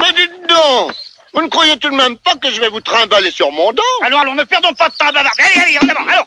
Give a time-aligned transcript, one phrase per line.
[0.00, 0.92] Mais dites donc
[1.32, 3.82] Vous ne croyez tout de même pas que je vais vous trimballer sur mon dos
[4.02, 5.32] Allons, allons, ne perdons pas de temps, bavard.
[5.38, 6.26] Allez, allez, en avant.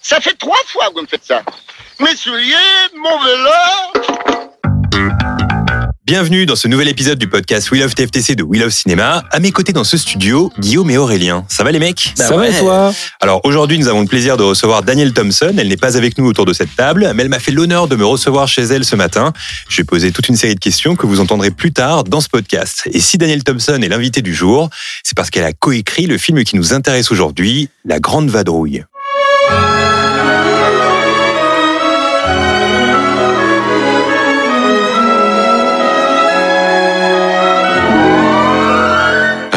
[0.00, 1.42] Ça fait trois fois que vous me faites ça.
[1.98, 2.54] Mes souliers,
[2.94, 4.50] mon vélo...
[6.06, 9.22] Bienvenue dans ce nouvel épisode du podcast We Love TFTC de We Love Cinéma.
[9.30, 11.44] À mes côtés dans ce studio, Guillaume et Aurélien.
[11.48, 12.14] Ça va les mecs?
[12.14, 12.90] Ça va et toi?
[13.20, 15.52] Alors aujourd'hui, nous avons le plaisir de recevoir Danielle Thompson.
[15.58, 17.96] Elle n'est pas avec nous autour de cette table, mais elle m'a fait l'honneur de
[17.96, 19.34] me recevoir chez elle ce matin.
[19.68, 22.30] Je vais poser toute une série de questions que vous entendrez plus tard dans ce
[22.30, 22.88] podcast.
[22.90, 24.70] Et si Danielle Thompson est l'invitée du jour,
[25.04, 28.84] c'est parce qu'elle a coécrit le film qui nous intéresse aujourd'hui, La Grande Vadrouille.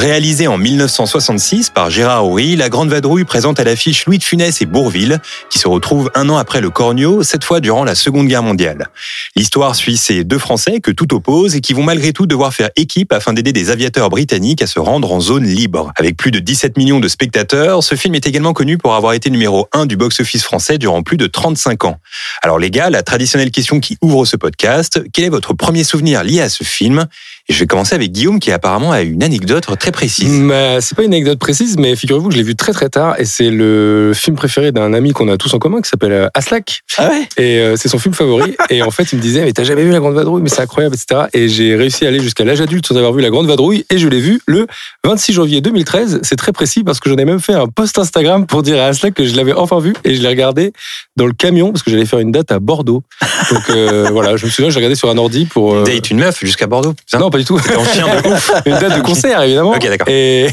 [0.04, 4.62] Réalisé en 1966 par Gérard Houry, La Grande Vadrouille présente à l'affiche Louis de Funès
[4.62, 8.28] et Bourville, qui se retrouvent un an après le Cornio, cette fois durant la Seconde
[8.28, 8.90] Guerre mondiale.
[9.38, 12.70] L'histoire suit ces deux Français que tout oppose et qui vont malgré tout devoir faire
[12.76, 15.94] équipe afin d'aider des aviateurs britanniques à se rendre en zone libre.
[15.96, 19.30] Avec plus de 17 millions de spectateurs, ce film est également connu pour avoir été
[19.30, 21.96] numéro 1 du box-office français durant plus de 35 ans.
[22.42, 26.26] Alors les gars, la traditionnelle question qui ouvre ce podcast, quel est votre premier souvenir
[26.26, 27.08] lié à ce film?
[27.50, 30.42] Et je vais commencer avec Guillaume qui apparemment a une anecdote très précise.
[30.48, 33.20] Bah, C'est pas une anecdote précise, mais figurez-vous que je l'ai vu très très tard
[33.20, 36.28] et c'est le film préféré d'un ami qu'on a tous en commun qui s'appelle euh,
[36.34, 36.82] Aslak.
[36.98, 37.28] Ah ouais?
[37.38, 38.56] Et euh, c'est son film favori.
[38.70, 40.62] et en fait, il me disait, mais t'as jamais vu La Grande Vadrouille, mais c'est
[40.62, 41.24] incroyable, etc.
[41.34, 43.98] Et j'ai réussi à aller jusqu'à l'âge adulte sans avoir vu La Grande Vadrouille et
[43.98, 44.68] je l'ai vu le
[45.06, 46.20] 26 janvier 2013.
[46.24, 48.86] C'est très précis parce que j'en ai même fait un post Instagram pour dire à
[48.88, 50.72] Aslak que je l'avais enfin vu et je l'ai regardé
[51.18, 53.04] dans le camion parce que j'allais faire une date à Bordeaux.
[53.52, 55.76] Donc euh, voilà, je me souviens, j'ai regardé sur un ordi pour.
[55.76, 56.94] euh, Date une meuf jusqu'à Bordeaux.
[57.20, 57.56] Non, pas du tout.
[57.58, 58.52] En chien de ouf.
[58.66, 59.72] une date de concert, évidemment.
[59.72, 60.08] Ok, d'accord.
[60.08, 60.48] Et,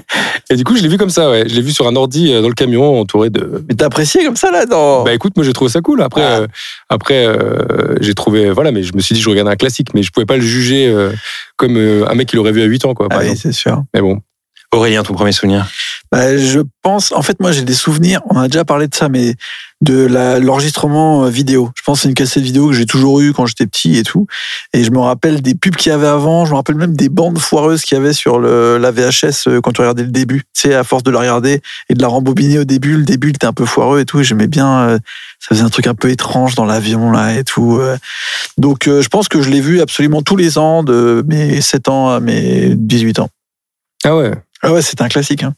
[0.50, 1.44] et du coup, je l'ai vu comme ça, ouais.
[1.48, 3.64] Je l'ai vu sur un ordi euh, dans le camion, entouré de.
[3.68, 5.04] Mais t'as apprécié comme ça là dans...
[5.04, 6.02] Bah écoute, moi j'ai trouvé ça cool.
[6.02, 6.40] Après, Ah.
[6.40, 6.46] euh,
[6.90, 10.02] après, euh, j'ai trouvé, voilà, mais je me suis dit, je regardais un classique, mais
[10.02, 11.10] je pouvais pas le juger euh,
[11.56, 13.08] comme euh, un mec qui l'aurait vu à 8 ans, quoi.
[13.08, 13.42] Par Ah oui, exemple.
[13.42, 13.82] c'est sûr.
[13.94, 14.20] Mais bon.
[14.74, 15.66] Aurélien, ton premier souvenir
[16.12, 19.08] Bah, je pense, en fait, moi j'ai des souvenirs, on a déjà parlé de ça,
[19.08, 19.34] mais
[19.80, 20.06] de
[20.40, 21.70] l'enregistrement euh, vidéo.
[21.76, 24.02] Je pense que c'est une cassette vidéo que j'ai toujours eue quand j'étais petit et
[24.02, 24.26] tout.
[24.72, 27.08] Et je me rappelle des pubs qu'il y avait avant, je me rappelle même des
[27.08, 30.44] bandes foireuses qu'il y avait sur le, la VHS euh, quand tu regardais le début.
[30.54, 33.28] Tu sais, à force de la regarder et de la rembobiner au début, le début
[33.28, 34.20] il était un peu foireux et tout.
[34.20, 34.98] Et j'aimais bien, euh,
[35.40, 37.80] ça faisait un truc un peu étrange dans l'avion là et tout.
[38.56, 41.88] Donc euh, je pense que je l'ai vu absolument tous les ans, de mes 7
[41.88, 43.28] ans à mes 18 ans.
[44.04, 44.32] Ah ouais.
[44.64, 45.42] Ah ouais, c'est un classique.
[45.42, 45.54] Hein.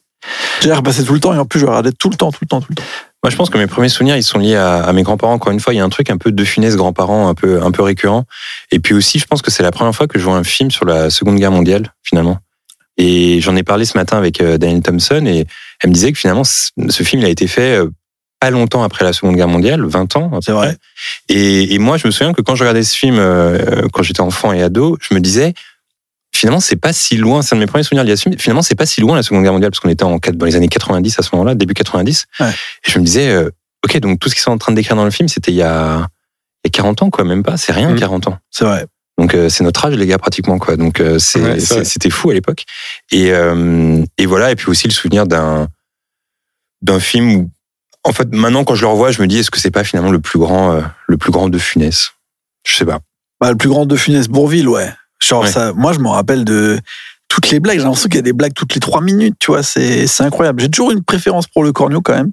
[0.60, 2.48] J'ai repassé tout le temps et en plus je regardais tout le temps, tout le
[2.48, 2.84] temps, tout le temps.
[3.22, 5.32] Moi, je pense que mes premiers souvenirs, ils sont liés à, à mes grands-parents.
[5.32, 7.62] Encore une fois, il y a un truc un peu de funès grands-parents, un peu,
[7.62, 8.24] un peu récurrent.
[8.70, 10.70] Et puis aussi, je pense que c'est la première fois que je vois un film
[10.70, 12.38] sur la Seconde Guerre mondiale, finalement.
[12.98, 15.46] Et j'en ai parlé ce matin avec euh, Danielle Thompson et
[15.82, 17.90] elle me disait que finalement, ce film, il a été fait euh,
[18.40, 20.40] pas longtemps après la Seconde Guerre mondiale, 20 ans.
[20.40, 20.76] C'est vrai.
[21.28, 24.52] et moi, je me souviens que quand je regardais ce film, euh, quand j'étais enfant
[24.52, 25.54] et ado, je me disais,
[26.36, 27.42] finalement, c'est pas si loin.
[27.42, 28.38] C'est un de mes premiers souvenirs liés à ce film.
[28.38, 30.56] Finalement, c'est pas si loin la Seconde Guerre mondiale parce qu'on était en, dans les
[30.56, 32.26] années 90 à ce moment-là, début 90.
[32.40, 32.50] Ouais.
[32.50, 33.50] Et je me disais, euh,
[33.84, 35.56] ok, donc tout ce qu'ils sont en train de décrire dans le film, c'était il
[35.56, 36.06] y a,
[36.64, 37.56] il y a 40 ans, quoi, même pas.
[37.56, 37.98] C'est rien, Mm.
[37.98, 38.38] 40 ans.
[38.50, 38.86] C'est vrai.
[39.18, 40.76] Donc euh, c'est notre âge, les gars, pratiquement, quoi.
[40.76, 42.64] Donc euh, Ouais, c'était fou à l'époque.
[43.10, 44.50] Et, euh, et voilà.
[44.50, 45.68] Et puis aussi le souvenir d'un
[46.82, 47.50] d'un film où,
[48.04, 50.10] en fait, maintenant quand je le revois, je me dis, est-ce que c'est pas finalement
[50.10, 52.10] le plus grand, le plus grand de Funès?
[52.66, 53.00] Je sais pas.
[53.40, 54.90] Bah, le plus grand de Funès Bourville, ouais.
[55.22, 55.50] Genre Ouais.
[55.50, 56.78] ça, moi je me rappelle de
[57.28, 57.78] toutes les blagues.
[57.78, 59.62] J'ai l'impression qu'il y a des blagues toutes les trois minutes, tu vois.
[59.62, 60.60] C'est c'est incroyable.
[60.60, 62.30] J'ai toujours une préférence pour le Cornio quand même.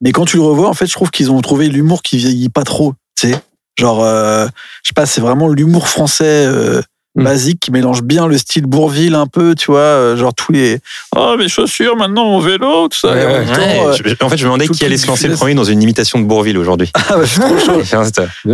[0.00, 2.48] Mais quand tu le revois, en fait, je trouve qu'ils ont trouvé l'humour qui vieillit
[2.48, 2.94] pas trop.
[3.20, 3.36] Tu sais,
[3.78, 4.46] genre, euh,
[4.82, 6.24] je sais pas, c'est vraiment l'humour français.
[6.46, 6.82] euh,
[7.14, 7.24] Mm.
[7.24, 10.78] basique qui mélange bien le style Bourville un peu, tu vois, euh, genre tous les
[11.14, 13.08] oh mes chaussures maintenant mon vélo tout ça.
[13.12, 13.44] Ouais, en ouais.
[13.44, 15.34] même temps, euh, je- en fait, je me demandais qui allait le se lancer le
[15.36, 16.90] premier dans une imitation de Bourville aujourd'hui.
[16.94, 17.82] ah, bah, je suis trop chaud.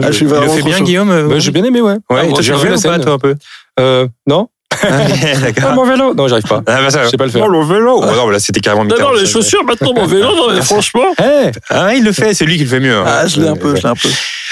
[0.02, 0.84] Ah, je suis Il le vraiment fait trop bien, chaud.
[0.84, 1.92] Guillaume Bah, j'ai bien aimé, ouais.
[1.92, 3.36] Ouais, Ah, j'ai tu revu le la fais pas, toi, un peu?
[3.78, 4.48] Euh, non.
[4.82, 4.86] Ah,
[5.40, 5.74] D'accord.
[5.74, 6.62] mon vélo Non, j'arrive pas.
[6.66, 7.44] Ah, bah, ça, Je sais pas le faire.
[7.44, 9.12] Oh, le vélo Oh, Non, mais là, c'était carrément Non, Mitterrand.
[9.12, 11.04] non, les chaussures maintenant mon vélo, non mais franchement.
[11.20, 12.94] Eh Ah, il le fait, c'est lui qui le fait mieux.
[12.96, 13.04] hein.
[13.06, 14.08] Ah, je l'ai un peu, je l'ai un peu.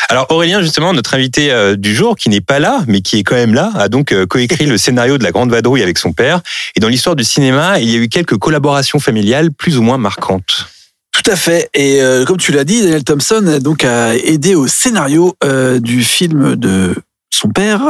[0.09, 3.25] Alors Aurélien, justement, notre invité euh, du jour, qui n'est pas là, mais qui est
[3.25, 6.13] quand même là, a donc euh, coécrit le scénario de La Grande Vadrouille avec son
[6.13, 6.41] père.
[6.77, 9.99] Et dans l'histoire du cinéma, il y a eu quelques collaborations familiales plus ou moins
[9.99, 10.67] marquantes.
[11.13, 11.71] Tout à fait.
[11.75, 16.05] Et euh, comme tu l'as dit, Daniel Thompson donc a aidé au scénario euh, du
[16.05, 16.95] film de
[17.37, 17.83] son père,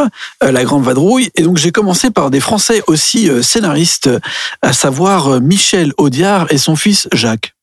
[0.42, 1.30] euh, La Grande Vadrouille.
[1.36, 4.10] Et donc j'ai commencé par des Français aussi euh, scénaristes,
[4.62, 7.54] à savoir euh, Michel Audiard et son fils Jacques.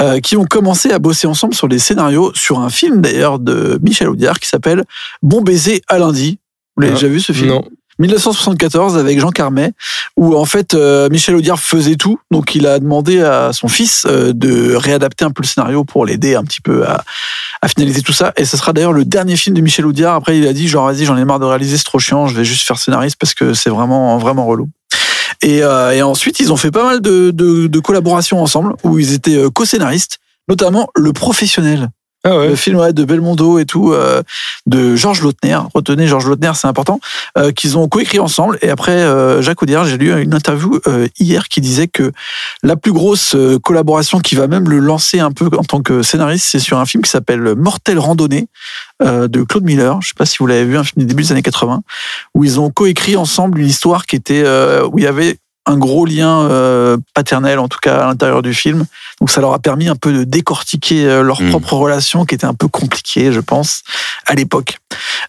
[0.00, 3.78] euh, qui ont commencé à bosser ensemble sur des scénarios, sur un film d'ailleurs de
[3.82, 4.84] Michel Audiard qui s'appelle
[5.22, 6.38] Bon baiser à lundi.
[6.76, 7.48] Vous l'avez Ah, déjà vu ce film?
[7.48, 7.64] Non.
[8.02, 9.72] 1974 avec Jean Carmet,
[10.16, 14.04] où en fait euh, Michel Audiard faisait tout, donc il a demandé à son fils
[14.06, 17.04] euh, de réadapter un peu le scénario pour l'aider un petit peu à,
[17.62, 18.32] à finaliser tout ça.
[18.36, 20.14] Et ce sera d'ailleurs le dernier film de Michel Audiard.
[20.14, 22.36] Après il a dit genre vas-y j'en ai marre de réaliser, c'est trop chiant, je
[22.36, 24.68] vais juste faire scénariste parce que c'est vraiment vraiment relou.
[25.42, 28.98] Et, euh, et ensuite ils ont fait pas mal de, de, de collaborations ensemble, où
[28.98, 31.90] ils étaient euh, co-scénaristes, notamment Le Professionnel
[32.24, 34.22] Ah film de Belmondo et tout, euh,
[34.66, 35.58] de Georges Lautner.
[35.74, 37.00] Retenez Georges Lautner, c'est important.
[37.38, 38.58] euh, qu'ils ont coécrit ensemble.
[38.62, 42.12] Et après, euh, Jacques Audiard, j'ai lu une interview euh, hier qui disait que
[42.62, 46.46] la plus grosse collaboration qui va même le lancer un peu en tant que scénariste,
[46.50, 48.48] c'est sur un film qui s'appelle Mortel Randonnée
[49.00, 50.00] de Claude Miller.
[50.00, 51.82] Je sais pas si vous l'avez vu, un film des débuts des années 80,
[52.34, 54.44] où ils ont coécrit ensemble une histoire qui était
[54.84, 58.54] où il y avait un gros lien euh, paternel, en tout cas à l'intérieur du
[58.54, 58.84] film.
[59.20, 61.50] Donc ça leur a permis un peu de décortiquer euh, leur Mm.
[61.50, 63.82] propre relation, qui était un peu compliquée, je pense,
[64.26, 64.78] à l'époque.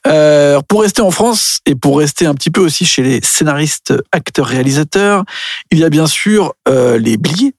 [0.07, 3.93] Euh, pour rester en France et pour rester un petit peu aussi chez les scénaristes,
[4.11, 5.23] acteurs, réalisateurs,
[5.71, 7.53] il y a bien sûr euh, les Blier,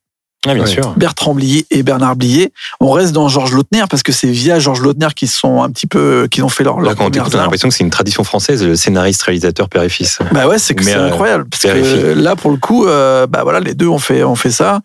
[0.46, 0.68] Ah, bien Ouais.
[0.70, 0.92] sûr.
[0.96, 2.52] Bertrand Blier et Bernard Blier.
[2.80, 5.86] On reste dans Georges Lautner parce que c'est via Georges Lautner qu'ils sont un petit
[5.86, 8.24] peu, qu'ils ont fait leur, Là, leur quand on a l'impression que c'est une tradition
[8.24, 10.18] française, le scénariste, réalisateur, père et fils.
[10.32, 13.26] Bah ouais, c'est que Mais, c'est euh, incroyable parce que là pour le coup, euh,
[13.26, 14.80] bah voilà, les deux ont fait ont fait ça.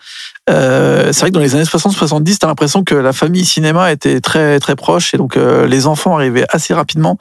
[0.50, 4.20] Euh, c'est vrai que dans les années 60-70, t'as l'impression que la famille cinéma était
[4.22, 7.18] très très proche et donc euh, les enfants arrivaient assez rapidement.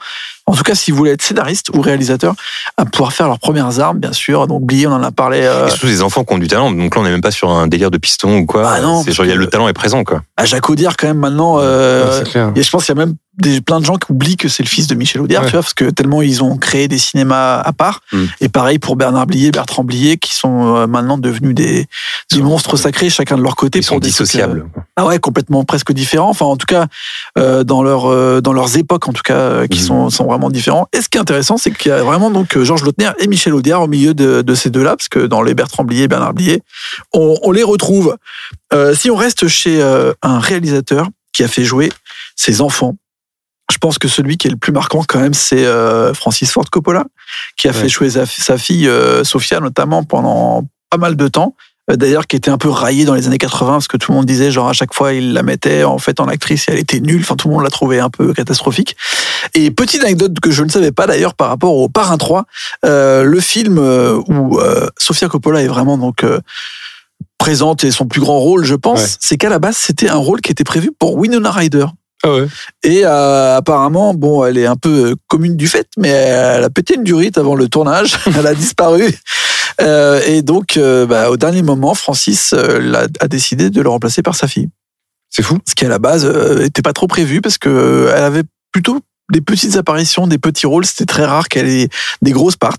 [0.49, 2.33] En tout cas, si vous voulez être scénariste ou réalisateur,
[2.75, 4.47] à pouvoir faire leurs premières armes, bien sûr.
[4.47, 5.41] Donc Blier, on en a parlé.
[5.43, 6.71] euh, Et surtout des enfants qui ont du talent.
[6.71, 8.69] Donc là, on n'est même pas sur un délire de piston ou quoi.
[8.69, 10.21] Ah non, c'est genre, y a le talent est présent, quoi.
[10.37, 11.57] à Jacques Audiard quand même maintenant.
[11.59, 12.51] euh, Ouais, c'est clair.
[12.55, 14.63] Et je pense qu'il y a même des, plein de gens qui oublient que c'est
[14.63, 15.47] le fils de Michel Audiard, Ouais.
[15.49, 18.01] tu vois, parce que tellement ils ont créé des cinémas à part.
[18.11, 18.23] Mm.
[18.41, 21.87] Et pareil pour Bernard Blier, Bertrand Blier, qui sont euh, maintenant devenus des,
[22.31, 23.79] des monstres sacrés, chacun de leur côté.
[23.79, 24.65] Ils sont trucs, dissociables.
[24.75, 26.29] euh, ah ouais, complètement presque différents.
[26.29, 26.87] Enfin, en tout cas,
[27.37, 29.85] euh, dans, leur, euh, dans leurs époques, en tout cas, euh, qui Mhm.
[29.85, 30.87] sont, sont vraiment différents.
[30.91, 33.27] Et ce qui est intéressant, c'est qu'il y a vraiment donc euh, Georges Lautner et
[33.27, 36.07] Michel Audiard au milieu de, de ces deux-là, parce que dans les Bertrand Blier et
[36.09, 36.61] Bernard Blier,
[37.13, 38.17] on, on les retrouve.
[38.73, 41.91] Euh, si on reste chez euh, un réalisateur qui a fait jouer
[42.35, 42.95] ses enfants,
[43.71, 46.69] je pense que celui qui est le plus marquant quand même, c'est euh, Francis Ford
[46.69, 47.05] Coppola,
[47.57, 47.77] qui a Ouais.
[47.77, 51.55] fait jouer sa, fille euh, Sophia notamment pendant pas mal de temps.
[51.91, 54.17] Euh, D'ailleurs, qui était un peu raillée dans les années 80 parce que tout le
[54.17, 56.79] monde disait genre à chaque fois il la mettait en fait en actrice et elle
[56.79, 57.21] était nulle.
[57.21, 58.95] Enfin, tout le monde la trouvait un peu catastrophique.
[59.55, 62.45] Et petite anecdote que je ne savais pas d'ailleurs par rapport au Parrain 3,
[62.85, 66.39] euh, le film où euh, Sofia Coppola est vraiment donc euh,
[67.37, 69.07] présente et son plus grand rôle, je pense, Ouais.
[69.19, 71.85] c'est qu'à la base c'était un rôle qui était prévu pour Winona Ryder.
[72.23, 72.47] Ah ouais.
[72.83, 76.69] Et euh, apparemment, bon, elle est un peu euh, commune du fait, mais elle a
[76.69, 78.17] pété une durite avant le tournage.
[78.37, 79.17] elle a disparu.
[79.81, 84.21] Euh, et donc, euh, bah, au dernier moment, Francis euh, a décidé de le remplacer
[84.21, 84.69] par sa fille.
[85.29, 85.59] C'est fou.
[85.67, 88.99] Ce qui, à la base, n'était pas trop prévu parce que elle avait plutôt
[89.31, 90.85] des petites apparitions, des petits rôles.
[90.85, 91.89] C'était très rare qu'elle ait
[92.21, 92.77] des grosses parts.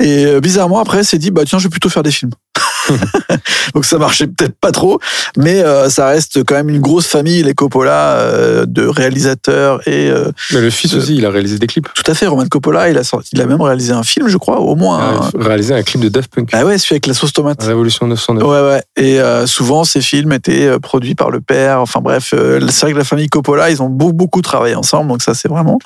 [0.00, 2.32] Et euh, bizarrement, après, elle s'est dit, bah tiens, je vais plutôt faire des films.
[3.74, 4.98] Donc ça marchait peut-être pas trop,
[5.36, 10.10] mais euh, ça reste quand même une grosse famille, les Coppola, euh, de réalisateurs et
[10.10, 11.88] euh, Mais le fils aussi, il a réalisé des clips.
[11.94, 14.36] tout à fait, Roman Coppola, il a, sorti, il a même réalisé un film, je
[14.36, 15.30] crois, au moins.
[15.34, 16.50] Il un- a réalisé un clip de Daft Punk.
[16.52, 17.62] Ah ouais, celui avec la sauce tomate.
[17.62, 18.42] Révolution 909.
[18.44, 18.82] Ouais, ouais.
[18.96, 21.80] Et euh, souvent, ces films étaient euh, produits par le père.
[21.80, 25.08] Enfin bref, euh, c'est vrai que la famille Coppola, ils ont beaucoup, beaucoup travaillé ensemble,
[25.08, 25.78] donc ça, c'est vraiment.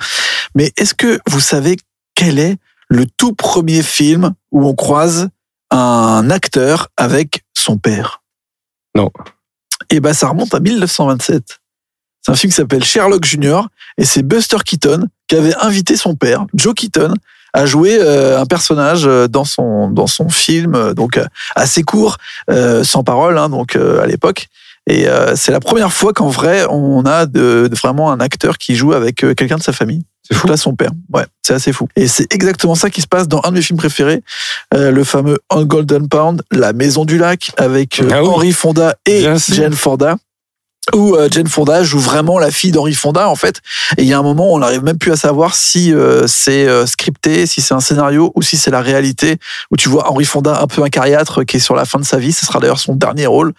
[0.55, 1.77] Mais est-ce que vous savez
[2.15, 2.57] quel est
[2.89, 5.29] le tout premier film où on croise
[5.71, 8.23] un acteur avec son père
[8.95, 9.11] Non.
[9.91, 11.61] Et ben, ça remonte à 1927.
[12.23, 13.69] C'est un film qui s'appelle Sherlock Junior
[13.99, 17.15] et c'est Buster Keaton qui avait invité son père, Joe Keaton,
[17.53, 21.21] à jouer euh, un personnage euh, dans son dans son film, euh, donc
[21.55, 22.19] assez court,
[22.83, 24.49] sans parole, hein, donc à l'époque.
[24.89, 28.77] Et c'est la première fois qu'en vrai on a de, de vraiment un acteur qui
[28.77, 30.05] joue avec quelqu'un de sa famille.
[30.29, 30.47] C'est fou.
[30.47, 30.91] Là, son père.
[31.13, 31.89] Ouais, c'est assez fou.
[31.97, 34.23] Et c'est exactement ça qui se passe dans un de mes films préférés,
[34.75, 38.29] euh, le fameux On Golden Pound, La Maison du Lac, avec euh, Ah oui.
[38.29, 39.37] Henry Fonda et Bien.
[39.37, 40.17] Jane Fonda.
[40.95, 43.61] Où euh, Jane Fonda joue vraiment la fille d'Henry Fonda en fait.
[43.97, 46.69] Et il y a un moment, on n'arrive même plus à savoir si euh, c'est
[46.69, 49.39] euh, scripté, si c'est un scénario ou si c'est la réalité.
[49.73, 52.19] Où tu vois Henry Fonda un peu incariâtre qui est sur la fin de sa
[52.19, 52.33] vie.
[52.33, 53.53] Ce sera d'ailleurs son dernier rôle.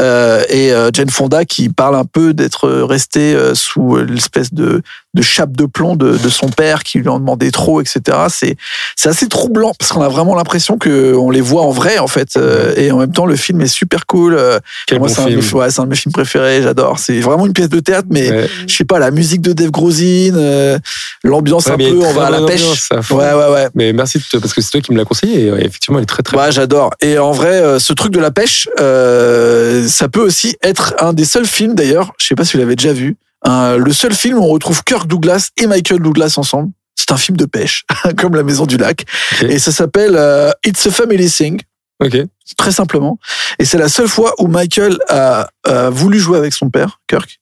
[0.00, 4.82] Euh, et euh, Jane Fonda qui parle un peu d'être resté euh, sous l'espèce de
[5.16, 8.00] de chape de plomb de, de son père qui lui en demandait trop, etc.
[8.28, 8.56] C'est
[8.94, 12.06] c'est assez troublant parce qu'on a vraiment l'impression que on les voit en vrai en
[12.06, 12.36] fait.
[12.36, 14.34] Euh, et en même temps, le film est super cool.
[14.38, 16.62] Euh, Quel moi, bon c'est un, ouais, c'est un de mes films préférés.
[16.62, 16.98] J'adore.
[16.98, 18.48] C'est vraiment une pièce de théâtre, mais Ouais.
[18.68, 20.78] je sais pas, la musique de Dave Grosine, euh,
[21.24, 22.62] l'ambiance Ouais, un peu, on va à la pêche.
[22.62, 23.10] ambiance.
[23.10, 23.68] Ouais, ouais, ouais.
[23.74, 25.46] Mais merci de te- parce que c'est toi qui me l'as conseillé.
[25.46, 26.36] Et effectivement, elle est très très.
[26.36, 26.90] Ouais, j'adore.
[27.00, 31.24] Et en vrai, ce truc de la pêche, euh, ça peut aussi être un des
[31.24, 32.12] seuls films d'ailleurs.
[32.18, 33.16] Je sais pas si vous l'avez déjà vu.
[33.42, 36.70] Un- le seul film où on retrouve Kirk Douglas et Michael Douglas ensemble.
[36.94, 37.84] C'est un film de pêche,
[38.16, 39.04] comme La Maison du Lac.
[39.42, 41.60] Et ça s'appelle euh, It's a Family Thing,
[42.02, 42.16] Ok.
[42.56, 43.18] très simplement.
[43.58, 47.38] Et c'est la seule fois où Michael a, a voulu jouer avec son père, Kirk.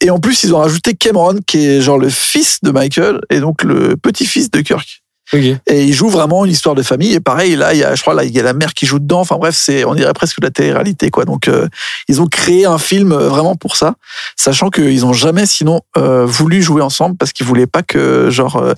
[0.00, 3.38] Et en plus, ils ont rajouté Cameron, qui est genre le fils de Michael, et
[3.40, 5.01] donc le petit-fils de Kirk.
[5.34, 7.14] Et il joue vraiment une histoire de famille.
[7.14, 8.86] Et pareil, là, il y a, je crois, là, il y a la mère qui
[8.86, 9.20] joue dedans.
[9.20, 11.24] Enfin bref, c'est, on dirait presque de la télé-réalité, quoi.
[11.24, 11.68] Donc, euh,
[12.08, 13.94] ils ont créé un film euh, vraiment pour ça,
[14.36, 18.56] sachant qu'ils ont jamais, sinon, euh, voulu jouer ensemble parce qu'ils voulaient pas que, genre,
[18.56, 18.74] euh,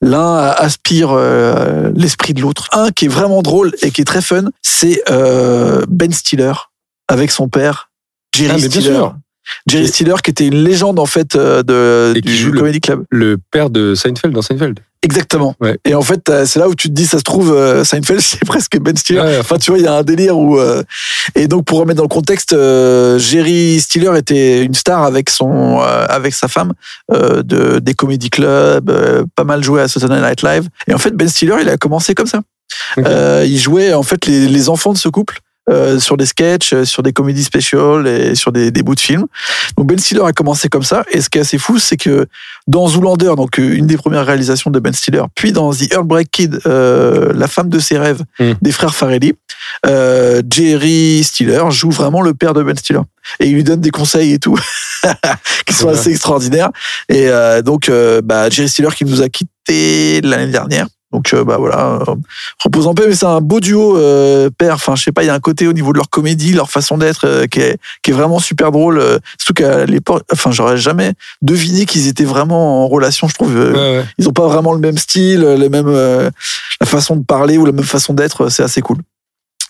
[0.00, 1.14] l'un aspire
[1.94, 2.68] l'esprit de l'autre.
[2.72, 6.54] Un qui est vraiment drôle et qui est très fun, c'est Ben Stiller
[7.06, 7.90] avec son père,
[8.34, 8.94] Jerry Ah, mais bien Stiller.
[8.96, 9.14] sûr.
[9.68, 13.04] Jerry Stiller, qui était une légende en fait de, Et du Comedy Club.
[13.10, 14.80] Le père de Seinfeld dans Seinfeld.
[15.04, 15.54] Exactement.
[15.60, 15.78] Ouais.
[15.84, 18.20] Et en fait, euh, c'est là où tu te dis, ça se trouve, euh, Seinfeld,
[18.22, 19.20] c'est presque Ben Stiller.
[19.20, 20.58] Ouais, Enfin, tu vois, il y a un délire où.
[20.58, 20.82] euh,
[21.34, 25.80] Et donc, pour remettre dans le contexte, euh, Jerry Stiller était une star avec son,
[25.80, 26.72] euh, avec sa femme
[27.10, 28.90] de des comedy clubs,
[29.34, 30.68] pas mal joué à Saturday Night Live.
[30.86, 32.40] Et en fait, Ben Stiller, il a commencé comme ça.
[32.96, 33.04] Ok.
[33.06, 35.40] Euh, il jouait en fait les, les enfants de ce couple.
[35.70, 39.00] Euh, sur des sketchs, euh, sur des comédies specials et sur des, des bouts de
[39.00, 39.26] films.
[39.76, 41.04] Donc Ben Stiller a commencé comme ça.
[41.12, 42.26] Et ce qui est assez fou, c'est que
[42.66, 46.30] dans Zoolander, donc euh, une des premières réalisations de Ben Stiller, puis dans The Heartbreak
[46.32, 48.52] Kid, euh, la femme de ses rêves Mm.
[48.60, 49.34] des frères Farrelly,
[49.86, 53.00] euh, Jerry Stiller joue vraiment le père de Ben Stiller.
[53.38, 54.58] Et il lui donne des conseils et tout,
[55.66, 56.70] qui sont assez extraordinaires.
[57.08, 57.90] Et euh, donc,
[58.24, 60.86] bah, Jerry Stiller qui nous a quittés l'année dernière.
[61.12, 62.14] Donc, euh, bah voilà, euh,
[62.64, 64.74] repose en paix, mais c'est un beau duo euh, père.
[64.76, 66.70] Enfin, je sais pas, il y a un côté au niveau de leur comédie, leur
[66.70, 68.98] façon d'être, euh, qui, est, qui est vraiment super drôle.
[68.98, 73.28] euh, surtout qu'à l'époque, enfin, j'aurais jamais deviné qu'ils étaient vraiment en relation.
[73.28, 74.04] Je trouve, euh, Ouais, ouais.
[74.18, 76.30] ils ont pas vraiment le même style, les mêmes, euh,
[76.80, 78.48] la façon de parler ou la même façon d'être.
[78.48, 78.98] C'est assez cool.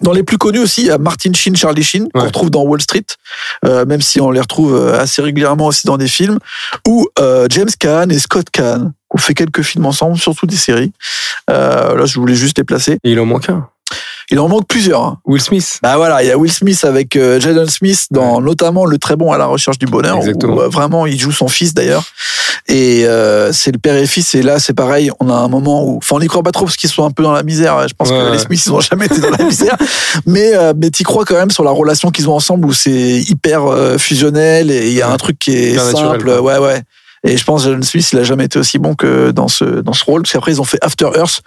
[0.00, 2.26] Dans les plus connus aussi, il y a Martin Sheen, Charlie Sheen, qu'on Ouais.
[2.26, 3.04] retrouve dans Wall Street,
[3.64, 6.38] euh, même si on les retrouve euh, assez régulièrement aussi dans des films,
[6.88, 10.56] ou euh, James Caan et Scott Caan, qui ont fait quelques films ensemble, surtout des
[10.56, 10.92] séries.
[11.50, 12.98] Euh, là, je voulais juste les placer.
[13.04, 13.68] Et il en manque un.
[14.32, 15.02] Il en manque plusieurs.
[15.02, 15.18] hein.
[15.26, 15.78] Will Smith.
[15.82, 19.14] Bah voilà, il y a Will Smith avec euh, Jaden Smith dans notamment le très
[19.14, 20.54] bon à la recherche du bonheur, Exactement.
[20.56, 22.02] où euh, vraiment il joue son fils d'ailleurs.
[22.68, 24.34] Et euh, c'est le père et fils.
[24.34, 25.10] Et là, c'est pareil.
[25.20, 27.10] On a un moment où, enfin, on n'y croit pas trop parce qu'ils sont un
[27.10, 27.86] peu dans la misère.
[27.88, 29.76] Je pense Ouais, que les Smiths ils ont jamais été dans la misère,
[30.26, 32.90] mais euh, mais t'y crois quand même sur la relation qu'ils ont ensemble où c'est
[33.28, 36.18] hyper euh, fusionnel et il y a un truc qui est simple.
[36.24, 36.82] naturel, ouais, ouais.
[37.24, 39.64] Et je pense que Jaden Smith, il a jamais été aussi bon que dans ce
[39.64, 40.22] dans ce rôle.
[40.22, 41.40] Parce qu'après ils ont fait After Earth,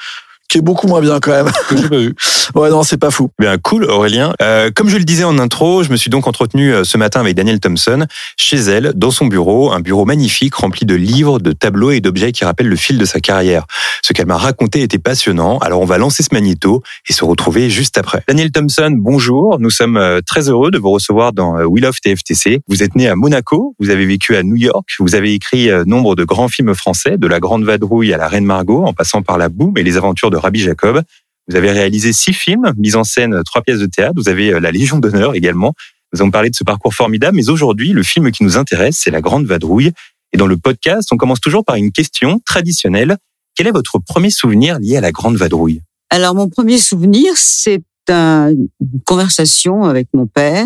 [0.47, 1.51] qui est beaucoup moins bien quand même.
[1.69, 2.15] Que j'ai pas vu.
[2.55, 3.29] ouais, non, c'est pas fou.
[3.39, 4.33] Bien cool Aurélien.
[4.41, 7.19] Euh, comme je le disais en intro, je me suis donc entretenu euh, ce matin
[7.19, 8.05] avec Danielle Thompson
[8.37, 12.31] chez elle, dans son bureau, un bureau magnifique rempli de livres, de tableaux et d'objets
[12.31, 13.65] qui rappellent le fil de sa carrière.
[14.03, 15.57] Ce qu'elle m'a raconté était passionnant.
[15.59, 18.23] Alors on va lancer ce magnéto et se retrouver juste après.
[18.27, 19.57] Danielle Thompson, bonjour.
[19.59, 22.61] Nous sommes euh, très heureux de vous recevoir dans euh, We Love TFTC.
[22.67, 26.15] Vous êtes né à Monaco, vous avez vécu à New York, vous avez écrit nombre
[26.15, 29.37] de grands films français, de La Grande Vadrouille à La Reine Margot, en passant par
[29.37, 31.01] La Boum et les aventures de Rabbi Jacob.
[31.47, 34.13] Vous avez réalisé six films, mis en scène trois pièces de théâtre.
[34.15, 35.73] Vous avez euh, la Légion d'honneur également.
[36.13, 39.11] Nous avons parlé de ce parcours formidable, mais aujourd'hui, le film qui nous intéresse, c'est
[39.11, 39.91] La Grande Vadrouille.
[40.33, 43.17] Et dans le podcast, on commence toujours par une question traditionnelle.
[43.55, 45.81] Quel est votre premier souvenir lié à La Grande Vadrouille?
[46.09, 48.67] Alors, mon premier souvenir, c'est un- une
[49.05, 50.65] conversation avec mon père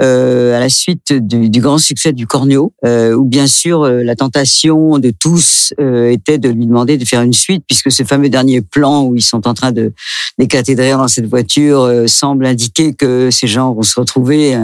[0.00, 4.16] euh, à la suite du, grand succès du Cornio, euh, où bien sûr euh, la
[4.16, 8.28] tentation de tous euh, était de lui demander de faire une suite, puisque ce fameux
[8.28, 9.92] dernier plan où ils sont en train de
[10.38, 14.56] d'éclater de rire dans cette voiture euh, semble indiquer que ces gens vont se retrouver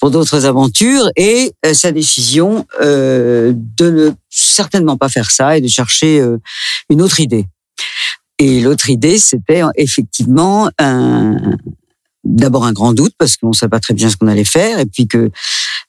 [0.00, 6.22] pour d'autres aventures, et sa décision de ne certainement pas faire ça et de chercher
[6.88, 7.46] une autre idée.
[8.38, 11.56] Et l'autre idée, c'était effectivement un,
[12.28, 14.78] d'abord un grand doute parce qu'on ne savait pas très bien ce qu'on allait faire,
[14.78, 15.30] et puis que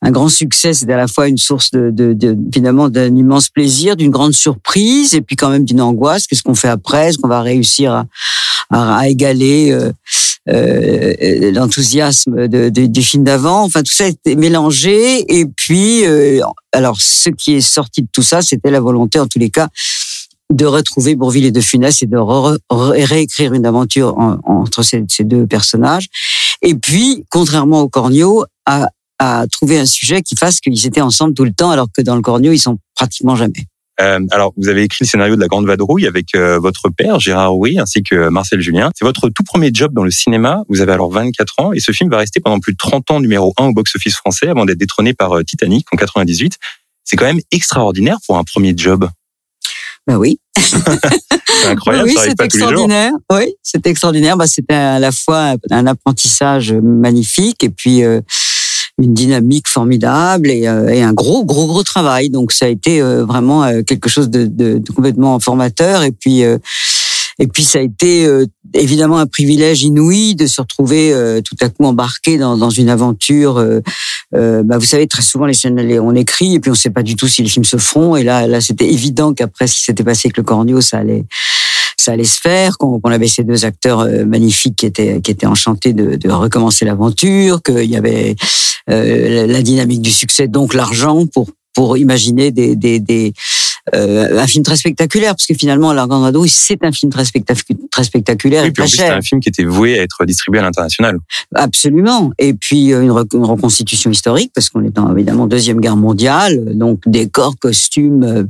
[0.02, 3.50] un grand succès, c'était à la fois une source de, de, de finalement d'un immense
[3.50, 6.26] plaisir, d'une grande surprise, et puis quand même d'une angoisse.
[6.26, 7.10] Qu'est-ce qu'on fait après?
[7.10, 8.06] Est-ce qu'on va réussir à,
[8.72, 9.92] à, à égaler euh,
[10.48, 13.64] euh, l'enthousiasme de, de- du film d'avant?
[13.64, 16.40] Enfin, tout ça était mélangé, et puis euh,
[16.72, 19.68] alors ce qui est sorti de tout ça, c'était la volonté, en tous les cas,
[20.52, 24.84] de retrouver Bourville et de Funès et de re- re- réécrire une aventure en- entre
[24.84, 26.08] ces, deux personnages.
[26.62, 28.90] Et puis, contrairement au Cornio, à,
[29.20, 32.16] à trouver un sujet qui fasse qu'ils étaient ensemble tout le temps, alors que dans
[32.16, 33.66] le Cornio, ils sont pratiquement jamais.
[34.02, 37.20] Euh, alors, vous avez écrit le scénario de La Grande Vadrouille avec euh, votre père,
[37.20, 38.92] Gérard Rouy, ainsi que Marcel Julien.
[38.96, 40.64] C'est votre tout premier job dans le cinéma.
[40.70, 43.20] Vous avez alors 24 ans et ce film va rester pendant plus de 30 ans
[43.20, 46.56] numéro 1 au box-office français avant d'être détrôné par euh, Titanic en 98.
[47.04, 49.10] C'est quand même extraordinaire pour un premier job.
[50.10, 50.40] Ben oui.
[50.58, 52.70] C'est incroyable, oui, ça arrive c'est pas tous les jours.
[52.72, 53.12] extraordinaire.
[53.32, 54.38] Oui, c'est extraordinaire.
[54.38, 58.22] Bah, c'était à la fois un apprentissage magnifique et puis euh,
[58.98, 62.32] une dynamique formidable et, euh, et un gros, gros, gros travail.
[62.32, 66.02] Donc ça a été euh, vraiment quelque chose de, de, de complètement formateur.
[66.02, 66.44] Et puis,
[67.40, 71.56] et puis ça a été euh, évidemment un privilège inouï de se retrouver euh, tout
[71.62, 73.58] à coup embarqué dans, dans une aventure.
[73.58, 73.80] euh,
[74.36, 76.90] euh, bah, vous savez, très souvent les scènes, on écrit et puis on ne sait
[76.90, 78.16] pas du tout si les films se feront.
[78.16, 81.26] Et là, là, c'était évident qu'après ce qui s'était passé avec le Cornio, ça allait,
[81.98, 82.78] ça allait se faire.
[82.78, 86.86] Qu'on avait ces deux acteurs euh, magnifiques qui étaient, qui étaient enchantés de, de recommencer
[86.86, 88.36] l'aventure, qu'il y avait
[88.90, 93.32] euh, la, dynamique du succès, donc l'argent pour pour imaginer des, des, des
[93.94, 97.64] un film très spectaculaire, parce que finalement, La Grande Vadrouille, c'est un film très, spectac-
[97.92, 99.18] très spectaculaire Oui, et puis en plus, c'était cher.
[99.18, 101.18] un film qui était voué à être distribué à l'international.
[101.56, 102.32] Absolument.
[102.40, 105.96] Et puis euh, une, rec- une reconstitution historique, parce qu'on est en évidemment deuxième guerre
[105.98, 108.44] mondiale, donc décors, costumes, euh,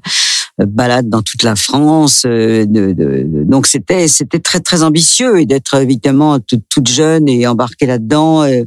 [0.62, 2.24] euh, balades dans toute la France.
[2.25, 6.88] euh, de, de- de- donc c'était c'était très très ambitieux et d'être évidemment toute, toute
[6.88, 8.63] jeune et embarquée là-dedans, euh,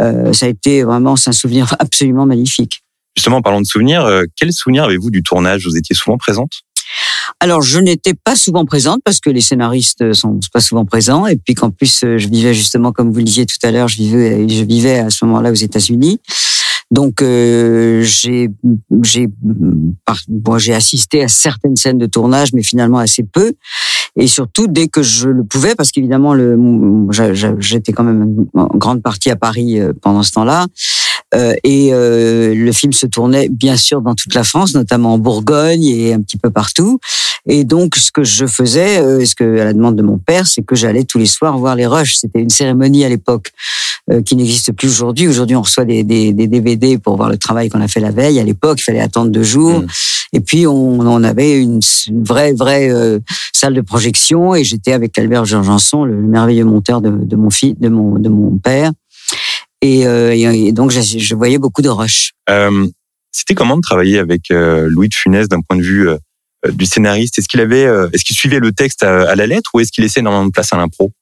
[0.00, 2.79] euh, ça a été vraiment c'est un souvenir absolument magnifique.
[3.16, 5.64] Justement, en parlant de souvenirs, euh, quel souvenir avez-vous du tournage?
[5.66, 6.52] Vous étiez souvent présente?
[7.38, 11.36] Alors, je n'étais pas souvent présente parce que les scénaristes sont pas souvent présents et
[11.36, 13.96] puis qu'en plus, euh, je vivais justement, comme vous le disiez tout à l'heure, je
[13.96, 16.20] vivais, je vivais à ce moment-là aux États-Unis.
[16.90, 18.48] Donc, euh, j'ai,
[19.02, 19.28] j'ai,
[20.28, 23.52] bon, j'ai assisté à certaines scènes de tournage, mais finalement assez peu.
[24.16, 26.34] Et surtout, dès que je le pouvais, parce qu'évidemment,
[27.60, 30.66] j'étais quand même en grande partie à Paris euh, pendant ce temps-là.
[31.34, 35.18] Euh, et euh, le film se tournait bien sûr dans toute la France, notamment en
[35.18, 36.98] Bourgogne et un petit peu partout.
[37.46, 40.46] Et donc, ce que je faisais, euh, ce que à la demande de mon père,
[40.46, 42.16] c'est que j'allais tous les soirs voir les rushs.
[42.16, 43.52] C'était une cérémonie à l'époque
[44.10, 45.26] euh, qui n'existe plus aujourd'hui.
[45.26, 48.10] Aujourd'hui, on reçoit des, des, des DVD pour voir le travail qu'on a fait la
[48.10, 48.38] veille.
[48.38, 49.80] À l'époque, il fallait attendre deux jours.
[49.80, 49.86] Mm.
[50.32, 53.18] Et puis, on, on avait une, une vraie, vraie euh,
[53.52, 54.54] salle de projection.
[54.54, 58.18] Et j'étais avec Albert Georgenson, le, le merveilleux monteur de, de mon fils, de mon,
[58.18, 58.92] de mon père.
[59.82, 62.32] Et, euh, et, donc, je, je voyais beaucoup de rushs.
[62.48, 62.86] Euh,
[63.32, 66.16] C'était comment de travailler avec euh, Louis de Funès d'un point de vue euh,
[66.66, 67.38] euh, du scénariste?
[67.38, 69.92] Est-ce qu'il avait, euh, est-ce qu'il suivait le texte à, à la lettre ou est-ce
[69.92, 71.12] qu'il laissait énormément de place à l'impro?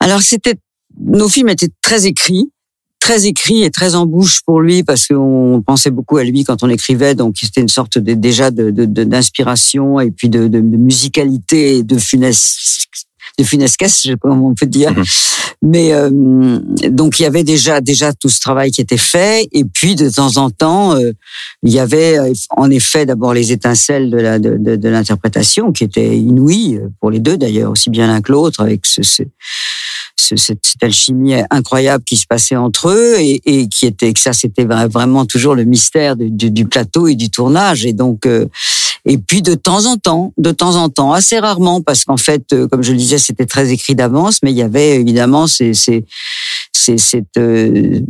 [0.00, 0.54] Alors c'était
[1.00, 2.50] nos films étaient très écrits,
[2.98, 6.62] très écrits et très en bouche pour lui parce qu'on pensait beaucoup à lui quand
[6.62, 10.48] on écrivait, donc c'était une sorte de, déjà de de- de- d'inspiration et puis de,
[10.48, 12.86] de, musicalité et de funeste
[13.38, 14.92] de funesquesse, je sais pas comment on peut dire.
[14.92, 15.04] Mhm.
[15.60, 16.08] Mais euh,
[16.90, 20.08] donc il y avait déjà déjà tout ce travail qui était fait et puis de
[20.08, 21.10] temps en temps euh,
[21.64, 25.72] il y avait euh, en effet d'abord les étincelles de la de, de, de l'interprétation
[25.72, 29.02] qui étaient inouïes euh, pour les deux d'ailleurs aussi bien l'un que l'autre avec ce,
[29.02, 29.24] ce-
[30.20, 34.32] cette, cette alchimie incroyable qui se passait entre eux et, et qui était que ça
[34.32, 37.86] c'était vra- vraiment toujours le mystère du, du- du plateau et du tournage.
[37.86, 38.46] Et donc euh,
[39.04, 42.52] et puis de temps en temps de temps en temps assez rarement parce qu'en fait
[42.52, 45.72] euh, comme je le disais c'était très écrit d'avance mais il y avait évidemment ces
[45.72, 46.04] ces
[46.72, 48.00] c'est cette euh,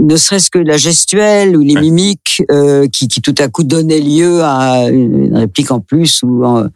[0.00, 1.80] ne serait-ce que la gestuelle ou les Ouais.
[1.82, 6.44] mimiques euh, qui, qui tout à coup donnaient lieu à une réplique en plus ou
[6.44, 6.66] en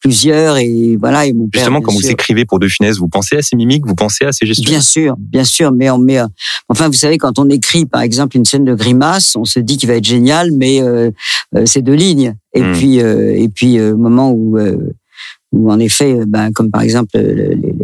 [0.00, 3.36] plusieurs et voilà et mon père Justement, quand vous écrivez pour De Funès, vous pensez
[3.36, 6.18] à ses mimiques, vous pensez à ses gestuels Bien sûr, bien sûr, mais on met.
[6.18, 6.26] euh,
[6.68, 9.76] Enfin, vous savez, quand on écrit, par exemple, une scène de grimace, on se dit
[9.76, 11.10] qu'il va être génial, mais euh,
[11.56, 12.34] euh, c'est deux lignes.
[12.54, 12.72] Et Mm.
[12.72, 14.76] puis, euh, et puis, euh, au moment où, euh,
[15.52, 17.81] où en effet, ben, comme par exemple, les,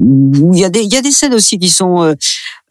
[0.00, 2.14] il y a des, il y a des scènes aussi qui sont, euh,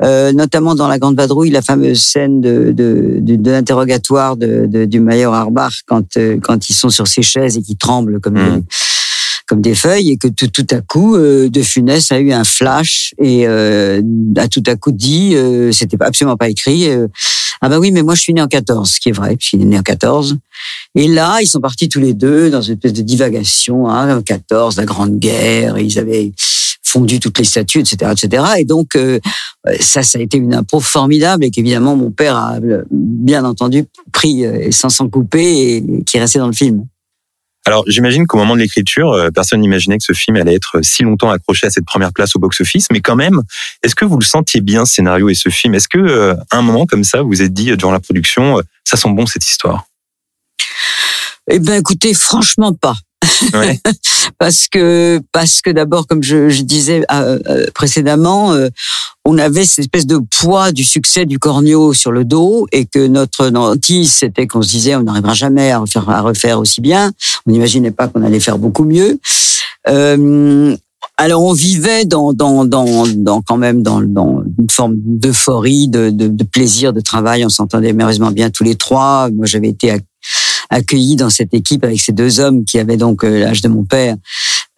[0.04, 4.66] euh, notamment dans la Grande Vadrouille, la fameuse scène de, de, de, de l'interrogatoire de,
[4.68, 8.20] de- du Mayor Arbach quand, euh, quand ils sont sur ces chaises et qu'ils tremblent
[8.20, 8.56] comme Mm.
[8.58, 8.64] des,
[9.48, 12.44] comme des feuilles et que tout, tout à coup, euh, De Funès a eu un
[12.44, 14.02] flash et euh,
[14.36, 17.08] a tout à coup dit, euh, c'était absolument pas écrit, euh,
[17.62, 19.62] ah bah oui, mais moi je suis né en 14, ce qui est vrai, puisqu'il
[19.62, 20.36] est né en 14.
[20.96, 24.22] Et là, ils sont partis tous les deux dans une espèce de divagation, hein, en
[24.22, 26.32] 14, la Grande Guerre, ils avaient
[26.98, 28.44] fondu toutes les statues, etc., etc.
[28.58, 29.20] Et donc, euh,
[29.80, 33.86] ça, ça a été une impro formidable et qu'évidemment, mon père a, euh, bien entendu,
[34.12, 36.86] pris euh, sans s'en couper et qui est resté dans le film.
[37.66, 41.30] Alors, j'imagine qu'au moment de l'écriture, personne n'imaginait que ce film allait être si longtemps
[41.30, 42.88] accroché à cette première place au box-office.
[42.94, 43.42] Mais quand même,
[43.84, 45.76] est-ce que vous le sentiez bien, ce scénario et ce film?
[45.76, 48.62] Est-ce que, euh, à un moment comme ça, vous vous êtes dit, durant la production,
[48.86, 49.84] ça sent bon cette histoire?
[51.52, 52.96] Eh ben, écoutez, franchement pas.
[54.40, 58.70] Parce que parce que d'abord, comme je, disais euh, euh, précédemment, euh,
[59.26, 63.08] on avait cette espèce de poids du succès du cornio sur le dos et que
[63.08, 67.12] notre hantise, c'était qu'on se disait on n'arrivera jamais à refaire, aussi bien.
[67.46, 69.20] On n'imaginait pas qu'on allait faire beaucoup mieux.
[71.20, 76.94] Alors on vivait dans, dans, dans, quand même dans, une forme d'euphorie, de, de, plaisir
[76.94, 77.44] de travail.
[77.44, 79.30] On s'entendait merveilleusement bien tous les trois.
[79.32, 79.98] Moi j'avais été
[80.70, 83.84] accueilli dans cette équipe avec ces deux hommes qui avaient donc euh, l'âge de mon
[83.84, 84.16] père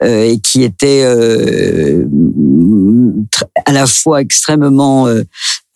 [0.03, 2.05] euh, et qui étaient euh,
[3.65, 5.23] à la fois extrêmement euh,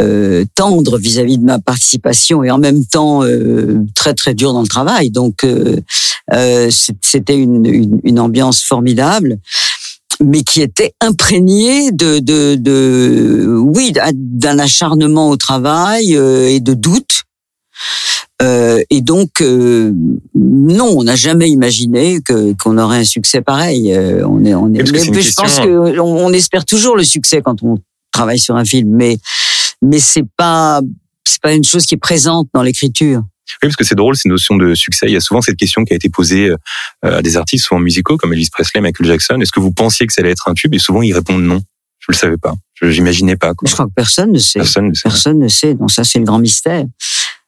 [0.01, 4.61] euh, tendres vis-à-vis de ma participation et en même temps euh, très très durs dans
[4.61, 5.09] le travail.
[5.09, 5.45] Donc
[6.69, 9.37] c'était une, une, une ambiance formidable
[10.23, 17.23] mais qui était imprégnée de, de, de oui d'un acharnement au travail et de doute
[18.41, 19.91] euh, et donc, euh,
[20.35, 23.93] non, on n'a jamais imaginé que qu'on aurait un succès pareil.
[23.93, 24.91] Euh, on est, on est.
[24.91, 27.77] mais- mais je pense que on, espère toujours le succès quand on
[28.11, 29.17] travaille sur un film, mais
[29.81, 30.81] mais c'est pas
[31.25, 33.21] c'est pas une chose qui est présente dans l'écriture.
[33.61, 35.05] Oui, parce que c'est drôle, ces notions de succès.
[35.07, 36.57] Il y a souvent cette question qui a été posée euh,
[37.01, 39.37] à des artistes, souvent musicaux, comme Elvis Presley, Michael Jackson.
[39.41, 40.73] Est-ce que vous pensiez que ça allait être un tube?
[40.73, 41.61] Et souvent, ils répondent non.
[41.99, 42.53] Je le savais pas.
[42.73, 43.53] Je J'imaginais pas.
[43.53, 43.67] Quoi.
[43.69, 44.59] Je crois que personne ne sait.
[44.59, 45.03] Personne ne sait.
[45.03, 45.73] Personne ne sait.
[45.75, 46.85] Donc ça, c'est le grand mystère.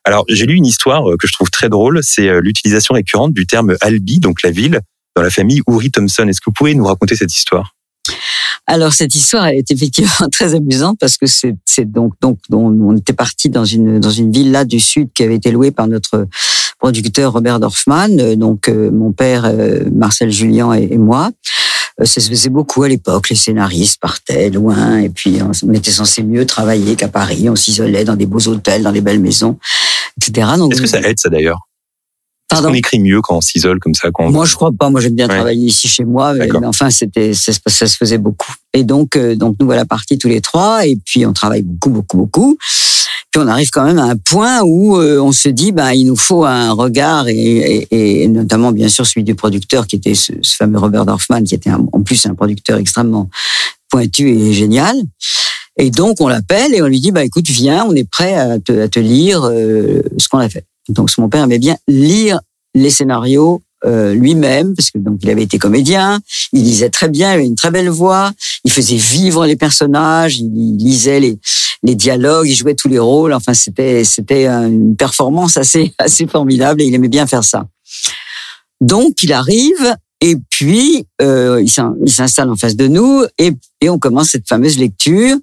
[0.07, 1.99] Alors, j'ai lu une histoire euh, que je trouve très drôle.
[2.03, 4.79] C'est euh, l'utilisation récurrente du terme Albi, donc la ville,
[5.15, 6.27] dans la famille Uri Thompson.
[6.27, 7.75] Est-ce que vous pouvez nous raconter cette histoire?
[8.67, 13.49] Alors cette histoire est effectivement très amusante parce que c'est donc donc on, était parti
[13.49, 16.27] dans une dans une villa du sud qui avait été louée par notre
[16.79, 19.51] producteur Robert Dorfman, euh, donc mon père
[19.91, 21.31] Marcel Julien et moi.
[22.01, 23.29] Euh, Ça se faisait beaucoup à l'époque.
[23.29, 27.49] Les scénaristes partaient loin et puis on, était censé mieux travailler qu'à Paris.
[27.49, 29.57] On s'isolait dans des beaux hôtels, dans des belles maisons,
[30.17, 30.47] etc.
[30.71, 31.67] Est-ce que ça aide, ça d'ailleurs?
[32.51, 34.31] Est-ce Pardon qu'on écrit mieux quand on s'isole comme ça quand on...
[34.31, 34.91] Moi, je crois pas.
[34.91, 35.33] Moi, j'aime bien Ouais.
[35.35, 38.53] travailler ici chez moi, mais, enfin, c'était ça, se- ça se faisait beaucoup.
[38.73, 41.89] Et donc, euh, donc nous voilà partis tous les trois, et puis on travaille beaucoup,
[41.89, 42.57] beaucoup, beaucoup.
[43.31, 46.05] Puis on arrive quand même à un point où euh, on se dit, ben, il
[46.05, 47.33] nous faut un regard, et,
[47.89, 51.43] et, et notamment bien sûr celui du producteur, qui était ce, ce fameux Robert Dorfman,
[51.43, 53.27] qui était un- en plus un producteur extrêmement
[53.89, 54.95] pointu et génial.
[55.77, 58.59] Et donc on l'appelle et on lui dit, bah écoute, viens, on est prêt à
[58.59, 60.63] te, à te lire euh, ce qu'on a fait.
[60.89, 62.39] Donc mon père aimait bien lire
[62.73, 66.19] les scénarios euh, lui-même, parce que donc il avait été comédien,
[66.53, 68.31] il lisait très bien, il avait une très belle voix,
[68.63, 71.37] il faisait vivre les personnages, il lisait les,
[71.83, 73.33] les dialogues, il jouait tous les rôles.
[73.33, 77.67] Enfin, c'était c'était une performance assez assez formidable et il aimait bien faire ça.
[78.81, 83.99] Donc il arrive et puis euh, il s'installe en face de nous et, et on
[83.99, 85.37] commence cette fameuse lecture.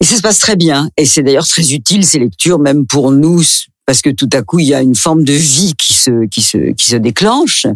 [0.00, 0.90] Et ça se passe très bien.
[0.96, 3.42] Et c'est d'ailleurs très utile ces lectures, même pour nous,
[3.88, 6.42] parce que tout à coup il y a une forme de vie qui se qui
[6.42, 7.66] se qui se déclenche.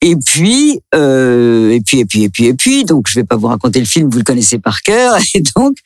[0.00, 3.36] Et puis, euh, et puis, et puis, et puis, et puis, donc je vais pas
[3.36, 5.18] vous raconter le film, vous le connaissez par cœur.
[5.34, 5.76] Et donc,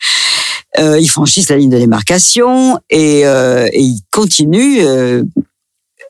[0.78, 5.24] euh, ils franchissent la ligne de démarcation et, euh, et ils continuent, euh,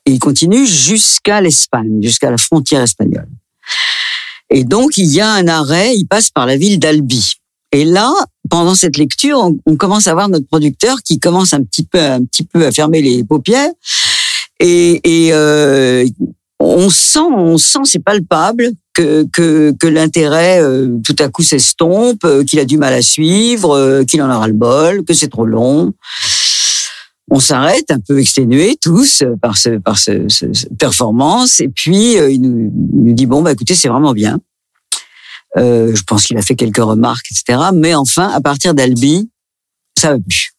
[0.04, 3.28] ils continuent jusqu'à l'Espagne, jusqu'à la frontière espagnole.
[4.50, 7.37] Et donc, il y a un arrêt, ils passent par la ville d'Albi.
[7.74, 8.12] Et là,
[8.48, 11.98] pendant cette lecture, on, on commence à voir notre producteur qui commence un petit peu,
[12.00, 13.70] un petit peu à fermer les paupières.
[14.60, 16.06] Et, et euh,
[16.60, 22.24] on sent, on sent, c'est palpable que que, que l'intérêt euh, tout à coup s'estompe,
[22.24, 25.26] euh, qu'il a du mal à suivre, euh, qu'il en aura le bol, que c'est
[25.28, 25.92] trop long.
[27.30, 32.18] On s'arrête un peu exténués tous par ce par ce, ce- cette performance et puis
[32.18, 34.38] euh, il, nous, il nous dit bon bah écoutez c'est vraiment bien.
[35.57, 37.71] Euh, je pense qu'il a fait quelques remarques etc.
[37.73, 39.31] Mais enfin à partir d'Albi
[39.97, 40.53] ça va plus.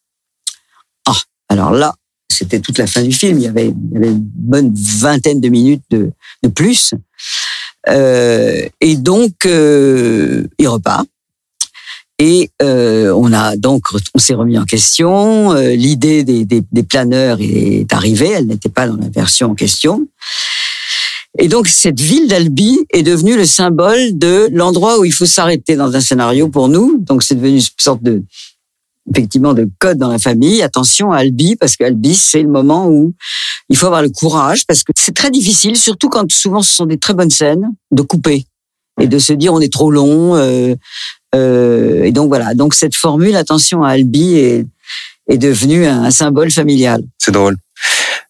[1.06, 1.18] Ah
[1.50, 1.96] alors là
[2.36, 3.38] c'était toute la fin du film.
[3.38, 6.12] Il y avait, une bonne vingtaine de minutes de,
[6.50, 6.94] plus.
[7.88, 11.08] Euh, et donc, euh, il repart.
[12.18, 15.54] Et euh, on a donc, on s'est remis en question.
[15.54, 18.30] Euh, L'idée des planeurs est arrivée.
[18.30, 20.08] Elle n'était pas dans la version en question.
[21.38, 25.76] Et donc, cette ville d'Albi est devenue le symbole de l'endroit où il faut s'arrêter
[25.76, 26.98] dans un scénario pour nous.
[27.00, 28.24] Donc, c'est devenu une sorte de,
[29.12, 30.62] effectivement, de code dans la famille.
[30.62, 33.14] Attention à Albi, parce qu'Albi, c'est le moment où
[33.70, 36.86] il faut avoir le courage, parce que c'est très difficile, surtout quand souvent ce sont
[36.86, 38.46] des très bonnes scènes, de couper
[39.00, 40.36] et de se dire on est trop long.
[40.36, 40.76] Euh,
[41.34, 42.54] euh, et donc voilà.
[42.54, 44.66] Donc cette formule, attention à Albi, est,
[45.28, 47.04] est devenue un, symbole familial.
[47.18, 47.58] C'est drôle.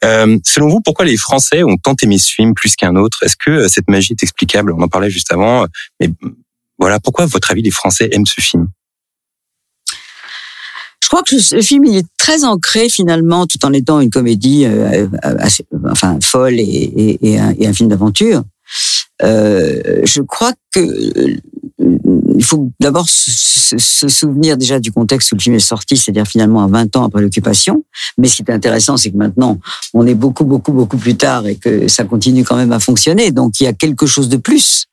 [0.04, 3.24] Euh, selon vous, pourquoi les Français ont tant aimé ce film plus qu'un autre?
[3.24, 4.74] Est-ce que euh, cette magie est explicable?
[4.74, 5.64] On en parlait juste avant.
[5.64, 5.68] euh,
[6.00, 6.10] Mais
[6.78, 8.68] voilà, pourquoi, à votre avis, les Français aiment ce film?
[11.04, 14.66] Je crois que ce film il est très ancré finalement, tout en étant une comédie
[14.66, 15.08] euh,
[15.88, 18.42] enfin folle et, et, un, et un film d'aventure.
[19.22, 20.82] Euh, je crois que
[22.36, 26.64] il faut d'abord se, souvenir déjà du contexte où le film est sorti, c'est-à-dire finalement
[26.64, 27.84] à 20 ans après l'occupation.
[28.18, 29.60] Mais ce qui est intéressant, c'est que maintenant,
[29.94, 33.32] on est beaucoup, beaucoup, beaucoup plus tard et que ça continue quand même à fonctionner.
[33.32, 34.86] Donc il y a quelque chose de plus.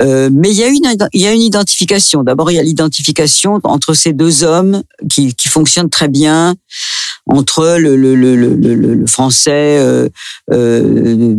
[0.00, 2.22] Euh, mais il y a une il y a une identification.
[2.22, 6.54] D'abord, il y a l'identification entre ces deux hommes qui, qui fonctionnent très bien
[7.28, 10.08] entre le, le, le, le, français euh,
[10.50, 11.34] euh,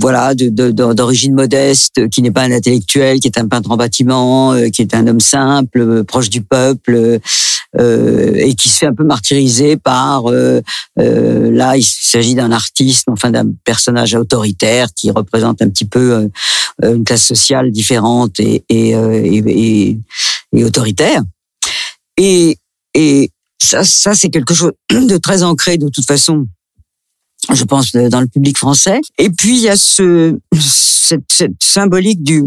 [0.00, 4.68] voilà d'origine modeste qui n'est pas un intellectuel qui est un peintre en bâtiment euh,
[4.68, 7.18] qui est un homme simple euh, proche du peuple
[7.78, 10.24] euh, et qui se fait un peu martyriser par
[10.96, 16.28] là il s'agit d'un artiste enfin d'un personnage autoritaire qui représente un petit peu
[16.82, 19.98] une classe sociale différente et, et, et,
[20.52, 21.22] et autoritaire.
[22.16, 22.58] Et,
[22.94, 23.30] et
[23.62, 26.46] ça, ça c'est quelque chose de très ancré de toute façon
[27.52, 29.00] je pense dans le public français.
[29.18, 32.44] Et puis il y a ce cette, cette symbolique du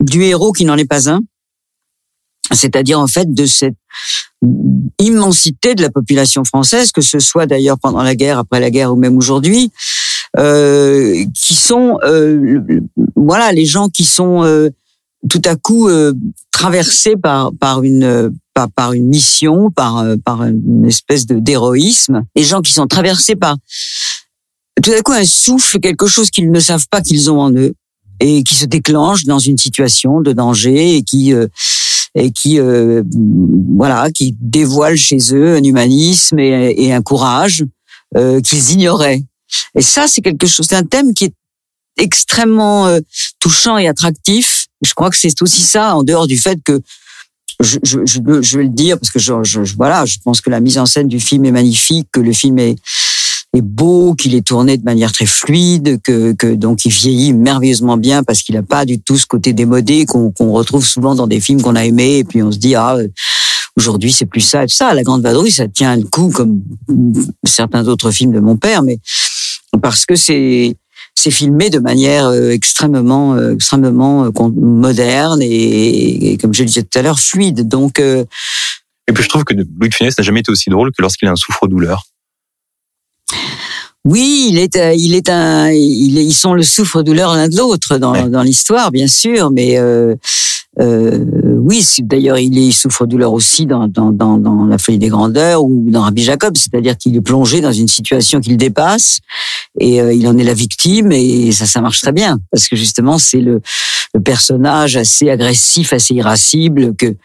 [0.00, 1.20] du héros qui n'en est pas un.
[2.52, 3.76] C'est-à-dire en fait de cette
[4.98, 8.92] immensité de la population française, que ce soit d'ailleurs pendant la guerre, après la guerre
[8.92, 9.70] ou même aujourd'hui,
[10.38, 12.60] euh, qui sont euh,
[13.16, 14.70] voilà les gens qui sont euh,
[15.28, 16.12] tout à coup euh,
[16.52, 22.24] traversés par par une par, par une mission, par, euh, par une espèce de d'héroïsme.
[22.34, 23.56] Les gens qui sont traversés par
[24.82, 27.74] tout à coup un souffle, quelque chose qu'ils ne savent pas qu'ils ont en eux
[28.18, 31.48] et qui se déclenche dans une situation de danger et qui euh,
[32.14, 33.02] et qui euh,
[33.76, 37.62] voilà qui dévoile chez eux un humanisme et, et un courage
[38.16, 39.22] euh, qu'ils ignoraient.
[39.74, 41.34] Et ça, c'est quelque chose, c'est un thème qui est
[41.98, 42.88] extrêmement
[43.38, 44.66] touchant et attractif.
[44.82, 46.82] Je crois que c'est aussi ça, en dehors du fait que
[47.60, 50.50] je, je, je, je, vais le dire parce que je, je, voilà, je pense que
[50.50, 52.76] la mise en scène du film est magnifique, que le film est,
[53.54, 57.96] est beau, qu'il est tourné de manière très fluide, que, que donc il vieillit merveilleusement
[57.96, 61.40] bien parce qu'il n'a pas du tout ce côté démodé qu'on retrouve souvent dans des
[61.40, 62.98] films qu'on a aimés et puis on se dit ah
[63.76, 64.92] aujourd'hui c'est plus ça et ça.
[64.94, 66.62] La Grande Vadrouille ça tient le coup comme
[67.44, 68.98] certains autres films de mon père, mais
[69.80, 70.76] parce que c'est
[71.26, 76.84] c'est filmé de manière euh, extrêmement, euh, extrêmement euh, moderne et, comme je le disais
[76.84, 77.66] tout à l'heure, fluide.
[77.66, 81.02] Donc, et puis je trouve que Louis de Funès n'a jamais été aussi drôle que
[81.02, 82.04] lorsqu'il a un souffre-douleur.
[84.04, 88.28] Oui, il est, il est un, il ils sont le souffre-douleur l'un de l'autre dans,
[88.28, 90.14] dans l'histoire, bien sûr, mais euh,
[90.78, 91.24] euh,
[91.58, 95.64] oui, d'ailleurs, il, il souffre douleur aussi dans, dans, dans, dans, La folie des grandeurs
[95.64, 99.20] ou dans Rabbi Jacob, c'est-à-dire qu'il est plongé dans une situation qu'il dépasse
[99.80, 102.76] et euh, il en est la victime et ça, ça marche très bien parce que
[102.76, 103.62] justement, c'est le,
[104.12, 107.16] le, personnage assez agressif, assez irascible que,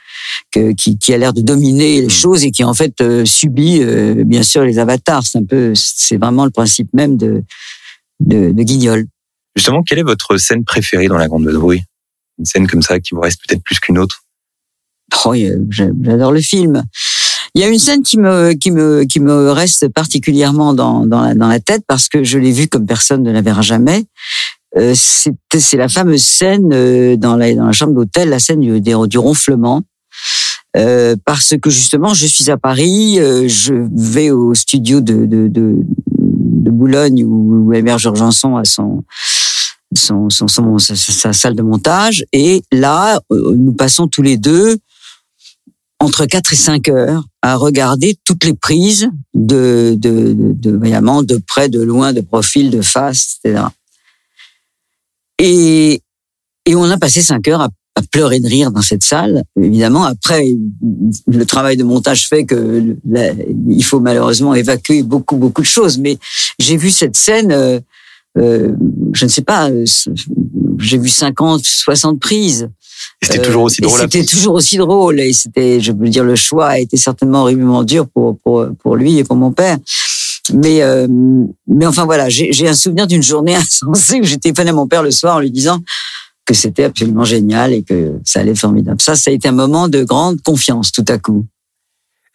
[0.52, 2.10] que qui, qui a l'air de dominer les mm.
[2.10, 5.24] choses et qui en fait euh, subit euh, bien sûr les avatars.
[5.26, 7.44] C'est un peu, c'est vraiment le principe même de,
[8.22, 9.06] de, de Guignol.
[9.58, 11.84] Justement, quelle est votre scène préférée dans La Grande Vadrouille?
[12.41, 14.23] Une scène comme ça qui vous reste peut-être plus qu'une autre?
[15.25, 15.36] Oh,
[15.69, 16.84] j'adore le film.
[17.54, 21.47] Il y a une scène qui me qui me qui me reste particulièrement dans dans
[21.47, 24.06] la, tête parce que je l'ai vue comme personne ne la verra jamais.
[24.77, 28.80] Euh, c'est la fameuse scène euh, dans la dans la chambre d'hôtel, la scène du,
[28.80, 29.84] du ronflement.
[30.77, 35.75] Euh, parce que justement, je suis à Paris, je vais au studio de de, de,
[36.71, 39.04] Boulogne où, où Janson a son
[39.95, 42.25] son, son, son sa, salle de montage.
[42.32, 44.77] Et là, euh, nous passons tous les deux
[45.99, 51.41] entre 4 et 5 heures à regarder toutes les prises de, de, de, de, de
[51.47, 53.65] près, de loin, de profil, de face, etc.
[55.38, 56.01] Et,
[56.65, 59.43] et on a passé 5 heures à, à, pleurer de rire dans cette salle.
[59.62, 60.43] Évidemment, après,
[61.27, 62.95] le travail de montage fait que
[63.67, 65.97] il faut malheureusement évacuer beaucoup, beaucoup de choses.
[65.97, 66.17] Mais
[66.58, 67.82] j'ai vu cette scène...
[68.38, 68.76] Euh, euh,
[69.13, 69.86] je ne sais pas, euh,
[70.80, 72.70] j'ai vu 50, 60 prises.
[73.22, 74.00] C'était toujours aussi drôle.
[74.00, 77.84] C'était toujours aussi drôle et c'était, je veux dire, le choix a été certainement horriblement
[77.84, 79.78] dur pour pour pour lui et pour mon père.
[80.54, 81.08] Mais euh,
[81.67, 85.04] mais enfin voilà, j'ai un souvenir d'une journée insensée où j'ai téléphoné à mon père
[85.04, 85.80] le soir en lui disant
[86.46, 89.02] que c'était absolument génial et que ça allait être formidable.
[89.02, 91.46] Ça, ça a été un moment de grande confiance tout à coup.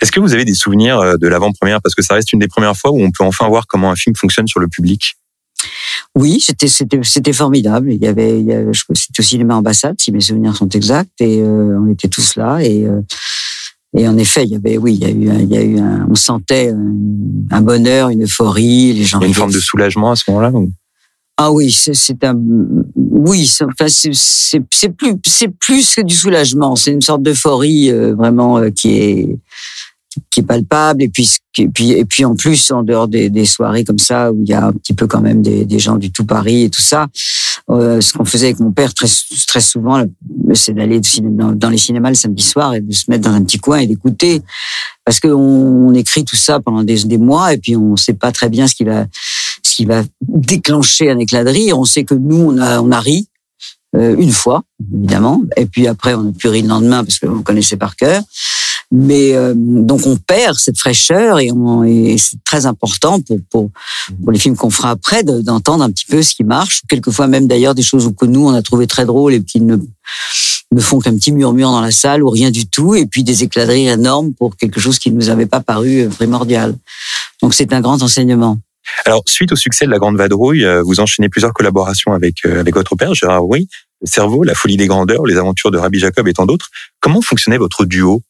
[0.01, 1.81] Est-ce que vous avez des souvenirs de l'avant-première?
[1.81, 3.97] Parce que ça reste une des premières fois où on peut enfin voir comment un
[3.97, 5.17] film fonctionne sur le public.
[6.17, 7.93] Oui, c'était c'était c'était formidable.
[7.93, 11.21] Il y avait, il y avait c'était au cinéma ambassade si mes souvenirs sont exacts
[11.21, 13.03] et euh, on était tous là et euh,
[13.97, 15.79] et en effet il y avait oui il y a eu il y a eu
[15.79, 16.73] un, on sentait
[17.51, 19.21] un, bonheur, une euphorie, les gens.
[19.21, 20.53] Il y a une forme de soulagement à ce moment-là.
[21.37, 22.35] Ah oui, c'est un
[22.95, 28.15] oui, enfin c'est c'est plus c'est plus que du soulagement, c'est une sorte d'euphorie euh,
[28.15, 29.39] vraiment qui est
[30.31, 33.45] qui est palpable et puis et puis et puis en plus en dehors des, des
[33.45, 35.97] soirées comme ça où il y a un petit peu quand même des, des gens
[35.97, 37.07] du tout Paris et tout ça
[37.71, 39.09] euh, ce qu'on faisait avec mon père très
[39.47, 40.05] très souvent
[40.55, 43.59] c'est d'aller dans, les cinémas le samedi soir et de se mettre dans un petit
[43.59, 44.43] coin et d'écouter
[45.05, 48.15] parce que on, on, écrit tout ça pendant des, des mois et puis on sait
[48.15, 49.07] pas très bien ce qui va
[49.65, 52.91] ce qui va déclencher un éclat de rire on sait que nous on a on
[52.91, 53.29] a ri
[53.97, 55.43] euh, une fois, évidemment.
[55.57, 58.23] Et puis après, on n'a plus ri le lendemain parce qu'on connaissait par cœur.
[58.93, 61.51] Mais euh, donc on perd cette fraîcheur et,
[61.87, 63.71] et c'est très important pour, pour,
[64.23, 66.83] pour les films qu'on fera après d'entendre un petit peu ce qui marche.
[66.89, 69.77] Quelquefois même d'ailleurs des choses que nous on a trouvé très drôles et qui ne
[70.73, 73.43] ne font qu'un petit murmure dans la salle ou rien du tout, et puis des
[73.45, 76.77] éclats de rire énormes pour quelque chose qui ne nous avait pas paru euh, primordial.
[77.43, 78.59] Donc c'est un grand enseignement.
[79.05, 82.95] Alors, suite au succès de La Grande Vadrouille, vous enchaînez plusieurs collaborations avec, avec votre
[82.95, 83.69] père, Gérard Rouy,
[84.01, 86.69] Le Cerveau, La Folie des Grandeurs, Les Aventures de Rabbi Jacob et tant d'autres.
[87.01, 88.23] Comment fonctionnait votre duo?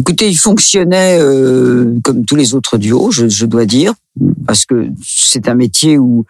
[0.00, 3.92] Écoutez, il fonctionnait euh, comme tous les autres duos, je, je dois dire,
[4.46, 6.24] parce que c'est un métier où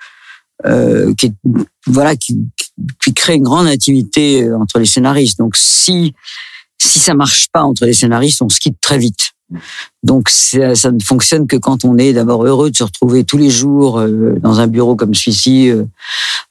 [0.67, 1.33] euh, qui est,
[1.87, 2.37] voilà qui,
[3.01, 5.39] qui crée une grande intimité euh, entre les scénaristes.
[5.39, 6.15] Donc si
[6.83, 9.31] si ça marche pas entre les scénaristes, on se quitte très vite.
[10.03, 13.37] Donc ça, ça ne fonctionne que quand on est d'abord heureux de se retrouver tous
[13.37, 15.85] les jours euh, dans un bureau comme celui-ci, euh,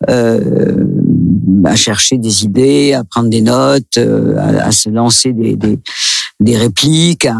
[0.10, 0.86] euh,
[1.65, 5.79] à chercher des idées, à prendre des notes, euh, à, à, se lancer des, des,
[6.39, 7.36] des répliques, à,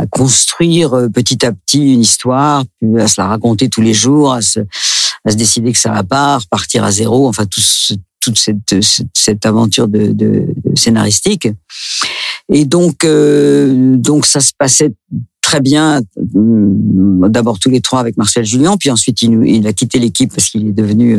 [0.00, 2.64] à, construire euh, petit à petit une histoire,
[2.98, 4.60] à se la raconter tous les jours, à se,
[5.24, 8.82] à se décider que ça va pas, repartir à zéro, enfin tout ce, toute cette,
[8.82, 11.48] cette, cette aventure de, de, de, scénaristique.
[12.52, 14.92] Et donc, euh, donc ça se passait
[15.50, 16.00] très bien.
[16.16, 20.68] D'abord tous les trois avec Marcel Julien, puis ensuite il, a quitté l'équipe parce qu'il
[20.68, 21.18] est devenu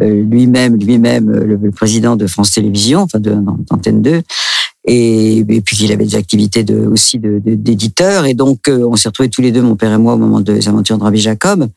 [0.00, 4.22] euh, lui-même, lui-même le, président de France Télévisions, enfin d'Antenne 2.
[4.84, 8.26] Et, puis il avait des activités aussi d'éditeur.
[8.26, 10.40] Et donc, euh, on s'est retrouvés tous les deux, mon père et moi, au moment
[10.40, 11.68] des aventures de Rabbi Jacob.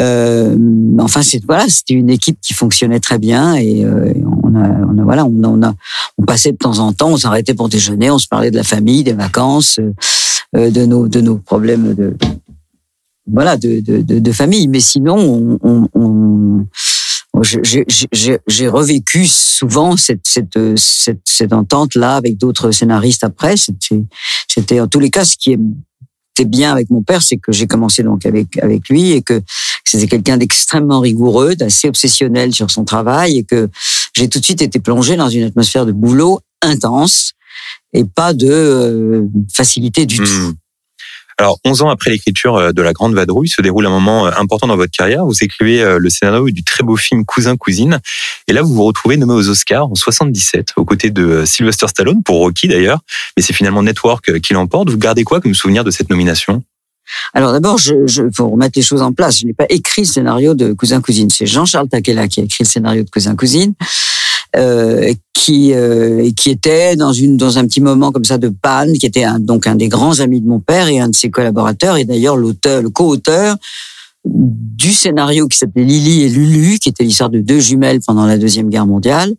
[0.00, 0.56] Euh,
[0.98, 4.98] enfin, c'est voilà, c'était une équipe qui fonctionnait très bien et euh, on a, on
[4.98, 5.74] a voilà, on a, on a,
[6.16, 8.62] on passait de temps en temps, on s'arrêtait pour déjeuner, on se parlait de la
[8.62, 9.78] famille, des vacances,
[10.56, 12.16] euh, de nos de nos problèmes de
[13.30, 14.68] voilà de de, de, famille.
[14.68, 16.66] Mais sinon, on, on, on
[17.42, 23.54] j'ai revécu souvent cette, cette, cette, cette entente-là avec d'autres scénaristes après.
[23.56, 25.58] C'était en tous les cas ce qui est
[26.44, 29.40] bien avec mon père, c'est que j'ai commencé donc avec avec lui et que
[29.84, 33.68] c'était quelqu'un d'extrêmement rigoureux, d'assez obsessionnel sur son travail et que
[34.14, 37.32] j'ai tout de suite été plongé dans une atmosphère de boulot intense
[37.92, 40.24] et pas de euh, facilité du mmh.
[40.24, 40.54] tout.
[41.40, 44.30] Alors, 11 ans après l'écriture euh, de La Grande Vadrouille, se déroule un moment euh,
[44.36, 45.24] important dans votre carrière.
[45.24, 47.98] Vous écrivez euh, le scénario du très beau film Cousin-Cousine.
[48.46, 52.22] Et là, vous vous retrouvez nommé aux Oscars en 77, aux côtés de Sylvester Stallone,
[52.22, 53.00] pour Rocky d'ailleurs.
[53.38, 54.90] Mais c'est finalement Network qui l'emporte.
[54.90, 56.62] Vous gardez quoi comme souvenir de cette nomination?
[57.34, 60.06] Alors d'abord, je, je, pour remettre les choses en place, je n'ai pas écrit le
[60.06, 61.28] scénario de Cousin Cousine.
[61.30, 63.74] C'est Jean-Charles Taquella qui a écrit le scénario de Cousin Cousine
[64.56, 68.92] euh, qui euh, qui était dans une dans un petit moment comme ça de panne,
[68.94, 71.30] qui était un, donc un des grands amis de mon père et un de ses
[71.30, 73.56] collaborateurs et d'ailleurs l'auteur, le co-auteur
[74.24, 78.36] du scénario qui s'appelait Lily et Lulu, qui était l'histoire de deux jumelles pendant la
[78.36, 79.34] deuxième guerre mondiale,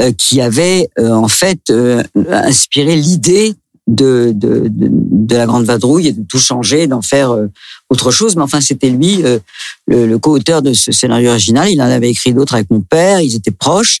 [0.00, 3.54] euh, qui avait euh, en fait euh, inspiré l'idée
[3.86, 7.48] de, de, de, de, la grande vadrouille et de tout changer, d'en faire euh,
[7.90, 8.36] autre chose.
[8.36, 9.38] Mais enfin, c'était lui euh,
[9.86, 11.68] le, le co-auteur de ce scénario original.
[11.70, 13.20] Il en avait écrit d'autres avec mon père.
[13.20, 14.00] Ils étaient proches.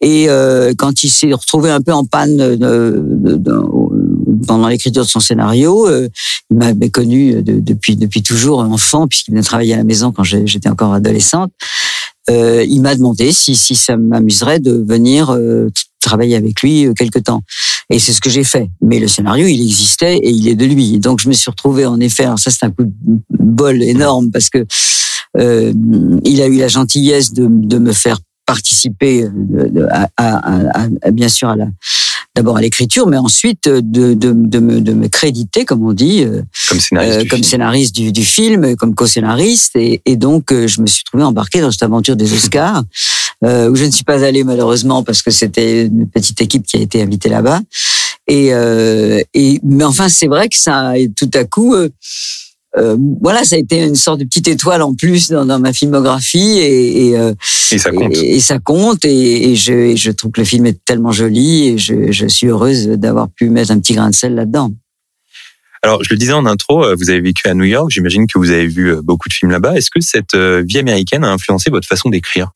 [0.00, 3.60] Et euh, quand il s'est retrouvé un peu en panne de, de, de,
[4.46, 6.08] pendant l'écriture de son scénario, euh,
[6.50, 10.68] il m'avait connu depuis depuis toujours enfant, puisqu'il venait travailler à la maison quand j'étais
[10.68, 11.52] encore adolescente.
[12.30, 15.70] Euh, il m'a demandé si, si ça m'amuserait de venir euh,
[16.04, 17.42] travailler avec lui quelque temps.
[17.90, 18.68] Et c'est ce que j'ai fait.
[18.80, 20.98] Mais le scénario, il existait et il est de lui.
[20.98, 22.24] Donc je me suis retrouvé en effet.
[22.24, 22.92] Alors ça, c'est un coup de
[23.38, 24.64] bol énorme parce que
[25.36, 25.72] euh,
[26.24, 29.26] il a eu la gentillesse de, de me faire participer
[29.90, 31.66] à, à, à, bien sûr à la
[32.34, 36.24] d'abord à l'écriture, mais ensuite de, de, de, me, de me créditer, comme on dit,
[36.68, 37.50] comme scénariste, euh, du, comme film.
[37.50, 39.76] scénariste du, du, film, comme co-scénariste.
[39.76, 42.82] Et, et, donc, je me suis trouvé embarqué dans cette aventure des Oscars,
[43.44, 46.76] euh, où je ne suis pas allé malheureusement parce que c'était une petite équipe qui
[46.76, 47.60] a été invitée là-bas.
[48.26, 51.74] Et, euh, et mais enfin, c'est vrai que ça, tout à coup.
[52.76, 55.72] Euh, voilà, ça a été une sorte de petite étoile en plus dans, dans ma
[55.72, 57.32] filmographie et, et, euh,
[57.70, 58.16] et ça compte.
[58.16, 61.68] Et, et ça compte et, et je, je, trouve que le film est tellement joli
[61.68, 64.72] et je, je suis heureuse d'avoir pu mettre un petit grain de sel là-dedans.
[65.82, 67.90] Alors, je le disais en intro, euh, vous avez vécu à New York.
[67.90, 69.76] J'imagine que vous avez vu beaucoup de films là-bas.
[69.76, 72.50] Est-ce que cette vie américaine a influencé votre façon d'écrire?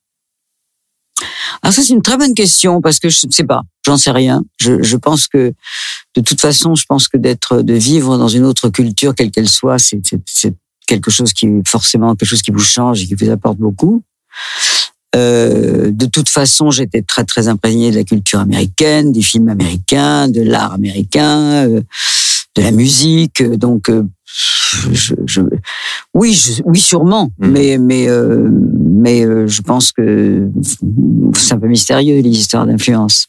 [1.63, 3.63] Alors ça c'est une très bonne question parce que je ne sais pas.
[3.89, 4.43] J'en sais rien.
[4.61, 5.55] Je, je pense que
[6.15, 9.49] de toute façon, je pense que d'être, de vivre dans une autre culture, quelle qu'elle
[9.49, 10.03] soit, c'est
[10.87, 14.03] quelque chose qui forcément quelque chose qui vous change et qui vous apporte beaucoup.
[15.17, 20.29] Euh, de toute façon, j'étais très très imprégné de la culture américaine, des films américains,
[20.29, 21.81] de l'art américain, euh,
[22.57, 23.43] de la musique.
[23.43, 24.03] Donc, euh,
[24.93, 25.41] je, je-
[26.13, 27.31] oui, je- oui, sûrement.
[27.39, 27.51] Mhm.
[27.51, 30.47] Mais mais euh, mais euh, je pense que
[31.35, 33.29] c'est un peu mystérieux les histoires d'influence.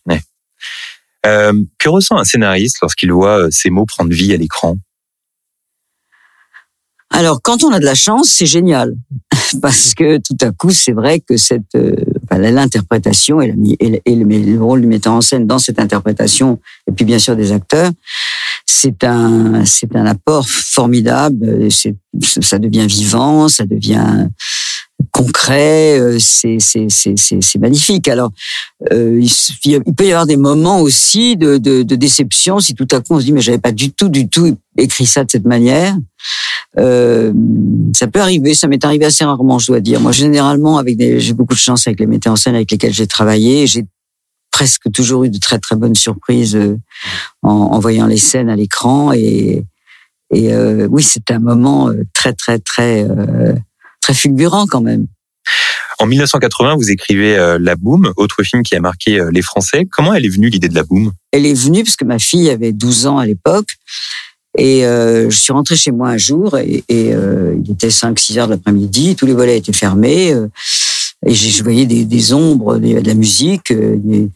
[1.26, 4.78] Euh, que ressent un scénariste lorsqu'il voit euh, ses mots prendre vie à l'écran?
[7.12, 8.96] Alors, quand on a de la chance, c'est génial.
[9.62, 11.96] Parce que tout à coup, c'est vrai que cette, euh,
[12.32, 17.36] l'interprétation et, le, rôle du metteur en scène dans cette interprétation, et puis bien sûr
[17.36, 17.92] des acteurs,
[18.66, 21.68] c'est un, c'est un apport formidable.
[21.72, 24.28] Ça devient vivant, ça devient
[25.20, 28.08] concret, euh, c'est, magnifique.
[28.08, 28.32] Alors,
[28.94, 29.30] euh, il,
[29.66, 33.16] il peut y avoir des moments aussi de, de, de déception si tout à coup
[33.16, 35.94] on se dit mais j'avais pas du tout, du tout écrit ça de cette manière.
[36.78, 37.34] Euh,
[37.94, 40.00] ça peut arriver, ça m'est arrivé assez rarement, je dois dire.
[40.00, 43.08] Moi, généralement, avec j'ai beaucoup de chance avec les metteurs en scène avec lesquels j'ai
[43.08, 43.68] travaillé.
[43.68, 43.86] J'ai
[44.52, 46.78] presque toujours eu de très très bonnes surprises euh,
[47.42, 49.66] en, en voyant les scènes à l'écran et
[50.32, 53.06] et euh, oui, c'est un moment euh, très très très
[54.10, 55.06] très fulgurant quand même.
[56.00, 59.86] En 1980, vous écrivez euh, La Boom, autre film qui a marqué euh, les Français.
[59.92, 62.50] Comment elle est venue l'idée de La Boom Elle est venue parce que ma fille
[62.50, 63.68] avait 12 ans à l'époque.
[64.58, 68.48] Et euh, je suis rentrée chez moi un jour et, et, il était 5-6 heures
[68.48, 70.34] de l'après-midi, tous les volets étaient fermés.
[71.26, 74.30] et je voyais des, des ombres, de la musique, et,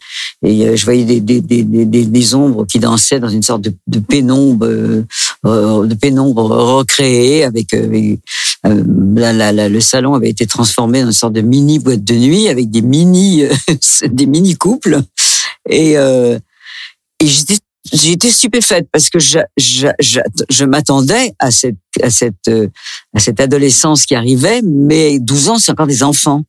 [0.46, 4.66] et, je voyais des, ombres qui dansaient dans une sorte de, de pénombre,
[5.44, 8.20] de pénombre recréée avec, avec,
[8.66, 12.70] euh, le salon avait été transformé dans une sorte de mini boîte de nuit avec
[12.70, 13.52] des mini, euh,
[14.06, 15.00] des mini couples.
[15.68, 16.38] Et, euh,
[17.20, 17.26] et
[17.92, 22.68] j'étais stupéfaite parce que je, je, je, je m'attendais à cette, à, cette, euh,
[23.14, 26.44] à cette adolescence qui arrivait, mais 12 ans, c'est encore des enfants.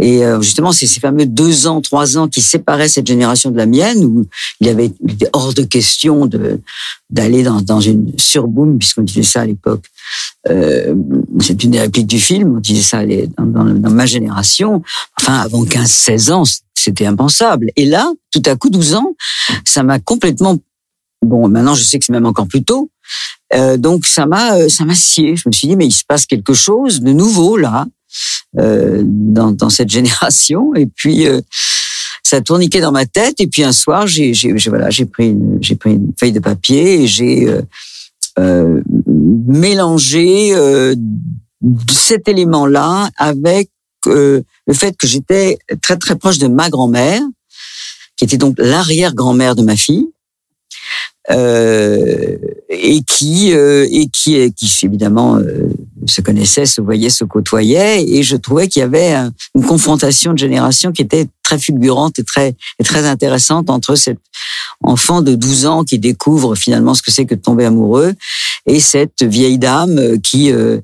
[0.00, 3.56] Et euh, justement, c'est ces fameux deux ans, trois ans qui séparaient cette génération de
[3.56, 4.26] la mienne, où
[4.60, 4.92] il y avait
[5.32, 6.60] hors de question de
[7.10, 9.84] d'aller dans, dans une surboom, puisqu'on disait ça à l'époque.
[10.48, 10.94] Euh,
[11.40, 14.82] c'est une des répliques du film, on disait ça dans, dans, dans ma génération.
[15.18, 16.42] Enfin, avant 15-16 ans,
[16.74, 17.70] c'était impensable.
[17.76, 19.14] Et là, tout à coup, 12 ans,
[19.64, 20.58] ça m'a complètement
[21.22, 22.90] Bon, maintenant je sais que c'est même encore plus tôt.
[23.54, 25.36] Euh, donc ça m'a euh, ça m'a scié.
[25.36, 27.86] Je me suis dit mais il se passe quelque chose de nouveau là
[28.54, 30.74] dans, dans cette génération.
[30.74, 31.40] Et puis euh,
[32.22, 33.40] ça a tourniqué dans ma tête.
[33.40, 34.32] Et puis un soir j'ai
[34.68, 37.62] voilà j'ai pris une, j'ai pris une feuille de papier et j'ai euh,
[38.38, 40.94] euh, mélangé euh,
[41.90, 43.70] cet élément là avec
[44.06, 47.20] euh, le fait que j'étais très très proche de ma grand-mère
[48.16, 50.06] qui était donc l'arrière-grand-mère de ma fille
[51.30, 52.36] euh,
[52.70, 55.68] et qui euh, et qui qui évidemment euh,
[56.06, 60.32] se connaissaient, se voyaient, se côtoyaient et je trouvais qu'il y avait un- une confrontation
[60.32, 64.18] de génération qui était très fulgurante et très et très intéressante entre cet
[64.82, 68.14] enfant de 12 ans qui découvre finalement ce que c'est que de tomber amoureux
[68.66, 70.78] et cette vieille dame euh, qui euh,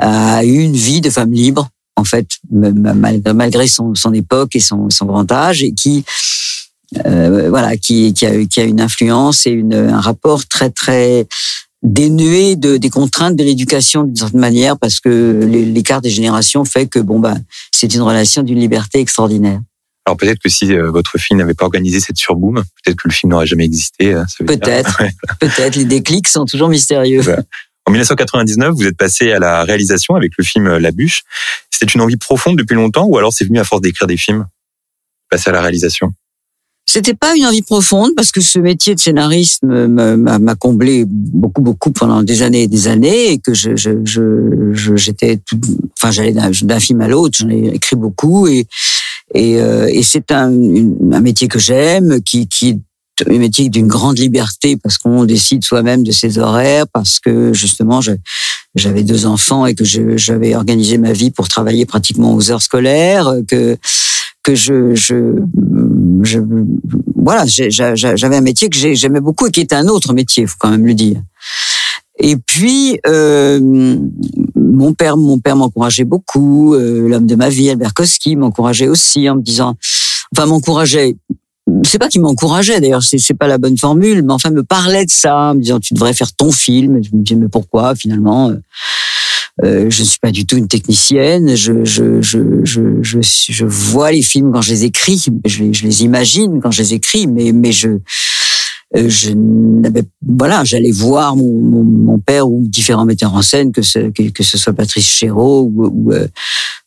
[0.00, 4.88] a eu une vie de femme libre en fait malgré son, son époque et son,
[4.88, 6.04] son grand âge et qui
[7.06, 11.26] euh, voilà, qui, qui, a, qui a une influence et une, un rapport très très
[11.82, 16.86] dénué de, des contraintes de l'éducation d'une certaine manière, parce que l'écart des générations fait
[16.86, 17.36] que bon bah
[17.72, 19.60] c'est une relation d'une liberté extraordinaire.
[20.06, 23.12] Alors peut-être que si euh, votre fille n'avait pas organisé cette surboom, peut-être que le
[23.12, 24.12] film n'aurait jamais existé.
[24.12, 24.24] dire.
[24.46, 25.02] Peut-être,
[25.40, 25.76] peut-être.
[25.76, 27.22] Les déclics sont toujours mystérieux.
[27.86, 31.22] En 1999, vous êtes passé à la réalisation avec le film euh, La Bûche.
[31.70, 34.46] C'était une envie profonde depuis longtemps ou alors c'est venu à force d'écrire des films?
[35.30, 36.12] Passer à la réalisation
[36.92, 41.92] C'était pas une envie profonde parce que ce métier de scénariste m'a comblé beaucoup beaucoup
[41.92, 45.38] pendant des années et des années et que je je je je- j'étais
[45.96, 48.66] enfin j'allais d'un film à l'autre j'en ai écrit beaucoup et
[49.36, 50.50] et, euh, et c'est un
[51.12, 52.80] un métier que j'aime qui qui
[53.28, 58.00] un métier d'une grande liberté parce qu'on décide soi-même de ses horaires parce que justement
[58.74, 63.30] j'avais deux enfants et que j'avais organisé ma vie pour travailler pratiquement aux heures scolaires
[63.46, 63.76] que
[64.42, 65.36] que je, je,
[66.22, 66.38] je
[67.16, 70.56] voilà, j'avais un métier que j'ai- j'aimais beaucoup et qui était un autre métier, faut
[70.58, 71.20] quand même le dire.
[72.18, 73.60] Et puis euh,
[74.56, 76.74] mon père, mon père m'encourageait beaucoup.
[76.74, 79.74] euh, L'homme de ma vie, Albert Koski, m'encourageait aussi en me disant,
[80.36, 81.16] enfin m'encourageait.
[81.84, 85.10] C'est pas qu'il m'encourageait d'ailleurs, c'est pas la bonne formule, mais enfin me parlait de
[85.10, 87.00] ça, en me disant tu devrais faire ton film.
[87.02, 88.52] Je me disais mais pourquoi finalement
[89.62, 91.54] euh, je ne suis pas du tout une technicienne.
[91.54, 95.84] Je, je, je, je, je, vois les films quand je les écris, je les, je
[95.84, 97.88] les imagine quand je les écris, mais, mais je,
[98.92, 103.82] je n'avais voilà j'allais voir mon, mon, mon, père ou différents metteurs en scène que
[103.82, 106.26] ce que, ce soit Patrice Chéreau ou ou, euh,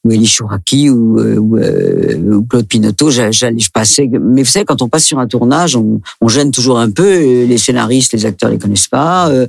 [0.04, 4.82] ou Elie Chouraki ou, euh, ou, Claude Pinotto j'allais je passais mais vous savez quand
[4.82, 8.49] on passe sur un tournage on, on gêne toujours un peu les scénaristes les acteurs
[8.49, 9.47] les connaissent pas euh,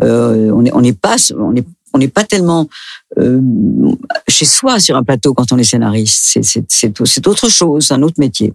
[0.00, 2.68] on est on n'est pas on est on n'est pas tellement
[3.18, 3.40] euh,
[4.28, 6.38] chez soi sur un plateau quand on est scénariste.
[6.68, 8.52] C'est autre chose, un autre métier.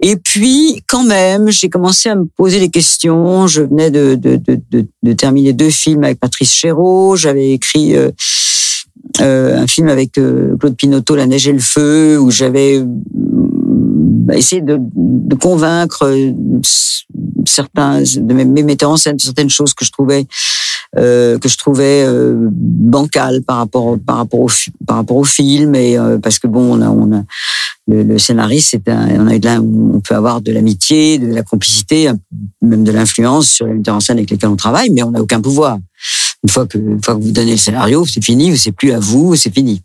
[0.00, 3.46] Et puis, quand même, j'ai commencé à me poser des questions.
[3.46, 7.16] Je venais de, de, de, de terminer deux films avec Patrice Chéreau.
[7.16, 8.10] J'avais écrit euh,
[9.20, 14.36] euh, un film avec euh, Claude Pinotto, La neige et le feu, où j'avais bah,
[14.36, 16.32] essayé de, de, convaincre euh,
[17.48, 20.26] certains de mes, metteurs en scène certaines choses que je trouvais
[20.96, 24.48] euh, que je trouvais euh, bancal par rapport par rapport au
[24.86, 27.22] par rapport au film et euh, parce que bon on a on a
[27.88, 32.10] le, scénariste c'est on a on peut avoir de l'amitié de la complicité
[32.62, 35.20] même de l'influence sur les metteurs en scène avec lesquels on travaille mais on n'a
[35.20, 35.78] aucun pouvoir.
[36.42, 38.98] Une fois que une fois que vous donnez le scénario c'est fini c'est plus à
[38.98, 39.82] vous c'est fini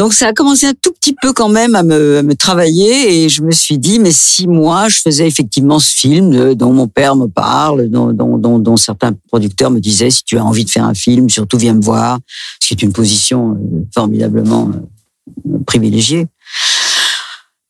[0.00, 3.42] donc ça a commencé un tout petit peu quand même à me, travailler et je
[3.42, 7.26] me suis dit mais si moi je faisais effectivement ce film dont mon père me
[7.26, 10.94] parle, dont, dont, dont, certains producteurs me disaient si tu as envie de faire un
[10.94, 12.18] film, surtout viens me voir,
[12.62, 16.28] ce qui est une position euh, formidablement euh, privilégiée.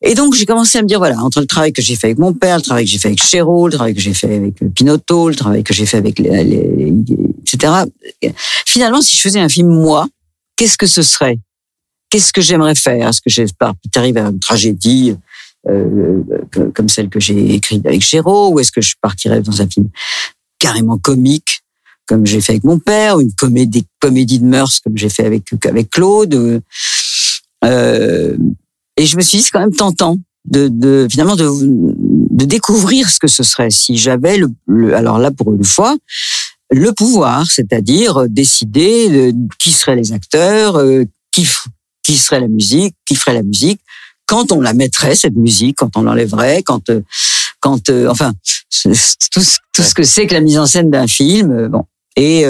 [0.01, 2.19] Et donc j'ai commencé à me dire voilà entre le travail que j'ai fait avec
[2.21, 4.55] mon père, le travail que j'ai fait avec Chéreau, le travail que j'ai fait avec
[4.73, 6.95] Pinotto, le travail que j'ai fait avec les, les,
[7.41, 7.73] etc.
[8.69, 10.07] Finalement si je faisais un film moi,
[10.55, 11.41] qu'est-ce que ce serait?
[12.11, 13.09] Qu'est-ce que j'aimerais faire?
[13.09, 15.17] Est-ce que j'espère arriver à une tragédie
[15.69, 16.23] euh,
[16.75, 19.89] comme celle que j'ai écrite avec Chéreau ou est-ce que je partirais dans un film
[20.59, 21.61] carrément comique
[22.07, 25.45] comme j'ai fait avec mon père ou une comédie de mœurs comme j'ai fait avec
[25.67, 26.63] avec Claude
[27.65, 28.37] euh,
[28.97, 33.11] et je me suis dit c'est quand même tentant de, de finalement de, de découvrir
[33.11, 35.95] ce que ce serait si j'avais le, le, alors là pour une fois
[36.71, 41.45] le pouvoir, c'est-à-dire décider de qui seraient les acteurs, euh, qui
[42.03, 43.81] qui serait la musique, qui ferait la musique,
[44.31, 47.03] quand on la mettrait cette musique, quand on l'enlèverait, quand euh,
[47.59, 48.33] quand euh, enfin
[49.33, 49.43] tout,
[49.75, 51.85] tout ce que c'est que la mise en scène d'un film, euh, bon
[52.17, 52.45] et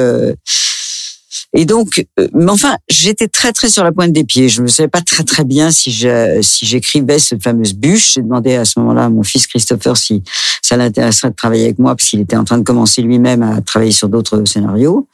[1.52, 4.48] et donc, mais enfin, j'étais très très sur la pointe des pieds.
[4.48, 8.14] Je ne savais pas très très bien si je, si j'écrivais cette fameuse bûche.
[8.14, 10.22] J'ai demandé à ce moment-là à mon fils Christopher si
[10.62, 13.60] ça l'intéresserait de travailler avec moi, parce qu'il était en train de commencer lui-même à
[13.62, 15.08] travailler sur d'autres scénarios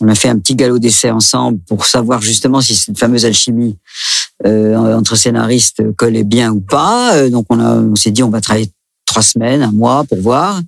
[0.00, 3.78] on a fait un petit galop d'essai ensemble pour savoir justement si cette fameuse alchimie
[4.44, 7.14] euh, entre scénaristes collait bien ou pas.
[7.16, 8.70] Euh, donc on, a, on s'est dit on va travailler
[9.06, 10.60] trois semaines, un mois pour voir.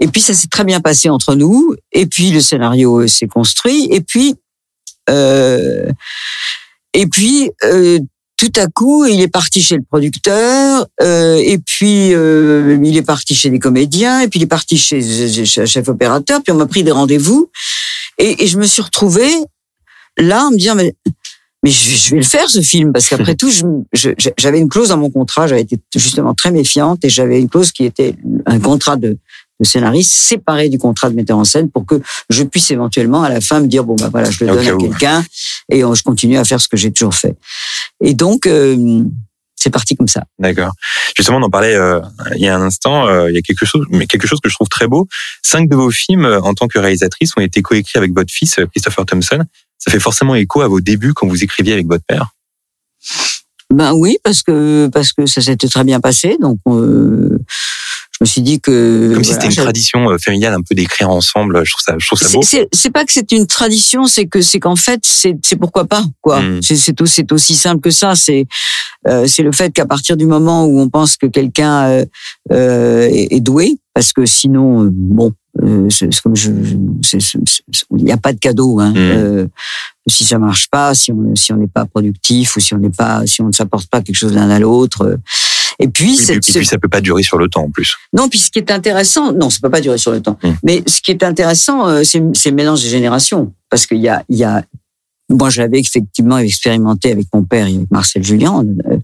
[0.00, 1.74] Et puis ça s'est très bien passé entre nous.
[1.92, 3.88] Et puis le scénario s'est construit.
[3.90, 4.36] Et puis
[5.10, 5.90] euh,
[6.94, 7.98] et puis euh,
[8.38, 13.02] tout à coup, il est parti chez le producteur, euh, et puis euh, il est
[13.02, 16.56] parti chez les comédiens, et puis il est parti chez, chez, chef opérateur, puis on
[16.56, 17.50] m'a pris des rendez-vous.
[18.18, 19.32] Et, et, je me suis retrouvée
[20.16, 20.94] là en me disant mais
[21.64, 23.50] mais je, vais le faire ce film parce qu'après tout
[23.92, 27.72] j'avais une clause dans mon contrat j'avais été justement très méfiante et j'avais une clause
[27.72, 28.14] qui était
[28.46, 29.18] un contrat de,
[29.60, 32.00] de scénariste séparé du contrat de metteur en scène pour que
[32.30, 34.70] je puisse éventuellement à la fin me dire bon bah voilà je le donne okay,
[34.70, 35.24] à quelqu'un
[35.70, 37.36] et je continue à faire ce que j'ai toujours fait.
[38.02, 39.02] Et donc euh,
[39.58, 40.24] c'est parti comme ça.
[40.38, 40.72] D'accord.
[41.16, 42.00] Justement, on en parlait euh,
[42.34, 43.08] il y a un instant.
[43.08, 45.08] Euh, il y a quelque chose, mais quelque chose que je trouve très beau.
[45.42, 48.60] Cinq de vos films, euh, en tant que réalisatrice, ont été coécrits avec votre fils
[48.72, 49.44] Christopher Thompson.
[49.78, 52.28] Ça fait forcément écho à vos débuts quand vous écriviez avec votre père.
[53.72, 56.36] Ben oui, parce que parce que ça s'était très bien passé.
[56.40, 57.38] Donc euh,
[58.18, 61.08] je me suis dit que comme si c'était une tradition euh, familiale un peu d'écrire
[61.08, 64.26] ensemble je trouve ça je trouve ça beau c'est pas que c'est une tradition c'est
[64.26, 66.62] que c'est qu'en fait c'est pourquoi pas quoi mm.
[66.62, 68.46] c'est c'est aussi simple que ça c'est
[69.06, 72.04] euh, c'est le fait qu'à partir du moment où on pense que quelqu'un euh,
[72.50, 75.32] euh est, est, doué parce que sinon euh, bon
[75.88, 78.92] c'est comme je il n'y a pas de cadeau hein.
[78.92, 79.48] Mm.
[80.08, 82.90] Si ça marche pas si on si on n'est pas productif ou si on n'est
[82.90, 85.18] pas si on ne s'apporte pas quelque chose l'un à l'autre
[85.80, 87.94] et puis, oui, et puis ça peut pas durer sur le temps en plus.
[88.12, 90.36] Non, puis ce qui est intéressant, non, ça peut pas durer sur le temps.
[90.42, 90.56] Hum.
[90.64, 94.24] Mais ce qui est intéressant, euh, c'est le mélange des générations, parce qu'il y a,
[94.28, 94.64] il y a,
[95.30, 98.64] moi, je l'avais effectivement expérimenté avec mon père et avec Marcel Julien.
[98.90, 98.96] Euh,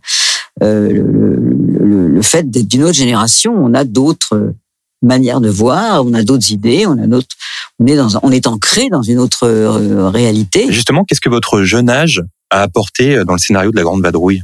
[0.63, 4.55] euh le, le, le, fait d'être d'une autre génération, on a d'autres
[5.03, 7.37] manières de voir, on a d'autres idées, on a d'autres,
[7.81, 10.67] on est dans, on est ancré dans une autre euh, réalité.
[10.71, 14.43] Justement, qu'est-ce que votre jeune âge a apporté dans le scénario de la Grande Vadrouille?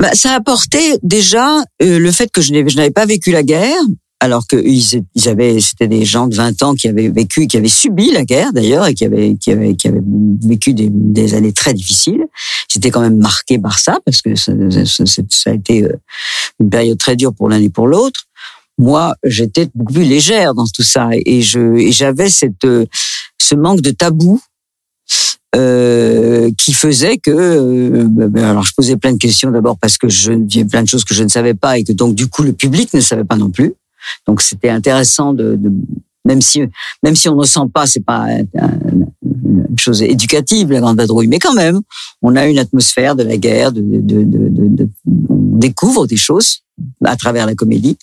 [0.00, 3.80] Bah, ça a apporté déjà euh, le fait que je n'avais pas vécu la guerre
[4.20, 7.56] alors que ils, ils avaient, c'était des gens de 20 ans qui avaient vécu, qui
[7.56, 10.02] avaient subi la guerre d'ailleurs, et qui avaient, qui avaient, qui avaient
[10.44, 12.24] vécu des, des années très difficiles.
[12.68, 14.52] J'étais quand même marqué par ça parce que ça,
[14.84, 15.92] ça- ça- ça a été euh,
[16.58, 18.24] une période très dure pour l'un et pour l'autre.
[18.78, 22.86] Moi, j'étais beaucoup plus légère dans tout ça, et je, j'avais cette, euh,
[23.40, 24.40] ce manque de tabou
[25.56, 30.08] euh, qui faisait que, euh, ben, alors je posais plein de questions d'abord parce que
[30.08, 32.42] je, avait plein de choses que je ne savais pas et que donc du coup
[32.42, 33.72] le public ne savait pas non plus.
[34.26, 35.72] Donc c'était intéressant de, de
[36.26, 36.60] même si
[37.02, 38.78] même si on ne sent pas, c'est pas un- un-
[39.22, 41.80] une chose éducative la grande vadrouille, mais quand même
[42.20, 44.88] on a une atmosphère de la guerre, de, de- de-
[45.30, 46.58] on découvre des choses
[47.04, 47.96] à travers la comédie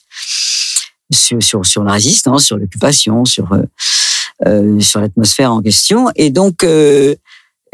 [1.14, 3.62] sur sur, sur la résistance, sur l'occupation, sur euh,
[4.46, 7.16] euh, sur l'atmosphère en question, et donc euh,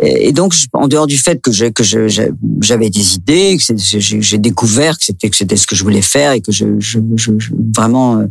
[0.03, 4.97] et donc, en dehors du fait que j'ai- que j'avais des idées, que j'ai découvert
[4.97, 7.31] que c'était que c'était ce que je voulais faire et que je, je, je-
[7.77, 8.25] vraiment euh,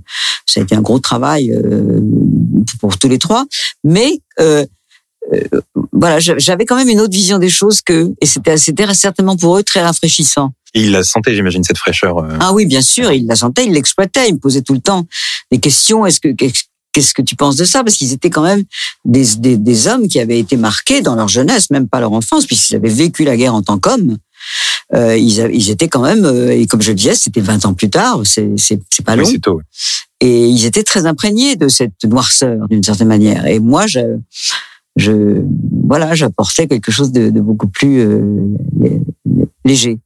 [0.49, 2.01] ça a été un gros travail euh,
[2.81, 3.47] pour tous les trois.
[3.85, 4.65] Mais euh,
[5.93, 9.37] voilà, j'a- j'avais quand même une autre vision des choses que et c'était c'était certainement
[9.37, 10.53] pour eux très rafraîchissant.
[10.75, 12.19] Et il la sentait, j'imagine, cette fraîcheur.
[12.19, 12.37] euh.
[12.41, 15.07] Ah oui, bien sûr, il la sentait, il l'exploitait, il me posait tout le temps
[15.51, 16.07] des questions.
[16.07, 16.29] Est-ce que
[16.93, 17.83] qu'est-ce que tu penses de ça?
[17.85, 18.63] Parce qu'ils étaient quand même
[19.05, 22.47] des, des, des hommes qui avaient été marqués dans leur jeunesse, même pas leur enfance,
[22.47, 24.17] puisqu'ils avaient vécu la guerre en tant qu'hommes.
[24.95, 27.75] Euh, ils, ils étaient quand même, euh, et comme je le disais, c'était 20 ans
[27.75, 29.25] plus tard, c'est c'est- c'est pas Oui, long.
[29.27, 29.61] c'est tôt.
[30.21, 33.47] Et ils étaient très imprégnés de cette noirceur, d'une certaine manière.
[33.47, 34.01] Et moi, je,
[34.97, 35.43] je
[35.87, 38.21] voilà, j'apportais quelque chose de, de beaucoup plus euh,
[38.79, 39.99] lé- lé- léger.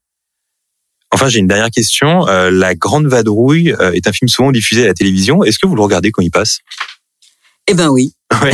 [1.14, 2.26] Enfin, j'ai une dernière question.
[2.28, 5.44] Euh, la Grande Vadrouille euh, est un film souvent diffusé à la télévision.
[5.44, 6.58] Est-ce que vous le regardez quand il passe?
[7.68, 8.12] Eh ben oui.
[8.42, 8.52] Ouais.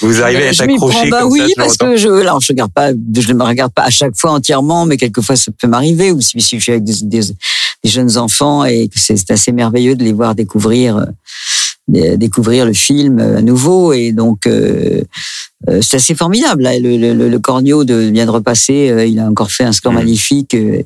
[0.00, 2.90] Vous arrivez à t'accrocher bah comme oui, ça parce que je, alors je regarde pas,
[2.92, 6.20] je ne me regarde pas à chaque fois entièrement, mais quelquefois ça peut m'arriver, ou
[6.20, 7.20] si, si je suis avec des, des,
[7.84, 11.04] des jeunes enfants et que c'est assez merveilleux de les voir découvrir, euh,
[11.88, 15.02] dé- découvrir le film à nouveau, et donc euh,
[15.82, 16.62] c'est assez formidable.
[16.62, 16.78] Là.
[16.78, 19.72] Le, le, le- le Cornio de, vient de repasser, euh, il a encore fait un
[19.72, 19.98] score Mhm.
[19.98, 20.54] magnifique.
[20.54, 20.82] euh,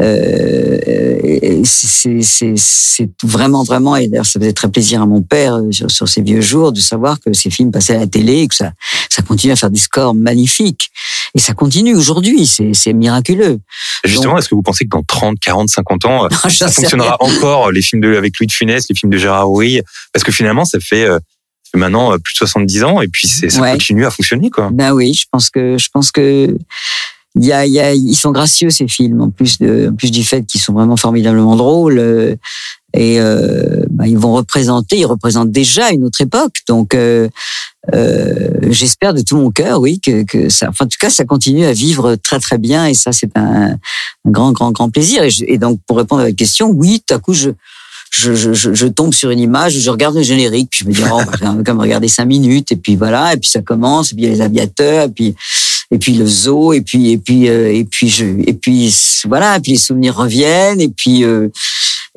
[0.00, 5.90] euh, c'est vraiment, vraiment, et d'ailleurs ça faisait très plaisir à mon père euh, sur,
[5.90, 8.54] sur ses vieux jours de savoir que ces films passaient à la télé et que
[8.54, 8.72] ça,
[9.10, 10.90] ça continue à faire des scores magnifiques.
[11.34, 13.58] Et ça continue aujourd'hui, c'est c'est miraculeux.
[14.04, 17.72] Justement, est-ce que vous pensez que dans 30, 40, 50 ans, euh, ça fonctionnera encore,
[17.72, 19.80] les films de, avec Louis de Funès, les films de Gérard Houry?
[20.12, 21.35] Parce que finalement, ça fait, euh, ça fait
[21.74, 23.72] maintenant euh, plus de 70 ans et puis ça Ouais.
[23.72, 24.50] continue à fonctionner.
[24.50, 24.70] quoi.
[24.72, 26.56] Ben oui, je pense que je pense que
[27.38, 30.10] il y a, y a, ils sont gracieux ces films en plus de, en plus
[30.10, 32.34] du fait qu'ils sont vraiment formidablement drôles euh,
[32.94, 36.60] et euh, ben, ils vont représenter, ils représentent déjà une autre époque.
[36.66, 37.28] Donc euh,
[37.94, 41.24] euh, j'espère de tout mon cœur, oui, que, que ça, enfin, en tout cas, ça
[41.24, 45.22] continue à vivre très très bien et ça c'est un, un grand grand grand plaisir.
[45.22, 47.50] Et, je- et donc pour répondre à votre question, oui, tout à coup je
[48.16, 51.02] je, je, je, tombe sur une image, je regarde le générique, puis je me dis,
[51.10, 54.24] oh, quand même regarder cinq minutes, et puis voilà, et puis ça commence, et puis
[54.24, 55.34] il y a les aviateurs, et puis
[55.90, 58.92] et puis le zoo, et puis et puis euh, et puis je et puis
[59.26, 61.48] voilà, et puis les souvenirs reviennent, et puis euh,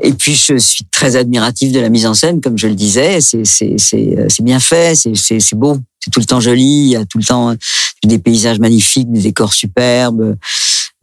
[0.02, 3.22] et puis je suis très admiratif de la mise en scène, comme je le disais,
[3.22, 6.40] c'est c'est c'est euh, c'est bien fait, c'est c'est c'est beau, c'est tout le temps
[6.40, 7.56] joli, il y a tout le temps
[8.04, 10.36] des paysages magnifiques, des décors superbes.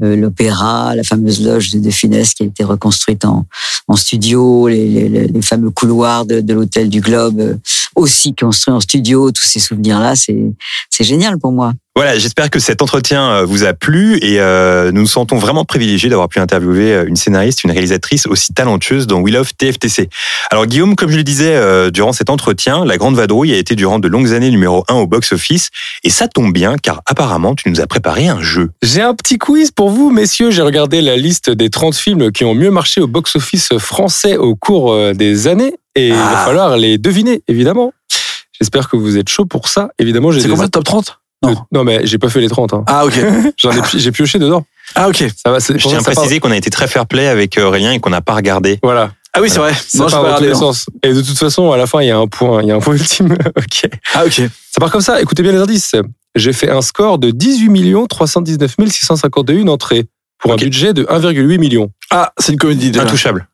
[0.02, 3.46] Euh, l'opéra, la fameuse loge de, de Funès qui a été reconstruite en,
[3.88, 7.54] en studio, les, les, les fameux couloirs de, de l'hôtel du Globe euh,
[7.94, 10.54] aussi construits en studio, tous ces souvenirs-là, c'est
[11.00, 11.72] génial pour moi.
[11.96, 15.64] Voilà, j'espère que cet entretien euh, vous a plu et euh, nous nous sentons vraiment
[15.64, 20.10] privilégiés d'avoir pu interviewer euh, une scénariste, une réalisatrice aussi talentueuse dans We Love TFTC.
[20.50, 23.76] Alors Guillaume, comme je le disais euh, durant cet entretien, La Grande Vadrouille a été
[23.76, 25.70] durant de longues années numéro 1 au box-office
[26.04, 28.68] et ça tombe bien car apparemment tu nous as préparé un jeu.
[28.82, 30.50] J'ai un petit quiz pour vous, messieurs.
[30.50, 34.54] J'ai regardé la liste des 30 films qui ont mieux marché au box-office français au
[34.54, 35.72] cours euh, des années.
[35.94, 36.44] Et il va Ah.
[36.44, 37.94] falloir les deviner, évidemment.
[38.60, 39.88] J'espère que vous êtes chaud pour ça.
[39.98, 41.54] Évidemment, j'ai C'est combien de top 30 Non.
[41.72, 42.72] Non, mais j'ai pas fait les 30.
[42.74, 42.84] hein.
[42.86, 43.14] Ah, ok.
[43.58, 44.64] J'en j'ai pioché dedans.
[44.94, 45.24] Ah, ok.
[45.44, 47.92] Ça va, c'est- Je tiens à préciser qu'on a été très fair-play avec euh, Aurélien
[47.92, 48.78] et qu'on n'a pas regardé.
[48.82, 49.12] Voilà.
[49.34, 49.74] Ah oui, c'est vrai.
[49.74, 50.86] Ça Non, je part dans tous les sens.
[51.02, 52.76] Et de toute façon, à la fin, il y a un point, il y a
[52.76, 53.36] un point ultime.
[53.56, 53.88] ok.
[54.14, 54.32] Ah, ok.
[54.34, 55.20] Ça part comme ça.
[55.20, 55.94] Écoutez bien les indices.
[56.34, 60.06] J'ai fait un score de 18 319 651 entrées
[60.38, 61.90] pour un budget de 1,8 million.
[62.10, 63.04] Ah, c'est une comédie déjà.
[63.04, 63.46] Intouchable.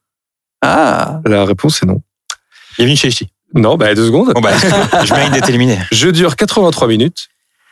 [0.62, 1.20] Ah.
[1.26, 2.00] La réponse est non.
[2.76, 3.28] Bienvenue chez Ichi.
[3.54, 4.32] Non, bah deux secondes.
[4.34, 4.50] Bon bah,
[5.04, 5.78] je mérite d'être éliminé.
[5.92, 7.28] Je dure 83 minutes.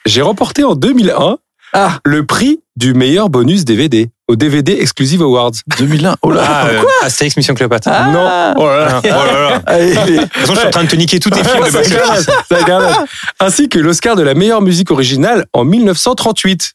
[0.07, 1.39] J'ai remporté en 2001
[1.73, 5.53] Ah, le prix du meilleur bonus DVD au DVD Exclusive Awards.
[5.79, 6.17] 2001.
[6.23, 6.43] Oh là.
[6.47, 7.89] Ah, euh, Astérix Mission Cléopâtre.
[7.91, 8.11] Ah.
[8.13, 8.55] Non.
[8.63, 9.01] Oh là là.
[9.03, 9.79] Ah, oh là là.
[9.79, 13.07] De toute façon, je suis en train de te niquer tous tes films de garde.
[13.41, 16.73] Ainsi que l'Oscar de la meilleure musique originale en 1938.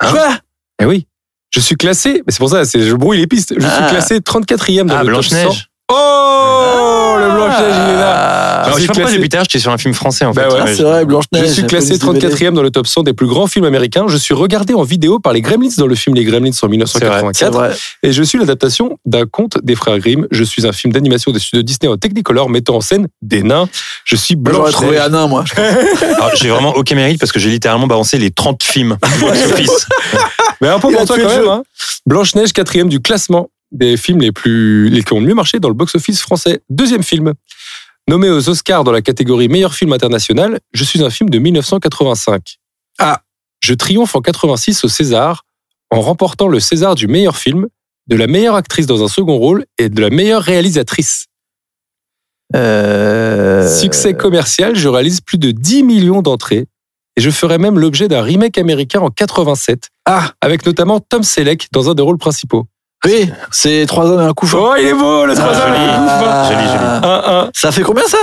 [0.00, 0.38] Hein Quoi?
[0.80, 1.06] Eh oui.
[1.54, 3.52] Je suis classé, mais c'est pour ça, je brouille les pistes.
[3.56, 3.88] Je suis Ah.
[3.90, 5.68] classé 34e dans Ah, le top 100 Blanche-Neige.
[5.94, 8.12] Oh, le Blanche-Neige, il est là.
[8.14, 10.54] Ah, Alors, je sais pas pourquoi j'étais sur un film français en Bah fait.
[10.54, 11.46] ouais, Ouais, c'est vrai, Blanche-Neige.
[11.48, 13.64] Je suis classé la police du 34e dans le top 100 des plus grands films
[13.64, 14.04] américains.
[14.08, 16.68] Je suis regardé en vidéo par les Gremlins dans le film Les Gremlins en C'est
[16.68, 17.52] 1984.
[17.52, 17.70] vrai.
[18.02, 20.26] Et je suis l'adaptation d'un conte des frères Grimm.
[20.30, 23.68] Je suis un film d'animation des studios Disney en Technicolor mettant en scène des nains.
[24.04, 25.44] Je suis Moi, J'aurais blanche trouvé moi.
[25.46, 26.02] je pense.
[26.16, 28.96] Alors, j'ai vraiment aucun mérite parce que j'ai littéralement balancé les 30 films.
[30.60, 31.48] Mais un a pour toi quand même.
[31.48, 31.62] Hein.
[32.06, 35.68] Blanche-Neige, quatrième du classement des films les plus les qui ont le mieux marché dans
[35.68, 36.60] le box-office français.
[36.70, 37.32] Deuxième film.
[38.08, 42.58] Nommé aux Oscars dans la catégorie meilleur film international, je suis un film de 1985.
[42.98, 43.22] Ah.
[43.60, 45.44] Je triomphe en 86 au César
[45.90, 47.68] en remportant le César du meilleur film,
[48.08, 51.26] de la meilleure actrice dans un second rôle et de la meilleure réalisatrice.
[52.56, 56.66] Euh, Succès commercial, je réalise plus de 10 millions d'entrées
[57.16, 61.68] et je ferai même l'objet d'un remake américain en 87 Ah, avec notamment Tom Selleck
[61.72, 62.66] dans un des rôles principaux.
[63.06, 64.72] Oui, c'est trois hommes et un coup fort.
[64.72, 65.52] Oh, il est beau, le ouf, hein.
[65.52, 66.78] Joli, joli.
[67.02, 67.50] Un, un.
[67.54, 68.18] Ça fait combien ça?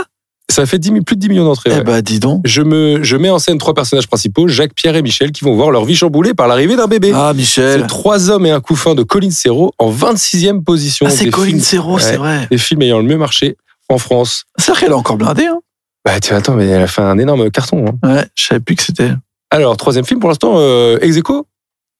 [0.51, 1.69] Ça fait 10 000 plus de 10 millions d'entrées.
[1.71, 1.84] Eh ouais.
[1.84, 2.41] bah, dis donc.
[2.43, 5.55] Je, me, je mets en scène trois personnages principaux, Jacques, Pierre et Michel, qui vont
[5.55, 7.11] voir leur vie chamboulée par l'arrivée d'un bébé.
[7.13, 7.88] Ah, C'est Michel.
[7.88, 11.05] trois hommes et un couffin de Colin Serrault en 26e position.
[11.07, 12.47] Ah, c'est Colin Serrault, c'est vrai.
[12.49, 13.57] Des films ayant le mieux marché
[13.89, 14.45] en France.
[14.57, 15.59] C'est vrai qu'elle est encore blindée, hein.
[16.05, 17.86] Bah tiens, attends, mais elle a fait un énorme carton.
[18.03, 18.07] hein.
[18.15, 19.11] Ouais, je savais plus que c'était.
[19.51, 21.45] Alors, troisième film pour l'instant, euh, ex aequo,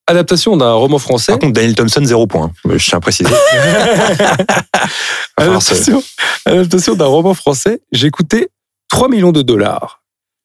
[0.10, 1.32] adaptation d'un roman français.
[1.32, 2.52] Par contre, Daniel Thompson, zéro point.
[2.66, 3.30] Je tiens à préciser.
[5.38, 6.04] Adaptation,
[6.46, 8.50] adaptation d'un roman français, j'ai coûté
[8.90, 10.04] 3 millions de dollars.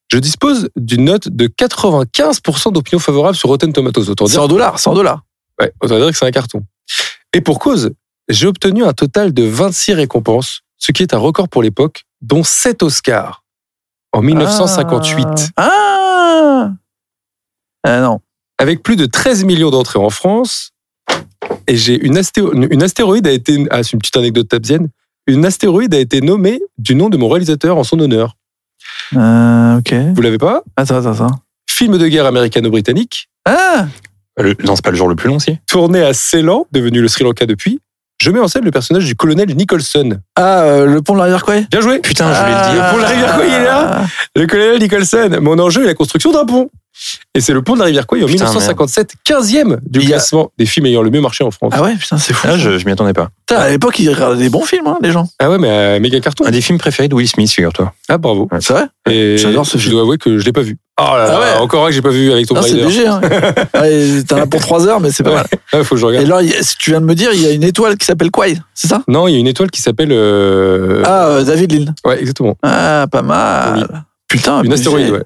[0.09, 4.09] Je dispose d'une note de 95% d'opinion favorable sur Rotten Tomatoes.
[4.09, 5.21] Autant dire, 100 dollars, 100 dollars.
[5.59, 6.63] ouais, autant dire que c'est un carton.
[7.33, 7.91] Et pour cause,
[8.29, 12.43] j'ai obtenu un total de 26 récompenses, ce qui est un record pour l'époque, dont
[12.43, 13.43] 7 Oscars
[14.13, 15.25] en 1958.
[15.57, 16.69] Ah
[17.83, 18.21] Ah non.
[18.57, 20.71] Avec plus de 13 millions d'entrées en France,
[21.67, 24.89] et j'ai une, astéro- une astéroïde a été, ah, c'est une petite anecdote tabzienne,
[25.27, 28.35] une astéroïde a été nommée du nom de mon réalisateur en son honneur.
[29.15, 29.93] Euh, ok.
[30.15, 30.61] Vous l'avez pas?
[30.77, 31.39] Attends, attends, attends.
[31.69, 33.87] Film de guerre américano-britannique, Ah
[34.37, 37.07] Le- Non, c'est pas le jour le plus long, si tourné à Ceylan, devenu le
[37.07, 37.79] Sri Lanka depuis.
[38.21, 40.19] Je mets en scène le personnage du colonel Nicholson.
[40.37, 42.83] Ah, euh, le pont de la rivière Kouai Bien joué Putain, je voulais le dire.
[42.85, 44.01] Le pont de la rivière Kouai, il est là
[44.37, 45.37] Le colonel Nicholson.
[45.41, 46.69] Mon enjeu est la construction d'un pont.
[47.33, 50.51] Et c'est le pont de la rivière Kouai en Putain, 1957, 15e du a- classement
[50.57, 51.73] des films ayant le mieux marché en France.
[51.75, 52.47] Ah ouais, putain, c'est fou.
[52.49, 53.29] Ah, je, je m'y attendais pas.
[53.45, 55.27] Putain, à l'époque, ils regardaient des bons films, hein, les gens.
[55.39, 56.45] Ah ouais, mais euh, méga carton.
[56.45, 57.93] Un des films préférés de Will Smith, figure-toi.
[58.07, 58.47] Ah bravo.
[58.61, 59.93] C'est vrai Et J'adore ce je film.
[59.93, 60.77] dois avouer que je l'ai pas vu.
[60.97, 61.61] Oh là là, Ah ouais.
[61.61, 63.19] encore un que j'ai pas vu avec Tomb Ah, c'est léger, hein.
[63.75, 65.35] Ouais, T'en as pour 3 heures, mais c'est pas Ouais.
[65.35, 65.47] mal.
[65.73, 66.27] Ah, faut que je Et regarde.
[66.27, 68.31] là, a- si tu viens de me dire, il y a une étoile qui s'appelle
[68.31, 69.01] Kouai, c'est ça?
[69.09, 70.13] Non, il y a une étoile qui s'appelle.
[70.13, 71.95] euh, Ah, euh, David Lynn.
[72.05, 72.55] Ouais, exactement.
[72.63, 73.87] Ah, pas mal.
[73.91, 73.97] Oui.
[74.29, 75.23] Putain, Une astéroïde, ouais.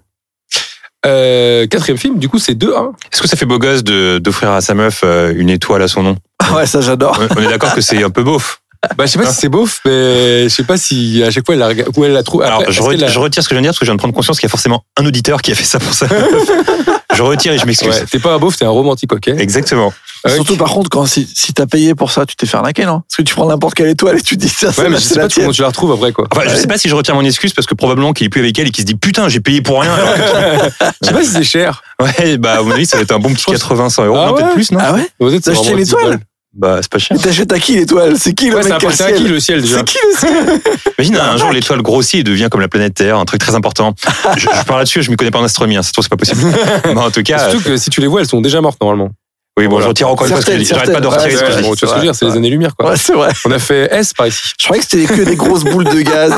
[1.05, 2.91] Euh, quatrième film, du coup, c'est 2-1.
[3.11, 5.87] Est-ce que ça fait beau gosse de- d'offrir à sa meuf euh, une étoile à
[5.87, 6.15] son nom?
[6.53, 7.19] Ouais, ça j'adore.
[7.37, 8.61] On est d'accord que c'est un peu beauf.
[8.97, 11.53] Bah, je sais pas si c'est beauf, mais je sais pas si à chaque fois
[11.53, 12.43] elle la où elle la trouve.
[12.43, 13.91] Alors, je, re- la- je retire ce que je viens de dire parce que je
[13.91, 15.93] viens de prendre conscience qu'il y a forcément un auditeur qui a fait ça pour
[15.93, 16.07] ça.
[17.15, 17.89] je retire et je m'excuse.
[17.89, 19.27] Ouais, t'es pas un beauf, t'es un romantique, ok.
[19.29, 19.93] Exactement.
[20.25, 20.33] Ouais.
[20.35, 23.01] Surtout par contre, quand si, si t'as payé pour ça, tu t'es fait arnaquer, non?
[23.07, 25.01] Parce que tu prends n'importe quelle étoile et tu dis ça, c'est Ouais, mais je
[25.01, 26.27] sais pas comment tu la retrouves après, quoi.
[26.31, 28.41] Enfin, je sais pas si je retire mon excuse parce que probablement qu'il est plus
[28.41, 29.93] avec elle et qu'il se dit putain, j'ai payé pour rien.
[29.93, 30.69] alors que-
[31.01, 31.81] Je sais pas si c'est cher.
[32.01, 34.17] ouais, bah, à mon avis, ça va être un bon petit 80, 100 euros.
[34.19, 34.79] Ah non, peut-être ouais plus, non?
[34.81, 36.19] Ah ouais Vous êtes acheté l'étoile 10 balles.
[36.51, 37.17] Bah, c'est pas cher.
[37.21, 39.77] T'achètes à qui l'étoile C'est qui le Ouais, mec appartient à qui le ciel déjà
[39.77, 40.61] C'est qui le ciel
[40.97, 43.93] Imagine un jour l'étoile grossit et devient comme la planète Terre, un truc très important.
[44.35, 46.17] Je, je parle là-dessus, je m'y connais pas en astronomie, hein, c'est tout, c'est pas
[46.17, 46.41] possible.
[46.85, 49.11] Mais en tout cas, Surtout que si tu les vois, elles sont déjà mortes normalement.
[49.59, 49.83] oui, bon, voilà.
[49.85, 50.63] je retire encore une fois ce que.
[50.63, 51.61] J'arrête pas de retirer ce que je.
[51.61, 52.89] Bon, tu vois ce que je veux dire, c'est les années-lumière, quoi.
[52.89, 53.31] Ouais, c'est vrai.
[53.45, 54.39] On a fait S par ici.
[54.59, 56.33] Je croyais que c'était que des grosses boules de gaz.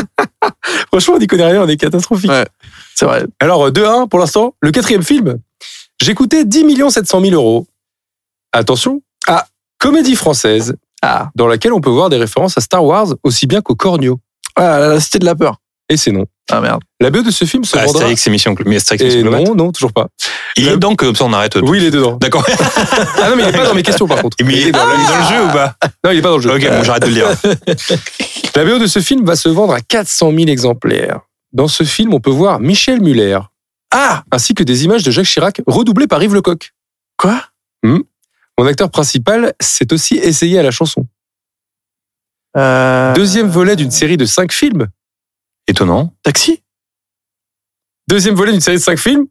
[0.92, 2.30] Franchement, on n'y connaît rien, on est catastrophique.
[2.30, 2.46] Ouais.
[2.96, 3.24] C'est vrai.
[3.40, 4.56] Alors, euh, 2-1 pour l'instant.
[4.60, 5.38] Le quatrième film,
[6.02, 7.66] j'ai coûté 10 700 000 euros.
[8.52, 9.02] Attention.
[9.82, 13.62] Comédie française, Ah, dans laquelle on peut voir des références à Star Wars aussi bien
[13.62, 14.20] qu'au Cornio.
[14.56, 15.56] ah la cité de la peur.
[15.90, 16.26] Et c'est non.
[16.52, 16.82] Ah merde.
[17.02, 17.94] La BO de ce film se Ah, vendra...
[18.04, 19.48] Astérix, mais Et émission Globate.
[19.48, 20.08] non, non, toujours pas.
[20.56, 21.54] Il est dedans, comme ça on arrête.
[21.54, 21.66] tout.
[21.68, 22.18] Oui, il est dedans.
[22.22, 22.46] D'accord.
[23.24, 24.38] Ah non, mais il est pas dans mes questions par contre.
[24.44, 25.76] Mais il est dans, le jeu ou pas?
[26.06, 26.54] Non, il est pas dans le jeu.
[26.54, 27.28] Ok, bon, j'arrête de le dire.
[28.56, 31.22] La BO de ce film va se vendre à 400 000 exemplaires.
[31.54, 33.40] Dans ce film, on peut voir Michel Muller,
[33.92, 36.72] Ah ainsi que des images de Jacques Chirac redoublées par Yves Lecoq.
[37.18, 37.42] Quoi?
[38.62, 41.08] Mon acteur principal s'est aussi essayé à la chanson.
[42.56, 43.12] euh...
[43.16, 44.86] Deuxième volet d'une série de cinq films.
[45.68, 46.14] Étonnant.
[46.22, 46.62] Taxi?
[48.08, 49.26] Deuxième volet d'une série de cinq films.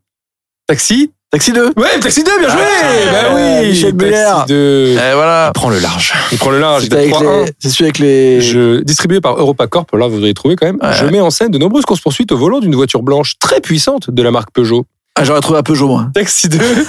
[0.67, 1.13] Taxi.
[1.31, 4.33] Taxi 2 Ouais, Taxi 2, bien joué Ah, Bah oui Michel Taxi Muller.
[4.49, 4.89] 2.
[4.95, 5.53] Eh voilà.
[5.55, 6.13] Prends le large.
[6.33, 7.45] Il prend le large, C'est avec 3-1.
[7.45, 8.41] les- c'est celui avec les.
[8.41, 10.81] Je, distribué par EuropaCorp, là vous devriez trouver quand même.
[10.83, 10.93] Ouais.
[10.93, 14.23] Je mets en scène de nombreuses courses-poursuites au volant d'une voiture blanche très puissante de
[14.25, 14.87] la marque Peugeot.
[15.15, 16.09] Ah, j'aurais trouvé un Peugeot, moi.
[16.15, 16.59] Taxi 2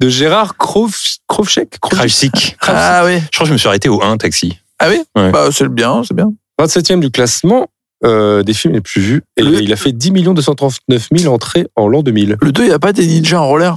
[0.00, 1.20] de Gérard Krovchek?
[1.28, 1.78] Krovchek?
[1.80, 2.56] Krajcik.
[2.62, 3.18] Ah oui.
[3.20, 4.58] Je crois que je me suis arrêté au 1 taxi.
[4.78, 5.02] Ah oui?
[5.16, 5.30] Ouais.
[5.30, 6.32] Bah, c'est le bien, c'est bien.
[6.60, 7.68] 27e du classement
[8.04, 9.22] euh, des films les plus vus.
[9.36, 12.36] Et Le- il a fait 10 239 000 entrées en l'an 2000.
[12.40, 13.76] Le 2, il n'y a pas des ninjas en roller?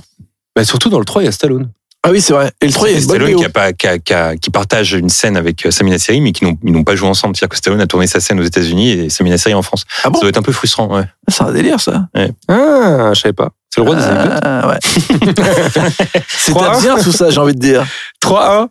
[0.55, 1.69] Bah, surtout dans le 3, il y a Stallone.
[2.05, 2.51] Ah oui, c'est vrai.
[2.61, 4.35] Et le 3, il y a C'est Stallone qui, a pas, qui, a- qui a-
[4.35, 7.07] qui partage une scène avec euh, Sami Nasseri, mais qui n'ont ils n'ont pas joué
[7.07, 7.35] ensemble.
[7.37, 9.85] C'est-à-dire que Stallone a tourné sa scène aux États-Unis et Sami Nasseri en France.
[10.03, 10.93] Ah bon ça doit être un peu frustrant.
[10.93, 11.05] Ouais.
[11.29, 12.07] C'est un délire, ça.
[12.49, 13.51] Ah, je savais pas.
[13.69, 14.39] C'est le roi des anecdotes.
[14.43, 14.79] Ah, ouais.
[16.27, 17.85] C'est bien tout ça, j'ai envie de dire.
[18.21, 18.67] 3-1.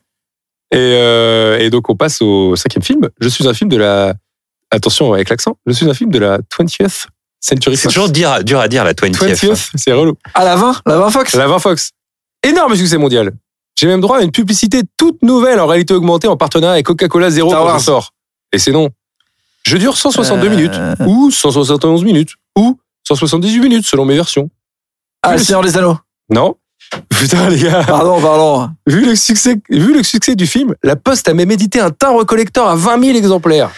[0.74, 3.08] Et, euh, et donc, on passe au cinquième film.
[3.20, 4.14] Je suis un film de la.
[4.70, 5.56] Attention avec l'accent.
[5.66, 7.06] Je suis un film de la 20th
[7.40, 7.94] Century C'est Fox.
[7.94, 9.16] toujours dur, dur à dire, la 20th.
[9.16, 10.14] 20th, c'est relou.
[10.34, 11.34] Ah, la 20 La 20 Fox?
[11.34, 11.90] La 20 Fox.
[12.44, 13.32] Énorme succès mondial.
[13.78, 17.30] J'ai même droit à une publicité toute nouvelle en réalité augmentée en partenariat avec Coca-Cola
[17.30, 17.78] Zero Star quand Wars.
[17.78, 18.10] je sors.
[18.52, 18.90] Et c'est non.
[19.64, 20.74] Je dure 162 Euh, minutes,
[21.06, 22.78] ou 171 minutes, ou
[23.08, 24.50] 178 minutes selon mes versions.
[25.22, 25.96] Ah, le Seigneur des Anneaux.
[26.30, 26.56] Non
[27.08, 28.70] Putain les gars Pardon, pardon.
[28.86, 32.24] vu le, succès, vu le succès du film, la Poste a même édité un timbre
[32.24, 33.70] collector à 20 000 exemplaires.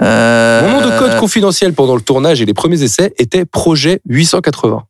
[0.00, 4.00] Euh, Mon nom de code confidentiel pendant le tournage et les premiers essais était Projet
[4.08, 4.84] 880.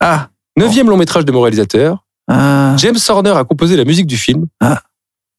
[0.00, 0.28] Ah.
[0.58, 2.74] Neuvième long métrage de mon réalisateur, ah.
[2.78, 4.46] James Horner a composé la musique du film.
[4.60, 4.82] Ah.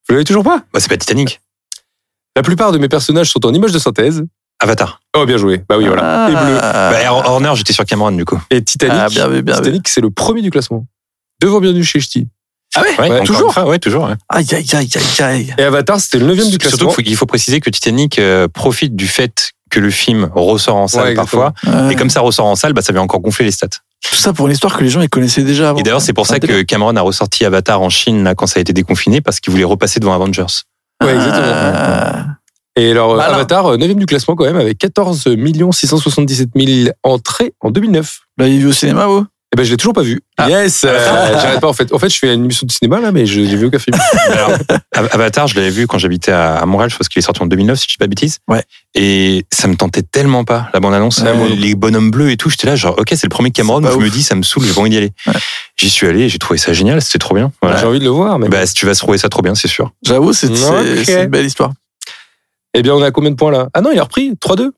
[0.08, 0.64] Vous l'avez toujours pas?
[0.74, 1.42] Bah, c'est pas Titanic.
[2.36, 4.24] La plupart de mes personnages sont en images de synthèse.
[4.60, 5.02] Avatar.
[5.16, 5.64] Oh, bien joué.
[5.68, 6.28] Bah oui, voilà.
[6.30, 6.58] Et bleu.
[6.62, 6.92] Ah.
[6.92, 8.40] Bah, Hor- Horner, j'étais sur Cameron, du coup.
[8.50, 8.96] Et Titanic.
[8.98, 9.56] Ah, bien bien.
[9.56, 10.86] Titanic, c'est le premier du classement.
[11.42, 12.28] Devant Bienvenue chez Ch'ti.
[12.78, 13.54] Ah ouais, toujours?
[13.54, 14.04] fois, Ouais, toujours.
[14.06, 14.16] ouais.
[14.28, 15.56] Aïe, aïe, aïe, aïe, aïe.
[15.58, 16.88] Et Avatar, c'était le neuvième du Surtout classement.
[16.90, 20.76] qu'il faut, qu'il faut préciser que Titanic euh, profite du fait que le film ressort
[20.76, 21.54] en salle Ouais, parfois.
[21.66, 21.94] Ouais.
[21.94, 23.68] Et comme ça ressort en salle, bah, ça vient encore gonfler les stats.
[24.12, 25.80] Tout ça pour une histoire que les gens ils connaissaient déjà avant.
[25.80, 28.60] Et d'ailleurs, c'est pour ça que Cameron a ressorti Avatar en Chine là, quand ça
[28.60, 30.46] a été déconfiné, parce qu'il voulait repasser devant Avengers.
[31.04, 31.46] Ouais, exactement.
[31.48, 32.26] Ah.
[32.78, 33.20] Et alors, euh.
[33.20, 35.28] Avatar, euh, neuvième du classement quand même, avec 14
[35.72, 38.20] 677 000 entrées en 2009.
[38.38, 39.26] Vous l'avez vu au cinéma, vous
[39.56, 40.22] Eh ben, je l'ai toujours pas vu.
[40.36, 40.50] Ah.
[40.50, 41.00] Yes euh,
[41.42, 41.94] J'arrête pas, en fait.
[41.94, 43.98] En fait, je fais une émission de cinéma, là, mais je j'ai vu aucun film.
[44.30, 44.52] Alors,
[44.94, 47.46] Av- Avatar, je l'avais vu quand j'habitais à Montréal, je pense qu'il est sorti en
[47.46, 48.40] 2009, si je dis pas de bêtises.
[48.50, 48.62] Ouais.
[48.96, 50.82] Et ça me tentait tellement pas, la.
[50.82, 51.10] Ouais, moi non
[51.56, 54.10] les bonhommes bleus et tout, j'étais là, genre, ok, c'est le premier Cameron, je me
[54.10, 55.14] dis, ça me saoule, j'ai pas envie d'y aller.
[55.26, 55.34] Ouais.
[55.78, 57.54] J'y suis allé, j'ai trouvé ça génial, c'était trop bien.
[57.62, 57.78] Voilà.
[57.78, 58.50] J'ai envie de le voir, mais.
[58.50, 59.94] Bah, si tu vas se trouver ça trop bien, c'est sûr.
[60.06, 61.72] J'avoue, c'est une belle histoire.
[62.78, 63.70] Eh bien, on à combien de points là?
[63.74, 64.72] Ah non, il a repris 3-2.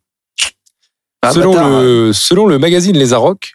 [1.24, 1.82] Ah, selon, bâtard.
[1.82, 3.54] le, selon le magazine Les Arocs,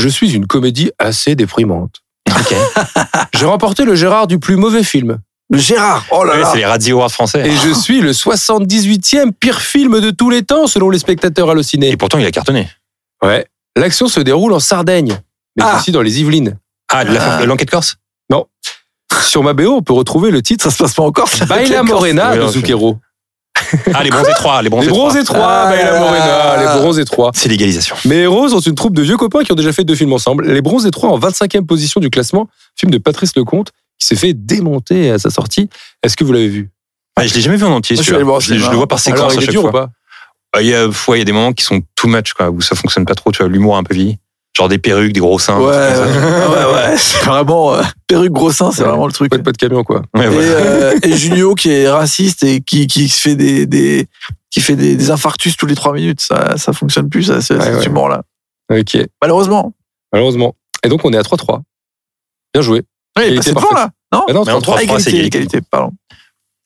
[0.00, 1.96] je suis une comédie assez déprimante.
[2.28, 2.54] Ok.
[3.34, 5.18] J'ai remporté le Gérard du plus mauvais film.
[5.52, 6.48] Le Gérard, oh là là.
[6.50, 7.46] c'est les Radio Awards français.
[7.48, 11.90] Et je suis le 78e pire film de tous les temps, selon les spectateurs hallucinés.
[11.90, 12.68] Et pourtant, il a cartonné.
[13.22, 13.46] Ouais.
[13.76, 15.20] L'action se déroule en Sardaigne,
[15.56, 15.76] mais Ah.
[15.78, 16.56] aussi dans les Yvelines.
[16.92, 17.44] Ah, de Ah.
[17.44, 17.96] l'enquête corse?
[19.22, 21.28] Sur ma BO, on peut retrouver le titre Ça se passe pas encore.
[21.28, 21.44] ça.
[21.44, 22.98] Baila Morena Oui, de non, Zucchero.
[23.94, 25.04] Ah, les bronzés 3, les bronzés Les 3.
[25.08, 25.70] bronzés 3, Ah.
[25.70, 27.30] Baila Morena, les bronzés 3.
[27.34, 27.96] C'est l'égalisation.
[28.04, 30.46] Mes héros sont une troupe de vieux copains qui ont déjà fait deux films ensemble.
[30.50, 34.32] Les Bronzés 3 en 25e position du classement, film de Patrice Lecomte, qui s'est fait
[34.34, 35.68] démonter à sa sortie.
[36.02, 36.70] Est-ce que vous l'avez vu?
[37.16, 38.32] Ah, je l'ai jamais vu en entier, Moi, je celui-là.
[38.34, 39.72] le Je, je vois par séquence Alors, il est chaque dur ou fois.
[39.86, 39.90] pas?
[40.54, 42.50] Ah, Il y, a, ouais, il y a des moments qui sont too much, quoi,
[42.50, 44.18] où ça fonctionne pas trop, tu vois, l'humour a un peu vieilli.
[44.56, 45.58] Genre des perruques, des gros seins.
[45.58, 46.96] Ouais, ouais, ouais.
[46.96, 48.88] C'est vraiment euh, perruque gros sein, c'est Ouais.
[48.88, 49.30] vraiment le truc.
[49.30, 50.02] Pas de, pas de camion, quoi.
[50.14, 50.48] Ouais, Et, voilà.
[50.48, 54.06] euh, et Junio qui est raciste et qui, qui se fait des, des
[54.50, 57.54] qui fait des, des infarctus tous les trois minutes, ça ça fonctionne plus ça, ce-
[57.54, 57.86] Ouais, cet ouais.
[57.86, 58.22] humour là.
[58.72, 59.72] Ok, Malheureusement.
[60.12, 60.54] malheureusement.
[60.84, 61.60] Et donc, on est à 3-3.
[62.54, 62.82] Bien joué.
[63.18, 63.90] Oui, bah, c'est devant là.
[64.12, 64.62] Non, Ah non, Mais en 3-3.
[64.62, 65.36] trois- Ah, 3-3, c'est égalité, égalité.
[65.38, 65.92] égalité, pardon.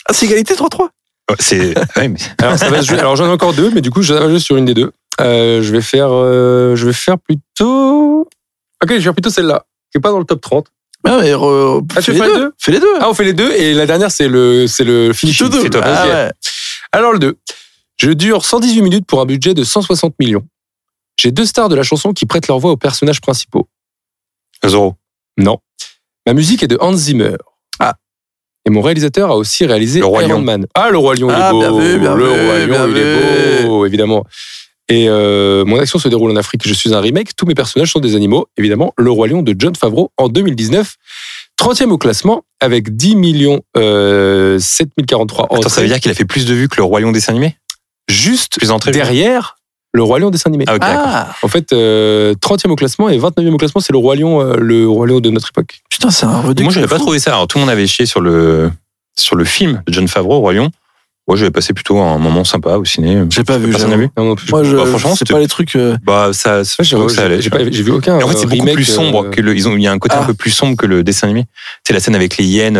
[0.08, 0.88] Ah, c'est égalité 3-3.
[1.30, 1.78] Ouais, C'est.
[1.98, 2.98] ouais, mais- Alors, ça va se jouer.
[2.98, 4.92] Alors, j'en ai encore deux, mais du coup, je vais jouer sur une des deux.
[5.20, 8.22] Euh, je vais faire, euh, je vais faire plutôt.
[8.82, 10.66] Ok, je vais faire plutôt celle-là, qui est pas dans le top 30.
[11.06, 12.38] Ah, mais re- Ah, tu fais les les deux.
[12.40, 12.94] deux Fais les deux.
[13.00, 15.38] Ah, on fait les deux, et la dernière, c'est le, c'est le finish.
[15.42, 15.68] Deux.
[15.70, 15.82] top.
[15.86, 16.30] Ah, ouais.
[16.92, 17.36] Alors le 2.
[17.96, 20.44] Je dure 118 minutes pour un budget de 160 millions.
[21.20, 23.68] J'ai deux stars de la chanson qui prêtent leur voix aux personnages principaux.
[24.66, 24.94] Zorro.
[25.38, 25.58] Non.
[26.26, 27.36] Ma musique est de Hans Zimmer.
[27.78, 27.94] Ah.
[28.66, 30.40] Et mon réalisateur a aussi réalisé Le Roi Iron Lion.
[30.42, 30.66] Man.
[30.74, 31.58] Ah, le Roi Lion, il Ah, est beau.
[31.60, 34.24] bien vu, bien le vu, Roi Lion, il est beau, évidemment.
[34.88, 36.66] Et euh, mon action se déroule en Afrique.
[36.66, 37.34] Je suis un remake.
[37.36, 38.48] Tous mes personnages sont des animaux.
[38.56, 40.96] Évidemment, le Roi Lion de John Favreau en 2019.
[41.58, 46.24] 30e au classement avec 10 millions euh, 7043 Attends, ça veut dire qu'il a fait
[46.24, 47.56] plus de vues que le Roi Lion dessin animé?
[48.08, 49.56] Juste Plus derrière
[49.94, 50.64] le Roi Lion dessin animé.
[50.66, 51.02] Ah, ok, d'accord.
[51.06, 54.40] Ah, En fait, euh, 30e au classement et 29e au classement, c'est le Roi Lion,
[54.40, 55.82] euh, le Roi Lion de notre époque.
[55.88, 56.64] putain, c'est un redux.
[56.64, 57.30] Moi, j'avais pas trouvé ça.
[57.30, 58.72] Alors, tout le monde avait chié sur le,
[59.16, 60.70] sur le film de John Favreau, Roi Lion.
[61.26, 63.24] Moi, j'avais passé plutôt un moment sympa au ciné.
[63.30, 63.70] J'ai pas vu.
[63.70, 64.50] Personne n'a vu Non, non plus.
[64.50, 65.74] Moi, je, Bah, franchement, c'est pas les trucs.
[65.76, 67.40] euh, Bah, ça, Ouais, je trouve que ça allait.
[67.40, 68.18] j'ai vu aucun.
[68.20, 69.54] Et en fait, c'est euh, beaucoup plus sombre euh, que le.
[69.56, 70.22] Ils ont, il y a un côté Ah.
[70.22, 71.46] un peu plus sombre que le dessin animé.
[71.86, 72.76] C'est la scène avec les hyènes.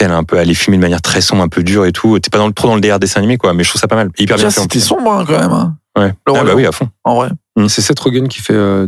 [0.00, 1.92] elle est un peu, elle est filmée de manière très sombre, un peu dure et
[1.92, 2.18] tout.
[2.18, 3.54] T'es pas dans le, trop dans le DR dessin animé, quoi.
[3.54, 4.10] Mais je trouve ça pas mal.
[4.18, 4.60] Hyper bien fait.
[4.60, 6.12] c'était sombre hein, quand même, hein, Ouais.
[6.26, 6.88] Le Ah, bah oui, à fond.
[7.04, 7.28] en vrai.
[7.68, 8.86] C'est Seth Rogen qui fait euh,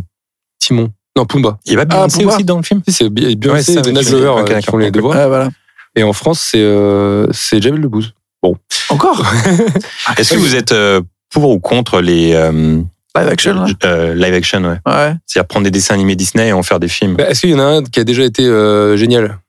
[0.59, 0.91] Timon.
[1.15, 1.57] Non, Pumba.
[1.65, 2.81] Il y a pas Ah, Beyoncé aussi dans le film?
[2.87, 5.15] Si, c'est Ouais, Beyoncé et Glover euh, qui font les deux voix.
[5.15, 5.49] Ouais, voilà.
[5.95, 6.63] Et en France, c'est
[7.31, 8.13] c'est Jamel Debbouze.
[8.89, 9.25] Encore
[10.17, 12.81] Est-ce que vous êtes euh, pour ou contre les euh,
[13.15, 14.79] Live action, euh, live action ouais.
[14.85, 15.13] Ouais.
[15.25, 17.15] C'est-à-dire prendre des dessins animés Disney et en faire des films.
[17.15, 19.39] Bah, Est-ce qu'il y en a un qui a déjà été euh, génial?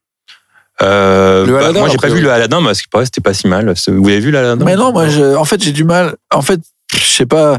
[0.82, 3.04] Euh, Le bah, Aladdin, moi, j'ai pas vu le Aladdin, mais à ce qui paraît,
[3.04, 3.72] c'était pas si mal.
[3.88, 6.16] Vous avez vu l'Aladdin Mais non, moi, je- en fait, j'ai du mal.
[6.32, 6.60] En fait,
[6.92, 7.58] je sais pas.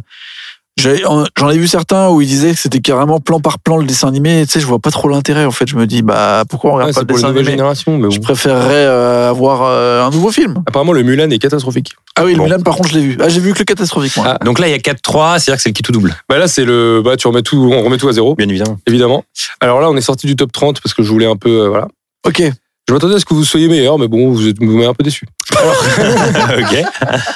[0.78, 4.08] J'en ai vu certains où ils disaient que c'était carrément plan par plan le dessin
[4.08, 4.44] animé.
[4.48, 5.46] Tu sais, je vois pas trop l'intérêt.
[5.46, 7.44] En fait, je me dis, bah, pourquoi on regarde Ouais, pas le dessin animé?
[7.44, 7.98] générations.
[8.00, 8.24] Mais Je bon.
[8.24, 10.64] préférerais euh, avoir euh, un nouveau film.
[10.66, 11.94] Apparemment, le Mulan est catastrophique.
[12.16, 12.40] Ah oui, Bon.
[12.40, 13.18] le Milan, par contre, je l'ai vu.
[13.22, 14.38] Ah, j'ai vu que le catastrophique, moi.
[14.40, 14.44] Ah.
[14.44, 16.48] Donc là, il y a 4-3, c'est-à-dire que c'est le qui tout double, Bah là,
[16.48, 17.02] c'est le.
[17.04, 18.78] Bah, tu remets tout, on remet tout à zéro, bien évidemment.
[18.88, 19.24] évidemment.
[19.60, 21.66] Alors là, on est sorti du top 30 parce que je voulais un peu.
[21.66, 21.88] euh, voilà.
[22.26, 22.42] Ok.
[22.90, 24.94] Je m'attendais à ce que vous soyez meilleur, mais bon, vous êtes- vous m'avez un
[24.94, 25.26] peu déçu.
[25.52, 26.84] ok.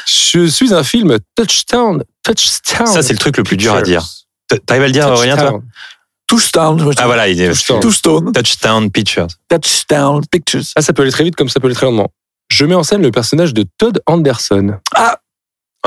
[0.08, 2.04] Je suis un film Touchdown.
[2.26, 2.88] Touchdown.
[2.88, 4.06] Ça, c'est le truc le plus dur à dire.
[4.66, 5.62] T'arrives à le dire, Aurélien, toi
[6.28, 6.94] Touchdown.
[6.98, 7.50] Ah voilà, il est
[7.80, 8.32] Touchdown.
[8.34, 9.28] Touchdown Pictures.
[9.48, 10.64] Touchdown Pictures.
[10.76, 12.10] Ah, ça peut aller très vite comme ça peut aller très lentement.
[12.50, 14.78] Je mets en scène le personnage de Todd Anderson.
[14.96, 15.18] Ah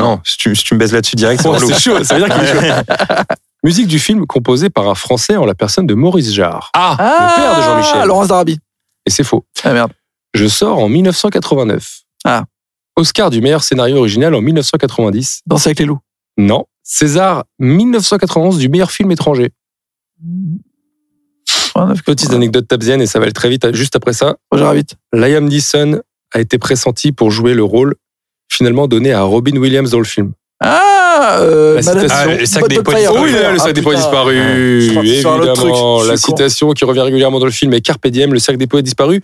[0.00, 2.32] non, si tu, si tu me baises là-dessus direct, c'est Oh, chaud, ça veut dire
[2.32, 3.24] qu'il est chaud.
[3.64, 6.70] Musique du film composée par un Français en la personne de Maurice Jarre.
[6.74, 8.06] Ah Le père de Jean-Michel.
[8.06, 8.60] Laurence Darabi.
[9.06, 9.44] Et c'est faux.
[9.64, 9.90] Ah merde.
[10.34, 12.00] Je sors en 1989.
[12.24, 12.44] Ah.
[12.94, 15.40] Oscar du meilleur scénario original en 1990.
[15.46, 15.98] Danse avec les loups.
[16.38, 16.64] Non.
[16.82, 19.50] César 1991 du meilleur film étranger.
[22.06, 23.72] Petite anecdote tabzienne et ça va aller très vite.
[23.74, 24.86] Juste après ça, Roger Rabbit.
[25.12, 26.00] Liam Neeson
[26.32, 27.94] a été pressenti pour jouer le rôle
[28.48, 30.32] finalement donné à Robin Williams dans le film.
[30.60, 32.08] Ah, euh, La citation.
[32.10, 33.32] Ah, le sac des poids disparus.
[33.32, 36.02] oui, Ah, le sac des poids disparus, évidemment.
[36.04, 38.82] La citation qui revient régulièrement dans le film est Carpe Diem, le sac des poids
[38.82, 39.20] disparus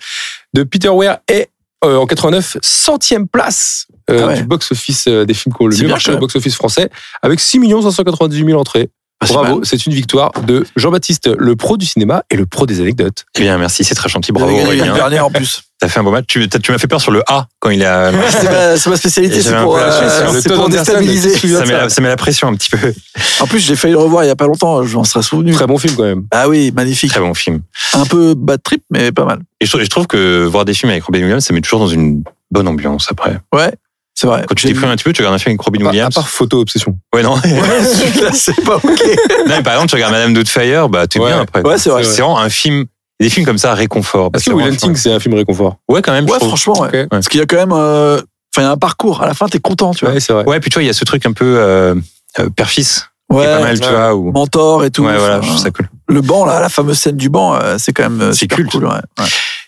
[0.52, 1.48] de Peter Weir est
[1.84, 4.36] euh, en 89 centième place euh, Ah ouais.
[4.38, 6.90] du box-office euh, des films qui ont le mieux marché au box-office français
[7.22, 8.90] avec 6 598 000 entrées.
[9.20, 12.80] Ah, Bravo, c'est une victoire de Jean-Baptiste, le pro du cinéma et le pro des
[12.80, 13.24] anecdotes.
[13.38, 14.32] Bien, merci, c'est très gentil.
[14.32, 14.92] Bravo Aurélien.
[14.92, 15.62] dernière en plus.
[15.80, 16.24] T'as fait un beau match.
[16.28, 18.10] Tu, tu m'as fait peur sur le A quand il a.
[18.30, 21.38] c'est ma, c'est ma spécialité, c'est pour, euh, pour déstabiliser.
[21.38, 22.78] Ça met, ça la, ça met la pression un petit peu.
[23.40, 25.52] En plus, j'ai failli le revoir il y a pas longtemps, je m'en serais souvenu.
[25.52, 26.24] Très bon film quand même.
[26.30, 27.10] Ah oui, magnifique.
[27.10, 27.60] Très bon film.
[27.94, 29.40] Un peu bad trip, mais pas mal.
[29.60, 31.80] Et je, trouve- je trouve que voir des films avec Robin Williams, ça met toujours
[31.80, 33.38] dans une bonne ambiance après.
[33.54, 33.72] Ouais,
[34.14, 34.44] c'est vrai.
[34.48, 35.90] Quand tu t'es pris un petit peu, tu regardes un film avec Robin À, à
[35.90, 36.14] Williams.
[36.14, 36.96] part photo obsession.
[37.14, 37.34] Ouais, non.
[37.34, 37.40] Ouais,
[37.84, 38.84] celui-là, c'est pas ok.
[38.84, 41.30] non, mais par exemple, tu regardes Madame Doubtfire, bah, t'es Ouais.
[41.32, 41.62] bien après.
[41.62, 42.04] Ouais, c'est vrai.
[42.04, 42.84] C'est vraiment un film,
[43.20, 44.30] des films comme ça, réconfort.
[44.34, 45.76] Est-ce c'est que Will Hunting c'est un film réconfort?
[45.88, 47.06] Ouais, quand même, Ouais, franchement, ouais.
[47.08, 47.72] Parce qu'il y a quand même.
[47.72, 48.20] euh,
[48.56, 49.20] Enfin, il y a un parcours.
[49.20, 50.14] À la fin, t'es content, tu vois.
[50.14, 50.44] Ouais, c'est vrai.
[50.44, 51.96] Ouais, puis tu vois, il y a ce truc un peu euh,
[52.38, 54.14] euh, père-fils, Ouais, pas mal, tu vois.
[54.14, 54.30] Ou...
[54.30, 55.02] mentor et tout.
[55.04, 55.88] Ouais, voilà, je trouve ça cool.
[56.06, 58.70] Le banc, là, la fameuse scène du banc, euh, c'est quand même euh, C'est culte.
[58.70, 58.84] cool.
[58.86, 58.92] Ouais.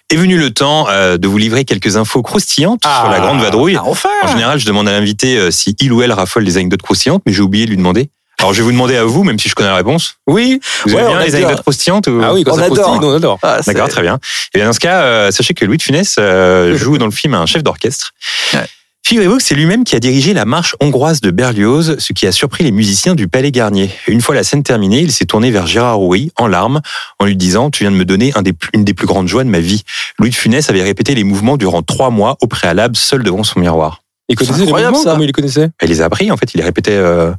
[0.09, 3.75] Est venu le temps euh, de vous livrer quelques infos croustillantes sur la grande vadrouille.
[3.77, 6.57] Ah, enfin En général, je demande à l'invité euh, si il ou elle raffole des
[6.59, 8.09] anecdotes croustillantes, mais j'ai oublié de lui demander.
[8.39, 10.17] Alors, je vais vous demander à vous, même si je connais la réponse.
[10.29, 10.61] Oui.
[10.85, 11.47] Vous Ouais, aimez on bien les adore.
[11.49, 12.21] anecdotes croustillantes ou...
[12.23, 12.77] Ah oui, quand On ça adore.
[12.85, 13.39] croustille, on adore.
[13.43, 14.21] Ah, c'est- D'accord, très bien.
[14.55, 17.11] Et bien dans ce cas, euh, sachez que Louis de Funès euh, joue dans le
[17.11, 18.13] film un chef d'orchestre.
[18.55, 18.61] Ouais.
[19.07, 22.33] Figurez-vous que c'est lui-même qui a dirigé la marche hongroise de Berlioz, ce qui a
[22.33, 23.89] surpris les musiciens du Palais Garnier.
[24.09, 26.81] Une fois la scène terminée, il s'est tourné vers Gérard Rouy, en larmes,
[27.21, 29.29] en lui disant «Tu viens de me donner un des plus- une des plus grandes
[29.29, 29.85] joies de ma vie».
[30.19, 33.61] Louis de Funès avait répété les mouvements durant trois mois au préalable, seul devant son
[33.61, 34.03] miroir.
[34.29, 35.11] Il connaissait les mouvements ça.
[35.13, 35.69] Comment il les connaissait?
[35.81, 36.91] Il les a appris, en fait, il les répétait...
[36.91, 37.31] euh,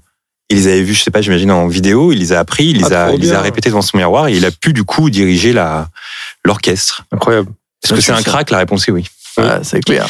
[0.49, 2.77] il les avait vus, je sais pas, j'imagine en vidéo, il les a appris, il
[2.77, 3.41] les, Ah, a, trop il les a bien.
[3.41, 5.53] répétés devant son miroir et il a pu du coup diriger
[6.45, 7.03] l'orchestre.
[7.11, 7.49] Incroyable.
[7.83, 8.51] Est-ce que c'est un crack?
[8.51, 9.03] La réponse est oui.
[9.37, 10.07] Ouais, c'est clair.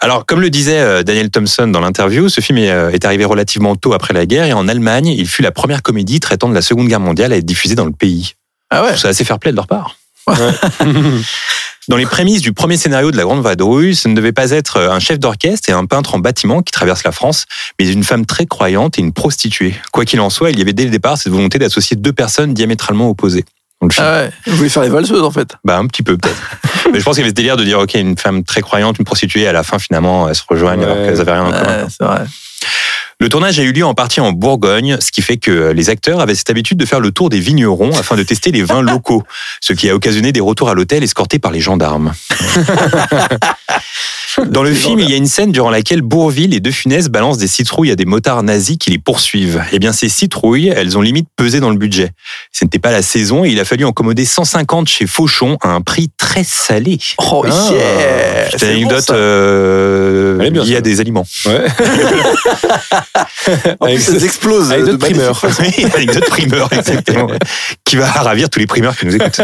[0.00, 3.24] Alors, comme le disait euh, Daniel Thompson dans l'interview, ce film est, euh, est arrivé
[3.24, 6.54] relativement tôt après la guerre et en Allemagne, il fut la première comédie traitant de
[6.54, 8.34] la Seconde Guerre mondiale à être diffusée dans le pays.
[8.70, 8.96] Ah ouais.
[8.96, 9.96] C'est assez fair-play de leur part.
[11.88, 14.80] Dans les prémices du premier scénario de La Grande Vadrouille, ce ne devait pas être
[14.80, 17.46] un chef d'orchestre et un peintre en bâtiment qui traverse la France,
[17.78, 19.72] mais une femme très croyante et une prostituée.
[19.92, 22.54] Quoi qu'il en soit, il y avait dès le départ cette volonté d'associer deux personnes
[22.54, 23.44] diamétralement opposées.
[23.98, 24.30] Ah ouais.
[24.46, 25.54] Je voulais faire les valseuses, en fait?
[25.64, 26.36] Bah un petit peu peut-être.
[26.92, 28.98] Mais je pense qu'il y avait ce délire de dire ok une femme très croyante,
[28.98, 31.06] une prostituée, à la fin finalement elles se rejoignent alors Ouais.
[31.06, 31.62] qu'elles avaient rien en commun.
[31.82, 32.20] Ouais, c'est vrai.
[33.18, 36.20] Le tournage a eu lieu en partie en Bourgogne, ce qui fait que les acteurs
[36.20, 39.22] avaient cette habitude de faire le tour des vignerons afin de tester les vins locaux,
[39.62, 42.12] ce qui a occasionné des retours à l'hôtel escortés par les gendarmes.
[44.44, 47.38] Dans le film, il y a une scène durant laquelle Bourville et De Funès balancent
[47.38, 49.62] des citrouilles à des motards nazis qui les poursuivent.
[49.72, 52.10] Eh bien, ces citrouilles, elles ont limite pesé dans le budget.
[52.52, 55.68] Ce n'était pas la saison et il a fallu en commoder 150 chez Fauchon à
[55.70, 56.98] un prix très salé.
[57.18, 59.14] Oh, Ah, yeah C'est une bon, anecdote ça.
[59.14, 60.80] euh, bien, liée à ça.
[60.82, 61.26] des aliments.
[61.46, 61.64] Ouais.
[63.80, 64.72] En plus, elles explosent.
[64.72, 65.40] avec de primeurs.
[65.60, 67.28] Oui, anecdote primeur, exactement.
[67.84, 69.40] qui va ravir tous les primeurs qui nous écoutent.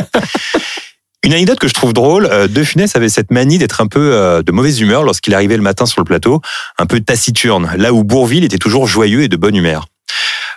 [1.24, 4.12] Une anecdote que je trouve drôle, euh, De Funès avait cette manie d'être un peu
[4.12, 6.40] euh, de mauvaise humeur lorsqu'il arrivait le matin sur le plateau,
[6.78, 9.86] un peu taciturne, là où Bourville était toujours joyeux et de bonne humeur.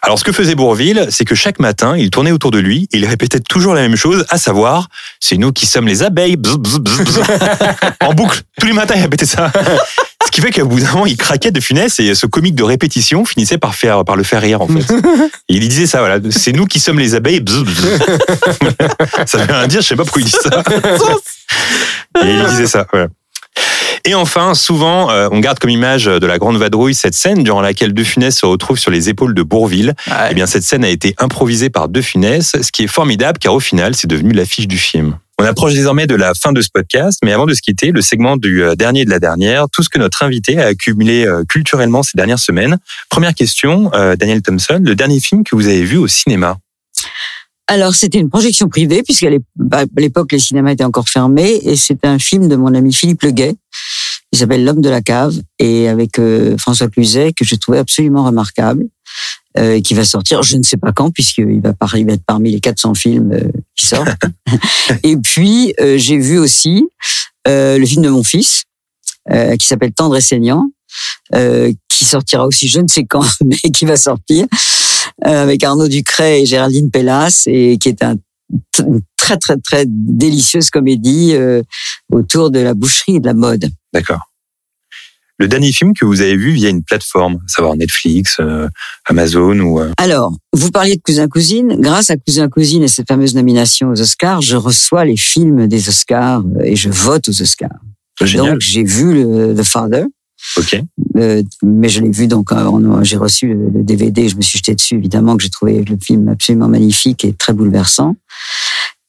[0.02, 2.98] Alors ce que faisait Bourville, c'est que chaque matin, il tournait autour de lui et
[2.98, 4.88] il répétait toujours la même chose, à savoir,
[5.20, 7.24] c'est nous qui sommes les abeilles, bzz, bzz, bzz, bzz.
[8.02, 8.42] en boucle.
[8.60, 9.52] Tous les matins, il répétait ça.
[10.26, 12.64] Ce qui fait qu'à bout d'un moment, il craquait de funès et ce comique de
[12.64, 14.94] répétition finissait par faire par le faire rire en fait.
[15.50, 17.44] Et il disait ça, voilà, c'est nous qui sommes les abeilles.
[19.26, 20.64] Ça veut rien dire, je sais pas pourquoi il dit ça.
[22.24, 22.88] Et il disait ça.
[22.92, 23.08] Voilà.
[24.08, 27.62] Et enfin, souvent, euh, on garde comme image de la Grande Vadrouille cette scène durant
[27.62, 29.96] laquelle De Funès se retrouve sur les épaules de Bourville.
[30.08, 30.28] Ouais.
[30.32, 33.54] Eh bien, cette scène a été improvisée par De Funès, ce qui est formidable car
[33.54, 35.18] au final, c'est devenu l'affiche du film.
[35.38, 38.02] On approche désormais de la fin de ce podcast, mais avant de se quitter, le
[38.02, 41.44] segment du euh, dernier de la dernière, tout ce que notre invité a accumulé euh,
[41.44, 42.78] culturellement ces dernières semaines.
[43.10, 46.58] Première question, euh, Daniel Thompson, le dernier film que vous avez vu au cinéma?
[47.68, 49.28] Alors, c'était une projection privée, puisqu'à
[49.58, 53.24] bah, l'époque, les cinémas étaient encore fermés, et c'est un film de mon ami Philippe
[53.24, 53.56] Leguet,
[54.32, 56.22] qui s'appelle L'homme de la cave, et avec
[56.60, 58.86] François Cluzet, que j'ai trouvé absolument remarquable,
[59.58, 62.26] euh, qui va sortir, je ne sais pas quand, puisqu'il va, par- il va être
[62.26, 64.10] parmi les 400 films euh, qui sortent.
[65.04, 66.84] et puis, euh, j'ai vu aussi
[67.48, 68.64] euh, le film de mon fils,
[69.32, 70.66] euh, qui s'appelle Tendre et saignant,
[71.34, 74.46] euh, qui sortira aussi je ne sais quand, mais qui va sortir
[75.26, 78.16] euh, avec Arnaud Ducret et Géraldine Pellas, et qui est un,
[78.80, 81.64] une très très très délicieuse comédie euh,
[82.12, 83.70] autour de la boucherie et de la mode.
[83.94, 84.20] D'accord.
[85.38, 88.70] Le dernier film que vous avez vu via une plateforme, à savoir Netflix, euh,
[89.10, 89.80] Amazon ou...
[89.82, 91.76] euh, Alors, vous parliez de Cousin Cousine.
[91.80, 95.90] Grâce à Cousin Cousine et cette fameuse nomination aux Oscars, je reçois les films des
[95.90, 97.70] Oscars euh, et je vote aux Oscars.
[98.22, 98.54] Génial.
[98.54, 100.06] Donc, j'ai vu le, The Father.
[100.58, 100.82] Ok.
[101.18, 104.42] Euh, mais je l'ai vu donc euh, en- j'ai reçu le, le DVD je me
[104.42, 108.16] suis jeté dessus évidemment que j'ai trouvé le film absolument magnifique et très bouleversant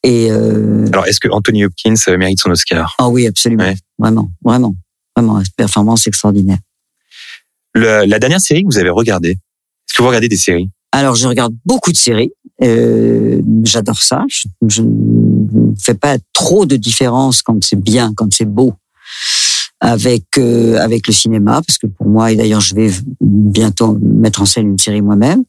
[0.05, 2.95] et euh, Alors, est-ce que Anthony Hopkins euh, mérite son Oscar?
[2.99, 3.77] Ah oui absolument Ouais.
[3.99, 4.77] vraiment vraiment
[5.17, 6.59] vraiment performance extraordinaire.
[7.75, 10.69] Le- La dernière série que vous avez regardée, est-ce que vous regardez des séries?
[10.93, 16.65] Alors je regarde beaucoup de séries euh, j'adore ça je, je ne fais pas trop
[16.65, 18.73] de différence quand c'est bien quand c'est beau
[19.81, 22.91] avec euh, avec le cinéma parce que pour moi et d'ailleurs je vais
[23.21, 25.43] bientôt mettre en scène une série moi-même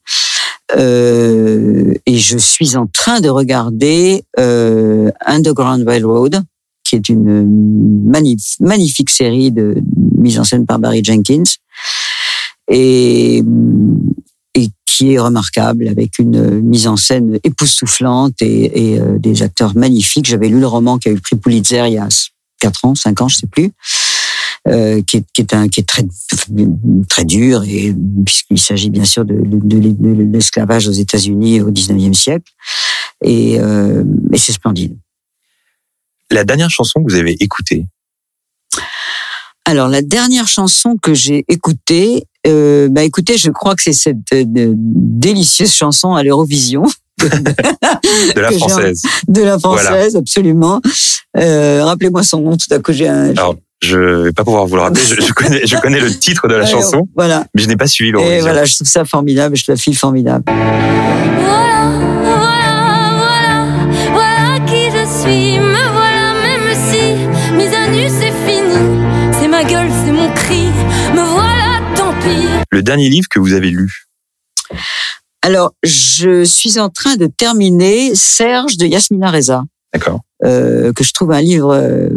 [0.76, 6.44] Euh, et je suis en train de regarder euh, Underground Railroad
[6.88, 9.82] qui est une magnif- magnifique série de
[10.18, 11.44] mise en scène par Barry Jenkins
[12.70, 13.44] et
[14.98, 20.26] qui est remarquable avec une mise en scène époustouflante et, euh, des acteurs magnifiques.
[20.26, 22.08] J'avais lu le roman qui a eu le prix Pulitzer il y a
[22.60, 23.72] quatre ans, cinq ans, je sais plus,
[24.68, 25.86] euh, qui, est,
[27.08, 29.36] très dur et puisqu'il s'agit bien sûr de
[30.34, 32.52] l'esclavage aux États-Unis au 19e siècle
[33.24, 34.98] et, euh, et c'est splendide.
[36.32, 37.86] La dernière chanson que vous avez écoutée
[39.66, 44.18] Alors la dernière chanson que j'ai écoutée, euh, bah écoutez, je crois que c'est cette
[44.34, 46.84] euh, délicieuse chanson à l'Eurovision.
[47.20, 50.82] de la française de la française, absolument.
[51.38, 53.30] Euh, Rappelez-moi son nom, tout à coup j'ai un...
[53.32, 55.02] Alors, je vais pas pouvoir vous le rappeler.
[55.04, 57.46] Je, je connais, je connais le titre de la chanson, Voilà.
[57.56, 58.42] mais je n'ai pas suivi Et l'Eurovision.
[58.42, 60.44] voilà, je trouve ça formidable, je la file formidable.
[60.48, 62.17] Voilà,
[72.70, 74.08] Le dernier livre que vous avez lu
[75.42, 79.64] Alors, je suis en train de terminer Serge de Yasmina Reza,
[79.94, 80.22] D'accord.
[80.44, 82.10] euh, que je trouve un livre euh,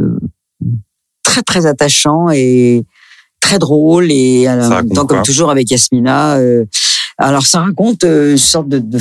[1.23, 2.85] très très attachant et
[3.41, 6.37] très drôle et raconte temps comme toujours avec Yasmina.
[6.37, 6.65] euh,
[7.19, 8.99] alors ça raconte euh, une sorte de, de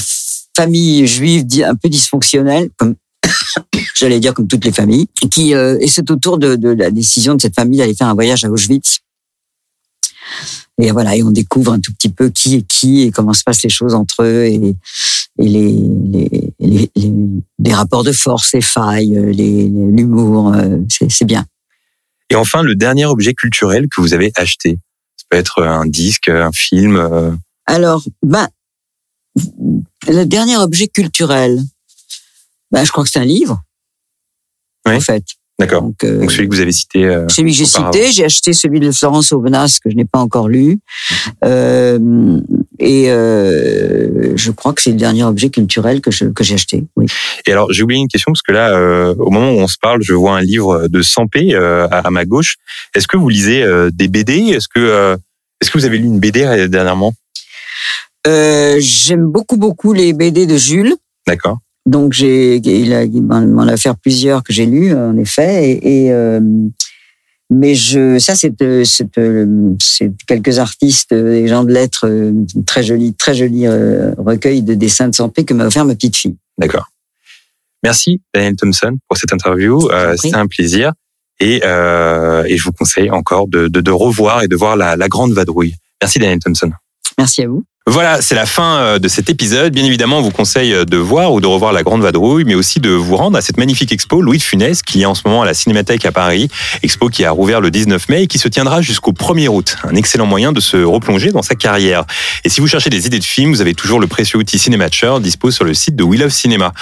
[0.56, 2.96] famille juive un peu dysfonctionnelle, comme
[3.96, 7.34] j'allais dire comme toutes les familles, qui euh, et c'est autour de, de la décision
[7.36, 9.00] de cette famille d'aller faire un voyage à Auschwitz.
[10.82, 13.44] Et voilà, et on découvre un tout petit peu qui est qui et comment se
[13.44, 14.76] passent les choses entre eux et,
[15.40, 17.14] et les, les, les, les-
[17.60, 20.78] les rapports de force, les failles, les- les- l'humour, euh,
[21.10, 21.46] c'est bien.
[22.30, 24.78] Et enfin, le dernier objet culturel que vous avez acheté.
[25.18, 26.96] Ça peut être un disque, un film.
[26.96, 27.32] euh,
[27.66, 28.48] Alors, ben,
[30.08, 31.62] le dernier objet culturel,
[32.72, 33.62] ben, je crois que c'est un livre.
[34.86, 34.96] Oui.
[34.96, 35.24] En fait.
[35.60, 35.82] D'accord.
[35.82, 37.04] Donc, euh, Donc celui que vous avez cité.
[37.06, 40.20] euh, celui que j'ai cité, j'ai acheté celui de Florence Aubenas que je n'ai pas
[40.20, 40.80] encore lu.
[41.44, 42.40] Euh,
[42.80, 46.86] et euh, je crois que c'est le dernier objet culturel que je que j'ai acheté.
[46.96, 47.08] Oui.
[47.46, 50.02] Et alors, j'ai oublié une question parce que là, au moment où on se parle,
[50.02, 52.56] je vois un livre de Sampé à, à ma gauche.
[52.96, 55.18] Est-ce que vous lisez des BD Est-ce que
[55.62, 57.14] est-ce que vous avez lu une BD dernièrement?
[58.28, 60.96] Euh, J'aime beaucoup beaucoup les BD de Jules.
[61.28, 61.58] D'accord.
[61.90, 65.72] Donc j'ai, il, a, il m'en a fait plusieurs que j'ai lus en effet.
[65.72, 66.40] Et, et, euh,
[67.50, 72.08] mais je, ça c'est, euh, c'est, euh, c'est quelques artistes, euh, des gens de lettres,
[72.68, 76.38] très joli, très joli recueil de dessins de Sampé que m'a offert ma petite fille.
[76.60, 76.86] D'accord.
[77.82, 79.90] Merci Daniel Thompson pour cette interview.
[79.90, 80.16] Euh.
[80.16, 80.94] C'était un plaisir.
[81.40, 84.96] Et, euh, et je vous conseille encore de, de, de revoir et de voir la,
[84.96, 85.74] la grande vadrouille.
[86.02, 86.72] Merci Daniel Thompson.
[87.18, 87.64] Merci à vous.
[87.88, 89.74] Voilà, c'est la fin euh, de cet épisode.
[89.74, 92.80] Bien évidemment, on vous conseille de voir ou de revoir La Grande Vadrouille, mais aussi
[92.80, 95.42] de vous rendre à cette magnifique expo Louis de Funès qui est en ce moment
[95.42, 96.50] à la Cinémathèque à Paris.
[96.84, 99.78] Expo qui a rouvert le 19 mai et qui se tiendra jusqu'au 1er août.
[99.84, 102.06] Un excellent moyen de se replonger dans sa carrière.
[102.44, 105.16] Et si vous cherchez des idées de films, vous avez toujours le précieux outil Cinématcher
[105.20, 106.74] dispo sur le site de We Love Cinéma.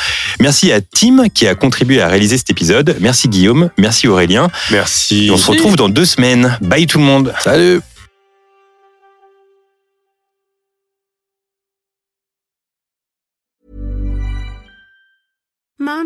[0.41, 2.97] Merci à Tim qui a contribué à réaliser cet épisode.
[2.99, 3.69] Merci Guillaume.
[3.77, 4.49] Merci Aurélien.
[4.71, 5.27] Merci.
[5.27, 6.57] Et on se retrouve dans deux semaines.
[6.61, 7.33] Bye tout le monde.
[7.39, 7.79] Salut